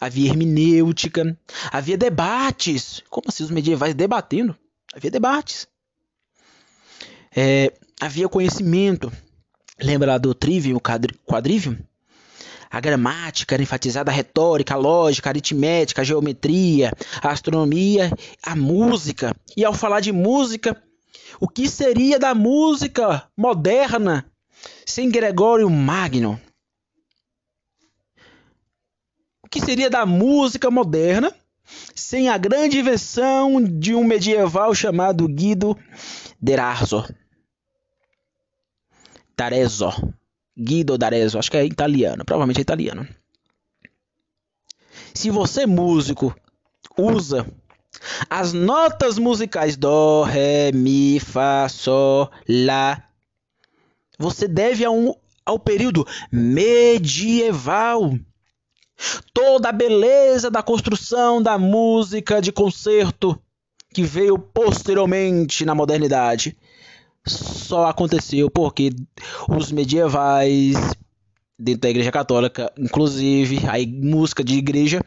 havia 0.00 0.30
hermenêutica, 0.30 1.38
havia 1.70 1.98
debates. 1.98 3.02
Como 3.10 3.28
assim 3.28 3.44
os 3.44 3.50
medievais 3.50 3.94
debatendo? 3.94 4.56
Havia 4.94 5.10
debates. 5.10 5.68
É, 7.34 7.72
havia 8.00 8.28
conhecimento. 8.28 9.12
Lembra 9.80 10.12
lá 10.12 10.18
do 10.18 10.34
trivium, 10.34 10.78
quadrivium? 10.78 11.78
A 12.72 12.80
gramática 12.80 13.54
era 13.54 13.62
enfatizada, 13.62 14.10
a 14.10 14.14
retórica, 14.14 14.72
a 14.72 14.78
lógica, 14.78 15.28
a 15.28 15.32
aritmética, 15.32 16.00
a 16.00 16.04
geometria, 16.04 16.90
a 17.20 17.30
astronomia, 17.30 18.10
a 18.42 18.56
música. 18.56 19.36
E 19.54 19.62
ao 19.62 19.74
falar 19.74 20.00
de 20.00 20.10
música, 20.10 20.82
o 21.38 21.46
que 21.46 21.68
seria 21.68 22.18
da 22.18 22.34
música 22.34 23.28
moderna 23.36 24.24
sem 24.86 25.10
Gregório 25.10 25.68
Magno? 25.68 26.40
O 29.42 29.48
que 29.50 29.60
seria 29.60 29.90
da 29.90 30.06
música 30.06 30.70
moderna 30.70 31.30
sem 31.94 32.30
a 32.30 32.38
grande 32.38 32.78
invenção 32.78 33.62
de 33.62 33.94
um 33.94 34.02
medieval 34.02 34.74
chamado 34.74 35.28
Guido 35.28 35.76
d'Arezzo? 36.40 37.04
Guido 40.56 40.98
d'Arezzo, 40.98 41.38
acho 41.38 41.50
que 41.50 41.56
é 41.56 41.64
italiano, 41.64 42.24
provavelmente 42.24 42.58
é 42.58 42.62
italiano. 42.62 43.06
Se 45.14 45.30
você 45.30 45.66
músico 45.66 46.34
usa 46.96 47.46
as 48.28 48.52
notas 48.52 49.18
musicais 49.18 49.76
do, 49.76 50.22
ré, 50.24 50.72
mi, 50.72 51.20
fá, 51.20 51.68
sol, 51.68 52.30
lá, 52.48 53.08
você 54.18 54.48
deve 54.48 54.84
a 54.84 54.90
um, 54.90 55.14
ao 55.44 55.58
período 55.58 56.06
medieval. 56.30 58.12
Toda 59.34 59.70
a 59.70 59.72
beleza 59.72 60.50
da 60.50 60.62
construção 60.62 61.42
da 61.42 61.58
música 61.58 62.40
de 62.40 62.52
concerto 62.52 63.40
que 63.92 64.02
veio 64.02 64.38
posteriormente 64.38 65.64
na 65.64 65.74
modernidade 65.74 66.56
só 67.26 67.86
aconteceu 67.86 68.50
porque 68.50 68.90
os 69.48 69.70
medievais 69.70 70.74
dentro 71.58 71.82
da 71.82 71.90
igreja 71.90 72.10
católica, 72.10 72.72
inclusive 72.76 73.58
a 73.66 73.74
música 73.86 74.42
de 74.42 74.54
igreja, 74.54 75.00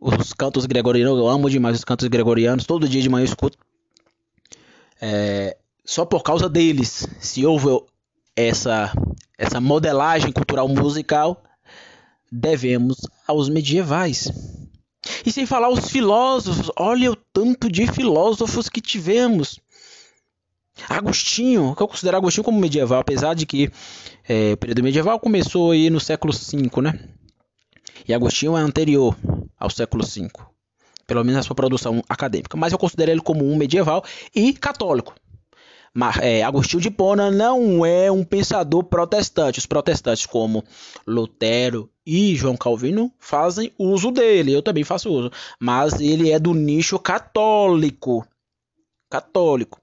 os 0.00 0.32
cantos 0.32 0.64
gregorianos, 0.66 1.18
eu 1.18 1.28
amo 1.28 1.50
demais 1.50 1.76
os 1.76 1.84
cantos 1.84 2.08
gregorianos, 2.08 2.64
todo 2.64 2.88
dia 2.88 3.02
de 3.02 3.08
manhã 3.08 3.22
eu 3.22 3.28
escuto. 3.28 3.58
É, 5.00 5.56
só 5.84 6.04
por 6.04 6.22
causa 6.22 6.48
deles, 6.48 7.06
se 7.18 7.44
houve 7.44 7.66
essa, 8.36 8.92
essa 9.36 9.60
modelagem 9.60 10.30
cultural 10.30 10.68
musical, 10.68 11.42
devemos 12.30 12.96
aos 13.26 13.48
medievais. 13.48 14.30
E 15.26 15.32
sem 15.32 15.46
falar 15.46 15.68
os 15.68 15.90
filósofos, 15.90 16.70
olha 16.78 17.10
o 17.10 17.16
tanto 17.16 17.70
de 17.70 17.86
filósofos 17.86 18.68
que 18.68 18.80
tivemos. 18.80 19.58
Agostinho, 20.88 21.74
que 21.74 21.82
eu 21.82 21.88
considero 21.88 22.16
Agostinho 22.16 22.44
como 22.44 22.60
medieval, 22.60 23.00
apesar 23.00 23.34
de 23.34 23.46
que 23.46 23.70
é, 24.28 24.52
o 24.52 24.56
período 24.56 24.82
medieval 24.82 25.18
começou 25.20 25.72
aí 25.72 25.90
no 25.90 26.00
século 26.00 26.32
V, 26.32 26.82
né? 26.82 26.98
E 28.08 28.14
Agostinho 28.14 28.56
é 28.56 28.60
anterior 28.60 29.16
ao 29.58 29.70
século 29.70 30.04
V, 30.04 30.28
pelo 31.06 31.22
menos 31.22 31.36
na 31.36 31.42
sua 31.42 31.56
produção 31.56 32.02
acadêmica. 32.08 32.56
Mas 32.56 32.72
eu 32.72 32.78
considero 32.78 33.10
ele 33.10 33.20
como 33.20 33.44
um 33.44 33.56
medieval 33.56 34.04
e 34.34 34.52
católico. 34.52 35.14
Mas, 35.92 36.18
é, 36.18 36.42
Agostinho 36.42 36.80
de 36.80 36.90
Pona 36.90 37.30
não 37.30 37.84
é 37.84 38.10
um 38.10 38.22
pensador 38.22 38.84
protestante. 38.84 39.58
Os 39.58 39.66
protestantes, 39.66 40.24
como 40.24 40.64
Lutero 41.06 41.90
e 42.06 42.36
João 42.36 42.56
Calvino, 42.56 43.12
fazem 43.18 43.72
uso 43.76 44.12
dele. 44.12 44.52
Eu 44.52 44.62
também 44.62 44.84
faço 44.84 45.10
uso. 45.10 45.32
Mas 45.58 46.00
ele 46.00 46.30
é 46.30 46.38
do 46.38 46.54
nicho 46.54 46.98
católico. 46.98 48.24
Católico. 49.10 49.80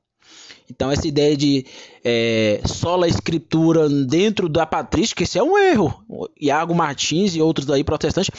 Então, 0.69 0.91
essa 0.91 1.07
ideia 1.07 1.35
de 1.35 1.65
é, 2.03 2.61
sola 2.65 3.07
escritura 3.07 3.87
dentro 3.89 4.49
da 4.49 4.65
patrística, 4.65 5.23
esse 5.23 5.39
é 5.39 5.43
um 5.43 5.57
erro. 5.57 6.03
Iago 6.39 6.75
Martins 6.75 7.35
e 7.35 7.41
outros 7.41 7.69
aí 7.69 7.83
protestantes 7.83 8.31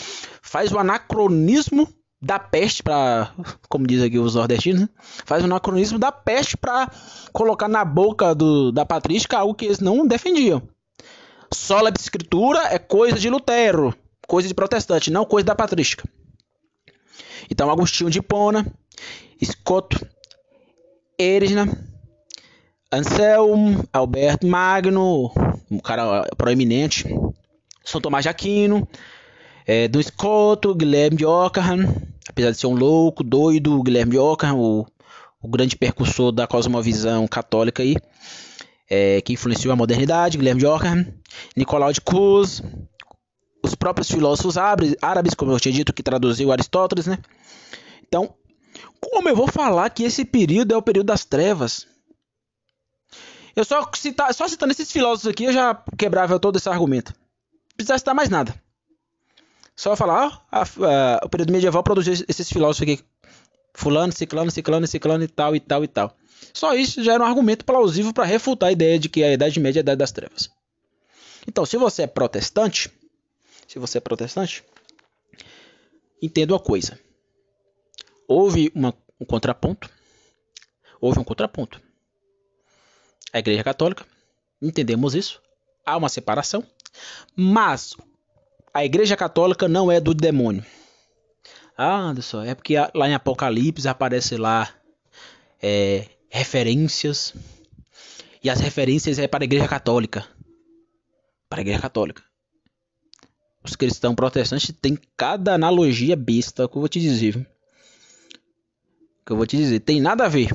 faz 0.42 0.70
o 0.72 0.78
anacronismo 0.78 1.88
da 2.20 2.38
peste 2.38 2.82
para, 2.82 3.32
como 3.68 3.86
diz 3.86 4.02
aqui 4.02 4.18
os 4.18 4.34
nordestinos, 4.34 4.82
né? 4.82 4.88
faz 5.24 5.42
o 5.42 5.46
anacronismo 5.46 5.98
da 5.98 6.10
peste 6.10 6.56
para 6.56 6.90
colocar 7.32 7.68
na 7.68 7.84
boca 7.84 8.34
do, 8.34 8.72
da 8.72 8.84
patrística 8.84 9.38
algo 9.38 9.54
que 9.54 9.64
eles 9.64 9.78
não 9.78 10.06
defendiam. 10.06 10.62
Sola 11.52 11.90
escritura 11.98 12.60
é 12.74 12.78
coisa 12.78 13.18
de 13.18 13.30
Lutero, 13.30 13.94
coisa 14.26 14.48
de 14.48 14.54
protestante, 14.54 15.10
não 15.10 15.24
coisa 15.24 15.46
da 15.46 15.54
patrística. 15.54 16.06
Então, 17.50 17.70
Agostinho 17.70 18.10
de 18.10 18.18
Hipona, 18.18 18.66
Escoto, 19.40 19.98
Erisna, 21.18 21.66
Anselmo, 22.90 23.86
Alberto 23.92 24.46
Magno, 24.46 25.30
um 25.70 25.78
cara 25.78 26.26
proeminente, 26.38 27.04
São 27.84 28.00
Tomás 28.00 28.22
de 28.22 28.30
Aquino, 28.30 28.88
é, 29.66 29.86
do 29.86 30.00
Escoto, 30.00 30.74
Guilherme 30.74 31.18
de 31.18 31.26
Ockham, 31.26 31.86
apesar 32.26 32.50
de 32.50 32.56
ser 32.56 32.66
um 32.66 32.74
louco, 32.74 33.22
doido, 33.22 33.82
Guilherme 33.82 34.12
de 34.12 34.18
Ockham, 34.18 34.54
o, 34.54 34.86
o 35.42 35.48
grande 35.48 35.76
percursor 35.76 36.32
da 36.32 36.46
cosmovisão 36.46 37.28
católica 37.28 37.82
aí, 37.82 37.94
é, 38.88 39.20
que 39.20 39.34
influenciou 39.34 39.70
a 39.70 39.76
modernidade, 39.76 40.38
Guilherme 40.38 40.60
de 40.60 40.66
Ockham, 40.66 41.06
Nicolau 41.54 41.92
de 41.92 42.00
Cruz, 42.00 42.62
os 43.62 43.74
próprios 43.74 44.10
filósofos 44.10 44.56
árabes, 44.56 45.34
como 45.34 45.52
eu 45.52 45.60
tinha 45.60 45.74
dito, 45.74 45.92
que 45.92 46.02
traduziu 46.02 46.50
Aristóteles, 46.50 47.06
né? 47.06 47.18
Então, 48.06 48.32
como 48.98 49.28
eu 49.28 49.36
vou 49.36 49.46
falar 49.46 49.90
que 49.90 50.04
esse 50.04 50.24
período 50.24 50.72
é 50.72 50.76
o 50.76 50.82
período 50.82 51.08
das 51.08 51.26
trevas? 51.26 51.86
Eu 53.58 53.64
só, 53.64 53.90
só 54.32 54.46
citando 54.46 54.70
esses 54.70 54.92
filósofos 54.92 55.26
aqui, 55.28 55.42
eu 55.42 55.52
já 55.52 55.74
quebrava 55.98 56.38
todo 56.38 56.54
esse 56.54 56.68
argumento. 56.68 57.12
Não 57.12 57.76
precisa 57.76 57.98
citar 57.98 58.14
mais 58.14 58.28
nada. 58.28 58.54
Só 59.74 59.96
falar, 59.96 60.28
ó, 60.28 60.40
a, 60.52 60.62
a, 60.62 61.20
o 61.24 61.28
período 61.28 61.52
medieval 61.52 61.82
produziu 61.82 62.24
esses 62.28 62.48
filósofos 62.48 62.82
aqui. 62.82 63.04
Fulano, 63.74 64.12
ciclano, 64.12 64.48
ciclano, 64.52 64.86
ciclano 64.86 65.24
e 65.24 65.26
tal, 65.26 65.56
e 65.56 65.60
tal, 65.60 65.82
e 65.82 65.88
tal. 65.88 66.16
Só 66.54 66.72
isso 66.72 67.02
já 67.02 67.14
era 67.14 67.24
um 67.24 67.26
argumento 67.26 67.64
plausível 67.64 68.12
para 68.12 68.24
refutar 68.24 68.68
a 68.68 68.72
ideia 68.72 68.96
de 68.96 69.08
que 69.08 69.24
a 69.24 69.32
Idade 69.32 69.58
Média 69.58 69.80
é 69.80 69.82
a 69.82 69.82
Idade 69.82 69.98
das 69.98 70.12
Trevas. 70.12 70.48
Então, 71.48 71.66
se 71.66 71.76
você 71.76 72.02
é 72.02 72.06
protestante, 72.06 72.92
se 73.66 73.80
você 73.80 73.98
é 73.98 74.00
protestante, 74.00 74.62
entenda 76.22 76.52
uma 76.52 76.60
coisa. 76.60 76.96
Houve 78.28 78.70
uma, 78.72 78.94
um 79.20 79.24
contraponto. 79.24 79.90
Houve 81.00 81.18
um 81.18 81.24
contraponto 81.24 81.87
a 83.32 83.38
Igreja 83.38 83.62
Católica. 83.64 84.06
Entendemos 84.60 85.14
isso. 85.14 85.40
Há 85.84 85.96
uma 85.96 86.08
separação. 86.08 86.64
Mas 87.34 87.96
a 88.72 88.84
Igreja 88.84 89.16
Católica 89.16 89.68
não 89.68 89.90
é 89.90 90.00
do 90.00 90.14
demônio. 90.14 90.64
Ah, 91.76 91.96
Anderson, 91.96 92.42
é 92.42 92.54
porque 92.54 92.74
lá 92.94 93.08
em 93.08 93.14
Apocalipse 93.14 93.88
aparece 93.88 94.36
lá 94.36 94.68
é, 95.62 96.06
referências. 96.28 97.34
E 98.42 98.50
as 98.50 98.60
referências 98.60 99.18
é 99.18 99.28
para 99.28 99.44
a 99.44 99.46
Igreja 99.46 99.68
Católica. 99.68 100.26
Para 101.48 101.60
a 101.60 101.62
Igreja 101.62 101.80
Católica. 101.80 102.22
Os 103.64 103.76
cristãos 103.76 104.14
protestantes 104.14 104.72
têm 104.80 104.98
cada 105.16 105.54
analogia 105.54 106.16
besta 106.16 106.68
que 106.68 106.76
eu 106.76 106.80
vou 106.80 106.88
te 106.88 107.00
dizer. 107.00 107.34
Que 109.24 109.32
eu 109.32 109.36
vou 109.36 109.46
te 109.46 109.56
dizer. 109.56 109.80
Tem 109.80 110.00
nada 110.00 110.24
a 110.24 110.28
ver. 110.28 110.50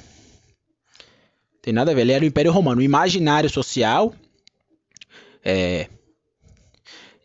Tem 1.64 1.74
nada 1.74 1.92
a 1.92 1.94
ver. 1.96 2.02
Ele 2.02 2.12
era 2.12 2.24
o 2.24 2.28
Império 2.28 2.52
Romano. 2.52 2.82
O 2.82 2.84
imaginário 2.84 3.50
social 3.50 4.14
é, 5.44 5.88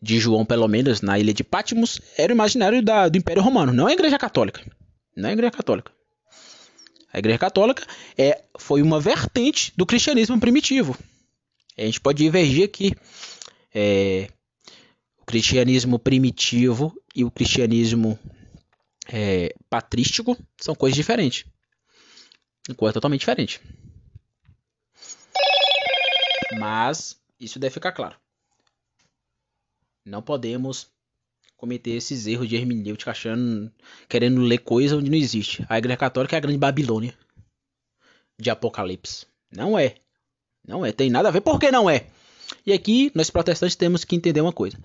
de 0.01 0.19
João, 0.21 0.47
pelo 0.47 0.69
menos, 0.69 1.03
na 1.03 1.19
ilha 1.19 1.35
de 1.35 1.43
Patmos, 1.43 2.01
era 2.17 2.33
o 2.33 2.37
imaginário 2.37 2.81
da, 2.81 3.09
do 3.09 3.19
Império 3.19 3.43
Romano, 3.43 3.73
não 3.73 3.89
a 3.89 3.93
Igreja 3.93 4.17
Católica. 4.17 4.65
Não 5.17 5.29
a 5.29 5.33
Igreja 5.33 5.51
Católica. 5.51 5.93
A 7.13 7.19
Igreja 7.19 7.39
Católica 7.39 7.85
é, 8.17 8.45
foi 8.57 8.81
uma 8.81 9.01
vertente 9.01 9.73
do 9.77 9.85
cristianismo 9.85 10.39
primitivo. 10.39 10.97
A 11.77 11.83
gente 11.83 12.01
pode 12.01 12.23
divergir 12.23 12.65
aqui. 12.65 12.95
É, 13.75 14.29
o 15.21 15.25
cristianismo 15.25 15.99
primitivo 15.99 16.95
e 17.13 17.25
o 17.25 17.31
cristianismo 17.31 18.17
é, 19.13 19.53
patrístico 19.69 20.39
são 20.61 20.77
coisas 20.77 20.97
diferentes. 20.97 21.45
Coisa 22.77 22.93
totalmente 22.93 23.21
diferente. 23.21 23.61
Mas 26.57 27.21
isso 27.39 27.59
deve 27.59 27.75
ficar 27.75 27.93
claro. 27.93 28.17
Não 30.05 30.23
podemos 30.23 30.91
cometer 31.57 31.91
esses 31.91 32.27
erros 32.27 32.49
de 32.49 32.57
hermenêutica 32.57 33.11
achando, 33.11 33.71
querendo 34.09 34.41
ler 34.41 34.59
coisa 34.59 34.97
onde 34.97 35.11
não 35.11 35.19
existe. 35.19 35.67
A 35.69 35.77
Igreja 35.77 35.97
Católica 35.97 36.37
é 36.37 36.39
a 36.39 36.41
grande 36.41 36.59
Babilônia 36.59 37.15
de 38.39 38.49
Apocalipse. 38.49 39.27
Não 39.51 39.79
é. 39.79 39.97
Não 40.67 40.87
é. 40.87 40.93
Tem 40.93 41.11
nada 41.11 41.29
a 41.29 41.31
ver. 41.33 41.41
Por 41.41 41.59
que 41.59 41.71
não 41.71 41.91
é? 41.91 42.07
E 42.65 42.73
aqui, 42.73 43.11
nós 43.15 43.29
protestantes 43.29 43.77
temos 43.77 44.05
que 44.05 44.17
entender 44.17 44.41
uma 44.41 44.53
coisa. 44.53 44.79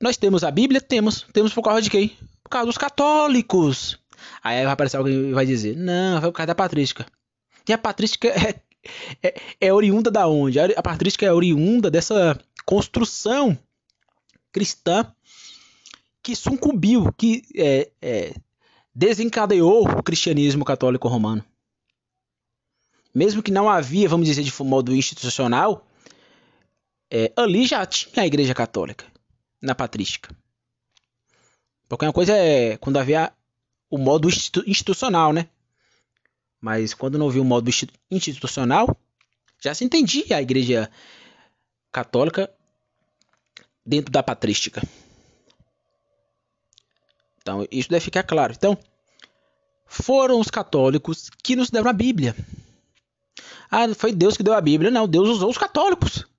Nós 0.00 0.16
temos 0.16 0.42
a 0.42 0.50
Bíblia? 0.50 0.80
Temos. 0.80 1.26
Temos 1.32 1.52
por 1.52 1.62
causa 1.62 1.82
de 1.82 1.90
quem? 1.90 2.08
Por 2.42 2.50
causa 2.50 2.66
dos 2.66 2.78
católicos. 2.78 3.98
Aí 4.42 4.64
vai 4.64 4.72
aparecer 4.72 4.96
alguém 4.96 5.30
e 5.30 5.32
vai 5.32 5.44
dizer: 5.44 5.76
Não, 5.76 6.20
foi 6.20 6.30
por 6.30 6.36
causa 6.36 6.48
da 6.48 6.54
patrística. 6.54 7.06
E 7.68 7.72
a 7.72 7.78
patrística 7.78 8.28
é 8.28 8.60
é, 9.22 9.34
é 9.60 9.72
oriunda 9.72 10.10
da 10.10 10.26
onde? 10.26 10.58
A 10.58 10.82
patrística 10.82 11.26
é 11.26 11.32
oriunda 11.32 11.90
dessa 11.90 12.38
construção 12.64 13.58
cristã 14.52 15.12
que 16.22 16.36
sucumbiu, 16.36 17.12
que 17.12 17.42
é, 17.56 17.90
é, 18.00 18.34
desencadeou 18.94 19.88
o 19.88 20.02
cristianismo 20.02 20.64
católico 20.64 21.08
romano. 21.08 21.44
Mesmo 23.14 23.42
que 23.42 23.50
não 23.50 23.68
havia, 23.68 24.08
vamos 24.08 24.26
dizer, 24.26 24.42
de 24.42 24.62
modo 24.62 24.94
institucional, 24.94 25.86
é, 27.10 27.32
ali 27.36 27.66
já 27.66 27.84
tinha 27.86 28.22
a 28.22 28.26
igreja 28.26 28.54
católica, 28.54 29.04
na 29.60 29.74
patrística. 29.74 30.34
Porque 31.88 32.04
uma 32.04 32.12
coisa 32.12 32.36
é 32.36 32.76
quando 32.76 32.98
havia 32.98 33.32
o 33.90 33.98
modo 33.98 34.28
institucional, 34.28 35.32
né? 35.32 35.48
Mas 36.60 36.92
quando 36.92 37.18
não 37.18 37.28
havia 37.28 37.40
um 37.40 37.44
modo 37.44 37.70
institucional, 38.10 38.96
já 39.62 39.74
se 39.74 39.84
entendia 39.84 40.36
a 40.36 40.42
igreja 40.42 40.90
católica 41.90 42.50
dentro 43.84 44.12
da 44.12 44.22
patrística. 44.22 44.82
Então, 47.38 47.66
isso 47.70 47.88
deve 47.88 48.04
ficar 48.04 48.22
claro. 48.22 48.52
Então, 48.52 48.76
foram 49.86 50.38
os 50.38 50.50
católicos 50.50 51.30
que 51.42 51.56
nos 51.56 51.70
deram 51.70 51.90
a 51.90 51.92
Bíblia. 51.92 52.36
Ah, 53.70 53.92
foi 53.94 54.12
Deus 54.12 54.36
que 54.36 54.42
deu 54.42 54.54
a 54.54 54.60
Bíblia. 54.60 54.90
Não, 54.90 55.08
Deus 55.08 55.28
usou 55.28 55.50
os 55.50 55.58
católicos 55.58 56.29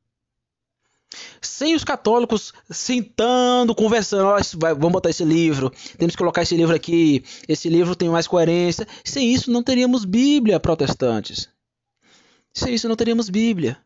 sem 1.42 1.76
os 1.76 1.84
católicos 1.84 2.54
sentando, 2.70 3.76
conversando, 3.76 4.30
oh, 4.30 4.76
vamos 4.76 4.92
botar 4.92 5.10
esse 5.10 5.24
livro, 5.24 5.72
temos 5.98 6.16
que 6.16 6.18
colocar 6.18 6.44
esse 6.44 6.56
livro 6.56 6.76
aqui, 6.76 7.24
esse 7.48 7.70
livro 7.70 7.96
tem 7.96 8.10
mais 8.10 8.28
coerência. 8.28 8.88
Sem 9.04 9.34
isso 9.34 9.52
não 9.52 9.62
teríamos 9.62 10.06
Bíblia, 10.06 10.60
protestantes. 10.60 11.50
Sem 12.54 12.74
isso 12.74 12.88
não 12.88 12.96
teríamos 12.96 13.30
Bíblia. 13.30 13.78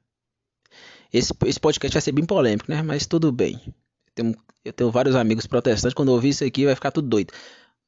Esse, 1.11 1.34
esse 1.45 1.59
podcast 1.59 1.93
vai 1.93 2.01
ser 2.01 2.11
bem 2.11 2.26
polêmico, 2.26 2.69
né? 2.69 2.82
Mas 2.82 3.05
tudo 3.05 3.32
bem. 3.32 3.59
Eu 3.65 4.13
tenho, 4.13 4.36
eu 4.63 4.73
tenho 4.73 4.91
vários 4.91 5.15
amigos 5.15 5.47
protestantes, 5.47 5.93
quando 5.93 6.09
ouvir 6.09 6.30
isso 6.30 6.43
aqui 6.43 6.65
vai 6.65 6.76
ficar 6.76 6.91
tudo 6.91 7.07
doido. 7.07 7.34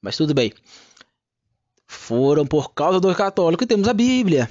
Mas 0.02 0.16
tudo 0.16 0.34
bem. 0.34 0.54
Foram 1.88 2.46
por 2.46 2.74
causa 2.74 3.00
dos 3.00 3.16
católicos 3.16 3.64
que 3.64 3.68
temos 3.68 3.88
a 3.88 3.94
Bíblia. 3.94 4.48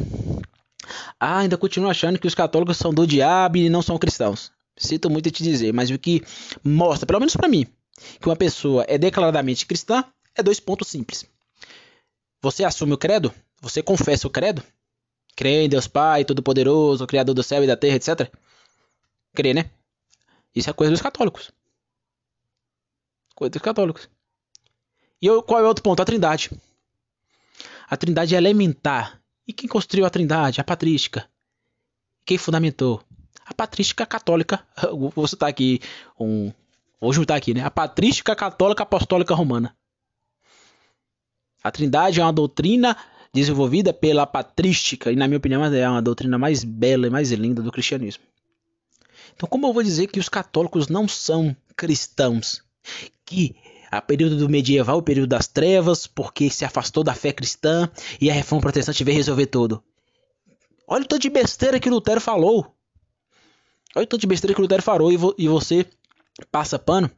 Ah, 1.19 1.39
ainda 1.39 1.57
continuo 1.57 1.91
achando 1.91 2.19
que 2.19 2.27
os 2.27 2.35
católicos 2.35 2.77
são 2.77 2.93
do 2.93 3.07
diabo 3.07 3.57
e 3.57 3.69
não 3.69 3.83
são 3.83 3.99
cristãos. 3.99 4.53
Sinto 4.77 5.09
muito 5.09 5.31
te 5.31 5.43
dizer, 5.43 5.73
mas 5.73 5.91
o 5.91 5.99
que 5.99 6.23
mostra, 6.63 7.07
pelo 7.07 7.21
menos 7.21 7.35
para 7.35 7.49
mim, 7.49 7.67
que 8.21 8.29
uma 8.29 8.37
pessoa 8.37 8.85
é 8.89 8.99
declaradamente 8.99 9.65
cristã 9.67 10.05
é 10.35 10.43
dois 10.43 10.61
pontos 10.61 10.89
simples. 10.89 11.25
Você 12.43 12.63
assume 12.63 12.93
o 12.93 12.99
credo? 12.99 13.33
Você 13.61 13.83
confessa 13.83 14.27
o 14.27 14.31
credo? 14.31 14.63
Crê 15.35 15.65
em 15.65 15.69
Deus 15.69 15.87
Pai, 15.87 16.25
Todo-Poderoso, 16.25 17.07
Criador 17.07 17.35
do 17.35 17.43
céu 17.43 17.65
e 17.65 17.67
da 17.67 17.77
terra, 17.77 17.97
etc. 17.97 18.31
Crê, 19.35 19.55
né? 19.55 19.71
Isso 20.55 20.71
é 20.71 20.73
coisa 20.73 20.91
dos 20.91 21.03
católicos. 21.03 21.51
Coisa 23.35 23.51
dos 23.51 23.63
católicos. 23.63 24.09
E 25.21 25.27
eu, 25.27 25.43
qual 25.43 25.61
é 25.61 25.63
o 25.65 25.69
outro 25.69 25.83
ponto? 25.83 26.01
A 26.01 26.05
trindade. 26.05 26.51
A 27.89 27.97
trindade 27.97 28.35
é 28.35 28.39
elementar. 28.39 29.21
E 29.47 29.53
quem 29.53 29.69
construiu 29.69 30.07
a 30.07 30.11
trindade? 30.11 30.61
A 30.61 30.65
patrística. 30.65 31.29
Quem 32.25 32.39
fundamentou? 32.39 33.03
A 33.47 33.55
patrística 33.55 34.05
católica, 34.05 34.63
vou 35.15 35.27
citar 35.29 35.49
aqui 35.49 35.81
um, 36.19 36.53
vou 37.01 37.13
juntar 37.13 37.37
aqui, 37.37 37.55
né? 37.55 37.63
A 37.63 37.71
patrística 37.71 38.35
católica 38.35 38.83
apostólica 38.83 39.35
romana. 39.35 39.75
A 41.63 41.71
Trindade 41.71 42.21
é 42.21 42.25
uma 42.25 42.33
doutrina 42.33 42.97
desenvolvida 43.33 43.93
pela 43.93 44.27
patrística 44.27 45.13
e 45.13 45.17
na 45.17 45.27
minha 45.27 45.39
opinião 45.39 45.65
é 45.65 45.89
uma 45.89 46.03
doutrina 46.03 46.39
mais 46.39 46.65
bela 46.65 47.07
e 47.07 47.11
mais 47.11 47.31
linda 47.33 47.63
do 47.63 47.73
cristianismo. 47.73 48.25
Então, 49.35 49.49
como 49.49 49.67
eu 49.67 49.73
vou 49.73 49.83
dizer 49.83 50.07
que 50.07 50.19
os 50.19 50.29
católicos 50.29 50.89
não 50.89 51.07
são 51.07 51.55
cristãos, 51.77 52.63
que 53.25 53.55
a 53.91 54.01
período 54.01 54.37
do 54.37 54.49
medieval, 54.49 54.99
o 54.99 55.03
período 55.03 55.29
das 55.29 55.47
trevas, 55.47 56.07
porque 56.07 56.49
se 56.51 56.65
afastou 56.65 57.05
da 57.05 57.15
fé 57.15 57.33
cristã 57.33 57.89
e 58.21 58.31
a 58.31 58.35
reforma 58.35 58.63
protestante 58.63 59.05
veio 59.05 59.17
resolver 59.17 59.47
tudo. 59.47 59.83
Olha 60.87 61.05
o 61.05 61.07
tanto 61.07 61.23
de 61.23 61.31
besteira 61.31 61.81
que 61.81 61.91
Lutero 61.91 62.21
falou. 62.21 62.76
Olha 63.97 64.05
o 64.05 64.07
tanto 64.07 64.21
de 64.21 64.27
besteira 64.27 64.53
que 64.55 64.61
o 64.61 64.63
Lutero 64.63 64.83
falou 64.83 65.11
e, 65.11 65.17
vo 65.17 65.35
e 65.39 65.49
você 65.49 65.87
passa 66.53 66.79
pano. 66.79 67.11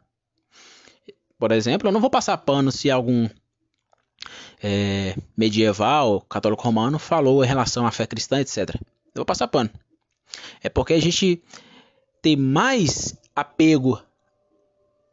Por 1.36 1.50
exemplo, 1.50 1.88
eu 1.88 1.92
não 1.92 2.00
vou 2.00 2.08
passar 2.08 2.38
pano 2.38 2.70
se 2.70 2.88
algum 2.88 3.28
é, 4.62 5.16
medieval, 5.36 6.20
católico 6.20 6.62
romano, 6.62 6.96
falou 6.96 7.42
em 7.42 7.48
relação 7.48 7.84
à 7.84 7.90
fé 7.90 8.06
cristã, 8.06 8.38
etc. 8.38 8.76
Eu 8.78 9.16
vou 9.16 9.24
passar 9.24 9.48
pano. 9.48 9.68
É 10.62 10.68
porque 10.68 10.92
a 10.92 11.00
gente 11.00 11.42
tem 12.22 12.36
mais 12.36 13.16
apego 13.34 14.00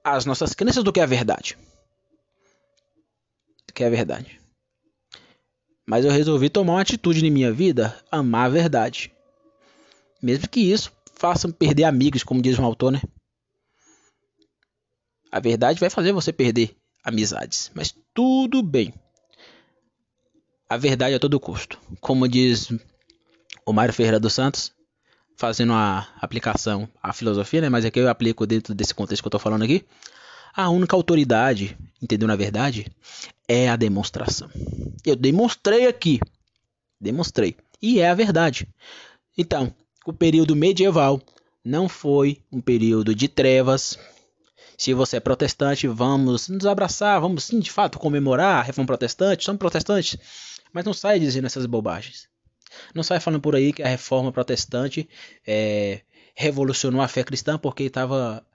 às 0.04 0.24
nossas 0.24 0.54
crenças 0.54 0.84
do 0.84 0.94
que 0.94 1.00
à 1.00 1.06
verdade. 1.08 1.58
Do 3.68 3.74
que 3.74 3.84
a 3.84 3.90
verdade. 3.90 4.40
Mas 5.84 6.06
eu 6.06 6.12
resolvi 6.12 6.48
tomar 6.48 6.74
uma 6.74 6.82
atitude 6.82 7.26
em 7.26 7.32
minha 7.32 7.52
vida, 7.52 7.98
amar 8.12 8.46
a 8.46 8.50
verdade. 8.50 9.12
Mesmo 10.22 10.48
que 10.48 10.60
isso 10.60 10.95
façam 11.16 11.52
perder 11.52 11.86
amigos, 11.86 12.24
como 12.24 12.42
diz 12.42 12.60
um 12.60 12.66
autor, 12.66 12.92
né? 12.92 13.02
A 15.32 15.40
verdade 15.40 15.80
vai 15.80 15.90
fazer 15.90 16.12
você 16.12 16.32
perder 16.32 16.76
amizades, 17.04 17.72
mas 17.74 17.96
tudo 18.14 18.62
bem. 18.62 18.94
A 20.70 20.78
verdade 20.78 21.16
a 21.16 21.20
todo 21.20 21.40
custo. 21.40 21.80
Como 22.00 22.28
diz 22.28 22.70
o 23.66 23.74
Mário 23.74 23.94
Ferreira 23.94 24.20
dos 24.20 24.34
Santos, 24.34 24.74
fazendo 25.38 25.74
a 25.74 26.08
aplicação 26.22 26.90
à 27.02 27.14
filosofia, 27.14 27.62
né? 27.62 27.70
Mas 27.70 27.86
é 27.86 27.92
que 27.92 28.00
eu 28.00 28.10
aplico 28.10 28.48
dentro 28.48 28.74
desse 28.74 28.94
contexto 28.94 29.22
que 29.22 29.28
eu 29.28 29.30
estou 29.30 29.40
falando 29.40 29.64
aqui. 29.64 29.86
A 30.54 30.70
única 30.70 30.96
autoridade, 30.96 31.78
entendeu 32.02 32.28
na 32.28 32.36
verdade, 32.36 32.90
é 33.48 33.70
a 33.70 33.76
demonstração. 33.76 34.50
Eu 35.06 35.16
demonstrei 35.16 35.86
aqui. 35.88 36.20
Demonstrei. 37.00 37.58
E 37.82 38.00
é 38.00 38.10
a 38.10 38.16
verdade. 38.16 38.68
Então, 39.38 39.76
o 40.06 40.14
período 40.14 40.56
medieval 40.56 41.22
não 41.64 41.90
foi 41.90 42.42
um 42.52 42.62
período 42.62 43.16
de 43.16 43.28
trevas. 43.28 43.98
Se 44.78 44.94
você 44.94 45.18
é 45.18 45.20
protestante, 45.20 45.88
vamos 45.88 46.48
nos 46.48 46.66
abraçar, 46.66 47.20
vamos 47.20 47.46
sim 47.46 47.60
de 47.60 47.72
fato 47.72 47.98
comemorar 47.98 48.60
a 48.60 48.62
reforma 48.62 48.88
protestante, 48.88 49.46
somos 49.46 49.60
protestantes, 49.60 50.18
mas 50.72 50.86
não 50.86 50.94
saia 50.94 51.20
dizendo 51.20 51.46
essas 51.46 51.66
bobagens. 51.66 52.28
Não 52.94 53.04
sai 53.04 53.20
falando 53.20 53.42
por 53.42 53.56
aí 53.56 53.72
que 53.74 53.82
a 53.82 53.88
reforma 53.88 54.32
protestante 54.32 55.10
é, 55.48 56.02
revolucionou 56.36 57.02
a 57.02 57.08
fé 57.08 57.24
cristã 57.24 57.58
porque 57.58 57.84
estava 57.84 58.46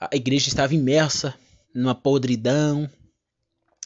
a 0.00 0.14
igreja 0.14 0.48
estava 0.48 0.74
imersa 0.74 1.34
numa 1.74 1.94
podridão, 1.94 2.88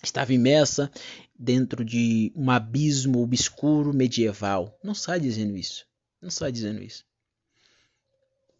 estava 0.03 0.33
imersa 0.33 0.91
dentro 1.37 1.85
de 1.85 2.33
um 2.37 2.51
abismo 2.51 3.23
obscuro 3.23 3.93
medieval. 3.93 4.79
Não 4.85 4.95
sai 4.95 5.19
dizendo 5.19 5.57
isso. 5.57 5.85
Não 6.23 6.31
sai 6.31 6.53
dizendo 6.53 6.83
isso. 6.83 7.05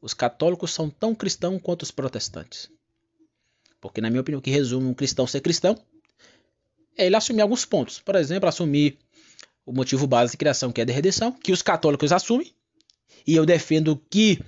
Os 0.01 0.13
católicos 0.13 0.73
são 0.73 0.91
tão 0.91 1.15
cristãos 1.15 1.61
quanto 1.63 1.85
os 1.85 1.93
protestantes. 1.93 2.69
Porque, 3.81 4.01
na 4.01 4.11
minha 4.11 4.21
opinião, 4.21 4.41
o 4.41 4.43
que 4.43 4.51
resume 4.51 4.89
um 4.89 4.95
cristão 4.95 5.27
ser 5.29 5.41
cristão 5.41 5.81
é 6.99 7.07
ele 7.07 7.15
assumir 7.15 7.41
alguns 7.41 7.65
pontos. 7.65 8.01
Por 8.01 8.17
exemplo, 8.17 8.49
assumir 8.49 8.99
o 9.65 9.73
motivo 9.73 10.07
básico 10.09 10.33
de 10.33 10.39
criação, 10.39 10.73
que 10.73 10.81
é 10.81 10.83
a 10.83 10.85
de 10.85 10.93
redenção, 10.93 11.33
que 11.33 11.53
os 11.53 11.63
católicos 11.63 12.11
assumem. 12.11 12.53
E 13.25 13.37
eu 13.37 13.47
defendo 13.47 13.97
que 14.11 14.41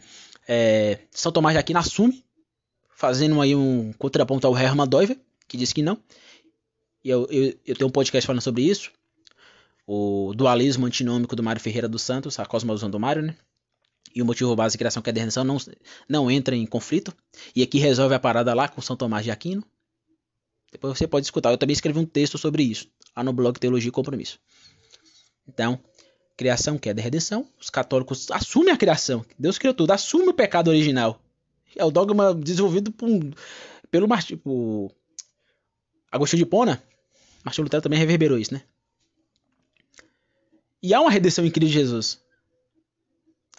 é, 0.48 0.98
São 1.12 1.30
Tomás 1.30 1.54
de 1.54 1.60
Aquino 1.60 1.78
assume, 1.78 2.24
fazendo 2.90 3.40
aí 3.40 3.54
um 3.54 3.92
contraponto 3.92 4.46
ao 4.46 4.58
Hermann 4.58 4.88
Doiver, 4.88 5.18
que 5.46 5.56
diz 5.56 5.72
que 5.72 5.82
não. 5.82 6.02
E 7.04 7.10
eu, 7.10 7.28
eu, 7.30 7.54
eu 7.64 7.76
tenho 7.76 7.88
um 7.88 7.92
podcast 7.92 8.26
falando 8.26 8.42
sobre 8.42 8.62
isso. 8.62 8.90
O 9.86 10.32
dualismo 10.34 10.86
antinômico 10.86 11.36
do 11.36 11.42
Mário 11.42 11.60
Ferreira 11.60 11.88
dos 11.88 12.02
Santos, 12.02 12.38
a 12.38 12.46
cosmovisão 12.46 12.90
do 12.90 12.98
Mário, 12.98 13.22
né? 13.22 13.36
E 14.14 14.22
o 14.22 14.24
motivo 14.24 14.54
básico 14.54 14.76
de 14.76 14.78
criação, 14.78 15.02
que 15.02 15.10
é 15.10 15.12
a 15.12 15.14
redenção, 15.14 15.44
não, 15.44 15.56
não 16.08 16.30
entra 16.30 16.54
em 16.54 16.64
conflito. 16.64 17.12
E 17.54 17.62
aqui 17.62 17.78
resolve 17.78 18.14
a 18.14 18.20
parada 18.20 18.54
lá 18.54 18.68
com 18.68 18.80
São 18.80 18.96
Tomás 18.96 19.24
de 19.24 19.30
Aquino. 19.30 19.64
Depois 20.70 20.96
você 20.96 21.06
pode 21.06 21.26
escutar. 21.26 21.50
Eu 21.50 21.58
também 21.58 21.74
escrevi 21.74 21.98
um 21.98 22.06
texto 22.06 22.38
sobre 22.38 22.62
isso, 22.62 22.88
lá 23.16 23.22
no 23.22 23.32
blog 23.32 23.58
Teologia 23.58 23.88
e 23.88 23.92
Compromisso. 23.92 24.38
Então, 25.46 25.78
criação, 26.36 26.78
queda 26.78 27.00
e 27.00 27.04
redenção. 27.04 27.46
Os 27.60 27.70
católicos 27.70 28.30
assumem 28.30 28.72
a 28.72 28.76
criação. 28.76 29.24
Deus 29.38 29.58
criou 29.58 29.74
tudo, 29.74 29.90
assume 29.90 30.28
o 30.28 30.34
pecado 30.34 30.68
original. 30.68 31.20
É 31.76 31.84
o 31.84 31.90
dogma 31.90 32.34
desenvolvido 32.34 32.92
por, 32.92 33.08
pelo 33.90 34.08
por 34.42 34.92
Agostinho 36.10 36.44
de 36.44 36.46
Pona. 36.46 36.82
Martinho 37.44 37.64
Lutero 37.64 37.82
também 37.82 37.98
reverberou 37.98 38.38
isso, 38.38 38.54
né? 38.54 38.62
E 40.84 40.92
há 40.92 41.00
uma 41.00 41.10
redenção 41.10 41.46
em 41.46 41.50
Cristo 41.50 41.72
Jesus. 41.72 42.20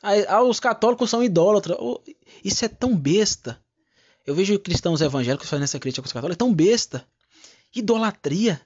Ah, 0.03 0.43
os 0.43 0.59
católicos 0.59 1.09
são 1.09 1.23
idólatras. 1.23 1.75
Isso 2.43 2.63
é 2.63 2.67
tão 2.67 2.95
besta. 2.95 3.59
Eu 4.23 4.35
vejo 4.35 4.59
cristãos 4.59 5.01
evangélicos 5.01 5.49
fazendo 5.49 5.63
essa 5.63 5.79
crítica 5.79 6.03
com 6.03 6.05
os 6.05 6.13
católicos. 6.13 6.35
É 6.35 6.37
tão 6.37 6.53
besta. 6.53 7.03
Idolatria. 7.75 8.61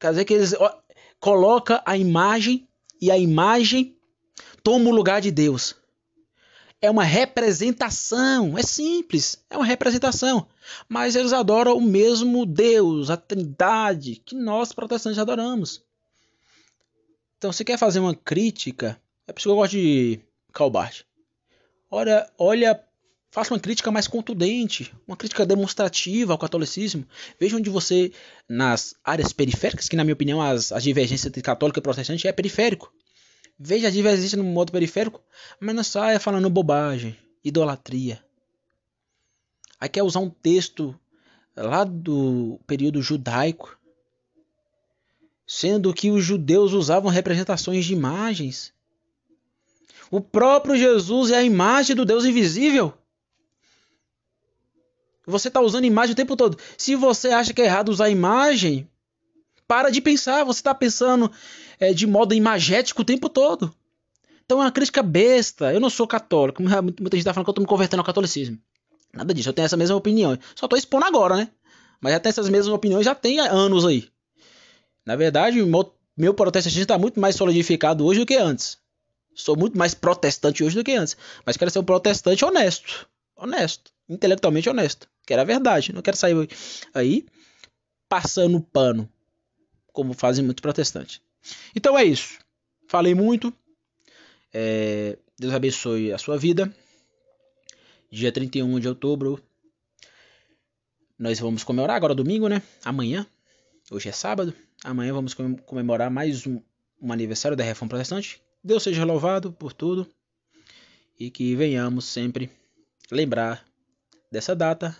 Quer 0.00 0.10
dizer 0.10 0.24
que 0.24 0.34
eles 0.34 0.52
colocam 1.20 1.80
a 1.86 1.96
imagem 1.96 2.68
e 3.00 3.08
a 3.12 3.16
imagem 3.16 3.96
toma 4.64 4.90
o 4.90 4.92
lugar 4.92 5.20
de 5.20 5.30
Deus. 5.30 5.76
É 6.80 6.90
uma 6.90 7.04
representação, 7.04 8.56
é 8.56 8.62
simples, 8.62 9.42
é 9.48 9.56
uma 9.56 9.64
representação. 9.64 10.46
Mas 10.88 11.16
eles 11.16 11.32
adoram 11.32 11.76
o 11.76 11.80
mesmo 11.80 12.44
Deus, 12.44 13.10
a 13.10 13.16
Trindade, 13.16 14.22
que 14.24 14.34
nós 14.34 14.72
protestantes 14.72 15.18
adoramos. 15.18 15.82
Então, 17.38 17.52
se 17.52 17.64
quer 17.64 17.78
fazer 17.78 18.00
uma 18.00 18.14
crítica, 18.14 19.00
é 19.26 19.32
por 19.32 19.38
isso 19.38 19.48
que 19.48 19.52
eu 19.52 19.56
gosto 19.56 19.72
de 19.72 20.20
Calbart. 20.52 21.02
Olha, 21.90 22.30
olha 22.38 22.86
Faça 23.36 23.52
uma 23.52 23.60
crítica 23.60 23.90
mais 23.90 24.08
contundente, 24.08 24.90
uma 25.06 25.14
crítica 25.14 25.44
demonstrativa 25.44 26.32
ao 26.32 26.38
catolicismo. 26.38 27.06
Veja 27.38 27.58
onde 27.58 27.68
você, 27.68 28.10
nas 28.48 28.94
áreas 29.04 29.30
periféricas, 29.30 29.90
que 29.90 29.94
na 29.94 30.04
minha 30.04 30.14
opinião 30.14 30.40
as, 30.40 30.72
as 30.72 30.82
divergências 30.82 31.26
entre 31.26 31.42
católico 31.42 31.78
e 31.78 31.82
protestante 31.82 32.26
é 32.26 32.32
periférico. 32.32 32.90
Veja 33.58 33.88
a 33.88 33.90
divergência 33.90 34.36
no 34.36 34.44
modo 34.44 34.70
periférico, 34.70 35.22
mas 35.58 35.74
não 35.74 35.82
saia 35.82 36.20
falando 36.20 36.50
bobagem, 36.50 37.16
idolatria. 37.42 38.22
Aí 39.80 39.88
quer 39.88 40.02
usar 40.02 40.20
um 40.20 40.30
texto 40.30 40.98
lá 41.56 41.84
do 41.84 42.60
período 42.66 43.00
judaico, 43.00 43.78
sendo 45.46 45.94
que 45.94 46.10
os 46.10 46.24
judeus 46.24 46.72
usavam 46.72 47.10
representações 47.10 47.84
de 47.84 47.94
imagens. 47.94 48.74
O 50.10 50.20
próprio 50.20 50.76
Jesus 50.76 51.30
é 51.30 51.36
a 51.36 51.42
imagem 51.42 51.96
do 51.96 52.04
Deus 52.04 52.24
invisível. 52.24 52.92
Você 55.26 55.48
está 55.48 55.60
usando 55.60 55.84
imagem 55.84 56.12
o 56.12 56.16
tempo 56.16 56.36
todo. 56.36 56.58
Se 56.78 56.94
você 56.94 57.28
acha 57.28 57.52
que 57.52 57.60
é 57.60 57.64
errado 57.64 57.88
usar 57.88 58.08
imagem, 58.08 58.88
para 59.66 59.90
de 59.90 60.00
pensar. 60.00 60.44
Você 60.44 60.60
está 60.60 60.74
pensando 60.74 61.30
é, 61.78 61.92
de 61.92 62.06
modo 62.06 62.34
imagético 62.34 63.02
o 63.02 63.04
tempo 63.04 63.28
todo. 63.28 63.74
Então 64.44 64.58
é 64.58 64.64
uma 64.64 64.72
crítica 64.72 65.02
besta. 65.02 65.72
Eu 65.72 65.80
não 65.80 65.90
sou 65.90 66.06
católico. 66.06 66.62
Muita 66.62 67.02
gente 67.02 67.18
está 67.18 67.34
falando 67.34 67.46
que 67.46 67.50
eu 67.50 67.52
estou 67.52 67.62
me 67.62 67.68
convertendo 67.68 68.00
ao 68.00 68.06
catolicismo. 68.06 68.58
Nada 69.12 69.34
disso. 69.34 69.48
Eu 69.48 69.52
tenho 69.52 69.66
essa 69.66 69.76
mesma 69.76 69.96
opinião. 69.96 70.38
Só 70.54 70.66
estou 70.66 70.78
expondo 70.78 71.04
agora, 71.04 71.36
né? 71.36 71.50
Mas 72.00 72.12
já 72.12 72.20
tem 72.20 72.30
essas 72.30 72.48
mesmas 72.48 72.74
opiniões 72.74 73.04
já 73.04 73.14
tem 73.14 73.40
anos 73.40 73.84
aí. 73.84 74.08
Na 75.04 75.16
verdade, 75.16 75.60
meu, 76.16 76.34
protestantismo 76.34 76.82
está 76.82 76.98
muito 76.98 77.18
mais 77.18 77.36
solidificado 77.36 78.04
hoje 78.04 78.20
do 78.20 78.26
que 78.26 78.36
antes. 78.36 78.78
Sou 79.34 79.56
muito 79.56 79.76
mais 79.76 79.94
protestante 79.94 80.64
hoje 80.64 80.76
do 80.76 80.84
que 80.84 80.92
antes. 80.92 81.16
Mas 81.44 81.56
quero 81.56 81.70
ser 81.70 81.78
um 81.78 81.84
protestante 81.84 82.44
honesto. 82.44 83.08
Honesto. 83.36 83.90
Intelectualmente 84.08 84.68
honesto. 84.68 85.08
Quero 85.26 85.42
a 85.42 85.44
verdade. 85.44 85.92
Não 85.92 86.02
quero 86.02 86.16
sair 86.16 86.48
aí 86.94 87.26
passando 88.08 88.60
pano, 88.60 89.08
como 89.96 90.12
fazem 90.12 90.44
muitos 90.44 90.60
protestantes. 90.60 91.22
Então 91.74 91.98
é 91.98 92.04
isso. 92.04 92.38
Falei 92.86 93.14
muito. 93.14 93.50
É, 94.52 95.18
Deus 95.38 95.54
abençoe 95.54 96.12
a 96.12 96.18
sua 96.18 96.36
vida. 96.36 96.70
Dia 98.12 98.30
31 98.30 98.78
de 98.78 98.88
outubro. 98.88 99.42
Nós 101.18 101.40
vamos 101.40 101.64
comemorar 101.64 101.96
agora 101.96 102.14
domingo, 102.14 102.46
né? 102.46 102.62
Amanhã. 102.84 103.26
Hoje 103.90 104.10
é 104.10 104.12
sábado. 104.12 104.52
Amanhã 104.84 105.14
vamos 105.14 105.32
comemorar 105.64 106.10
mais 106.10 106.46
um, 106.46 106.60
um 107.00 107.10
aniversário 107.10 107.56
da 107.56 107.64
Reforma 107.64 107.88
Protestante. 107.88 108.38
Deus 108.62 108.82
seja 108.82 109.02
louvado 109.02 109.50
por 109.50 109.72
tudo. 109.72 110.06
E 111.18 111.30
que 111.30 111.56
venhamos 111.56 112.04
sempre 112.04 112.50
lembrar 113.10 113.66
dessa 114.30 114.54
data 114.54 114.94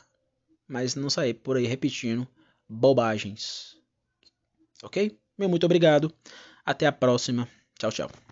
mas 0.69 0.95
não 0.95 1.09
sair 1.09 1.35
por 1.35 1.57
aí 1.57 1.67
repetindo 1.67 2.27
bobagens. 2.69 3.76
Ok? 4.83 5.19
Meu 5.39 5.49
muito 5.49 5.65
obrigado. 5.67 6.13
Até 6.65 6.87
a 6.87 6.93
próxima. 6.93 7.49
Tchau, 7.79 7.91
tchau. 7.91 8.26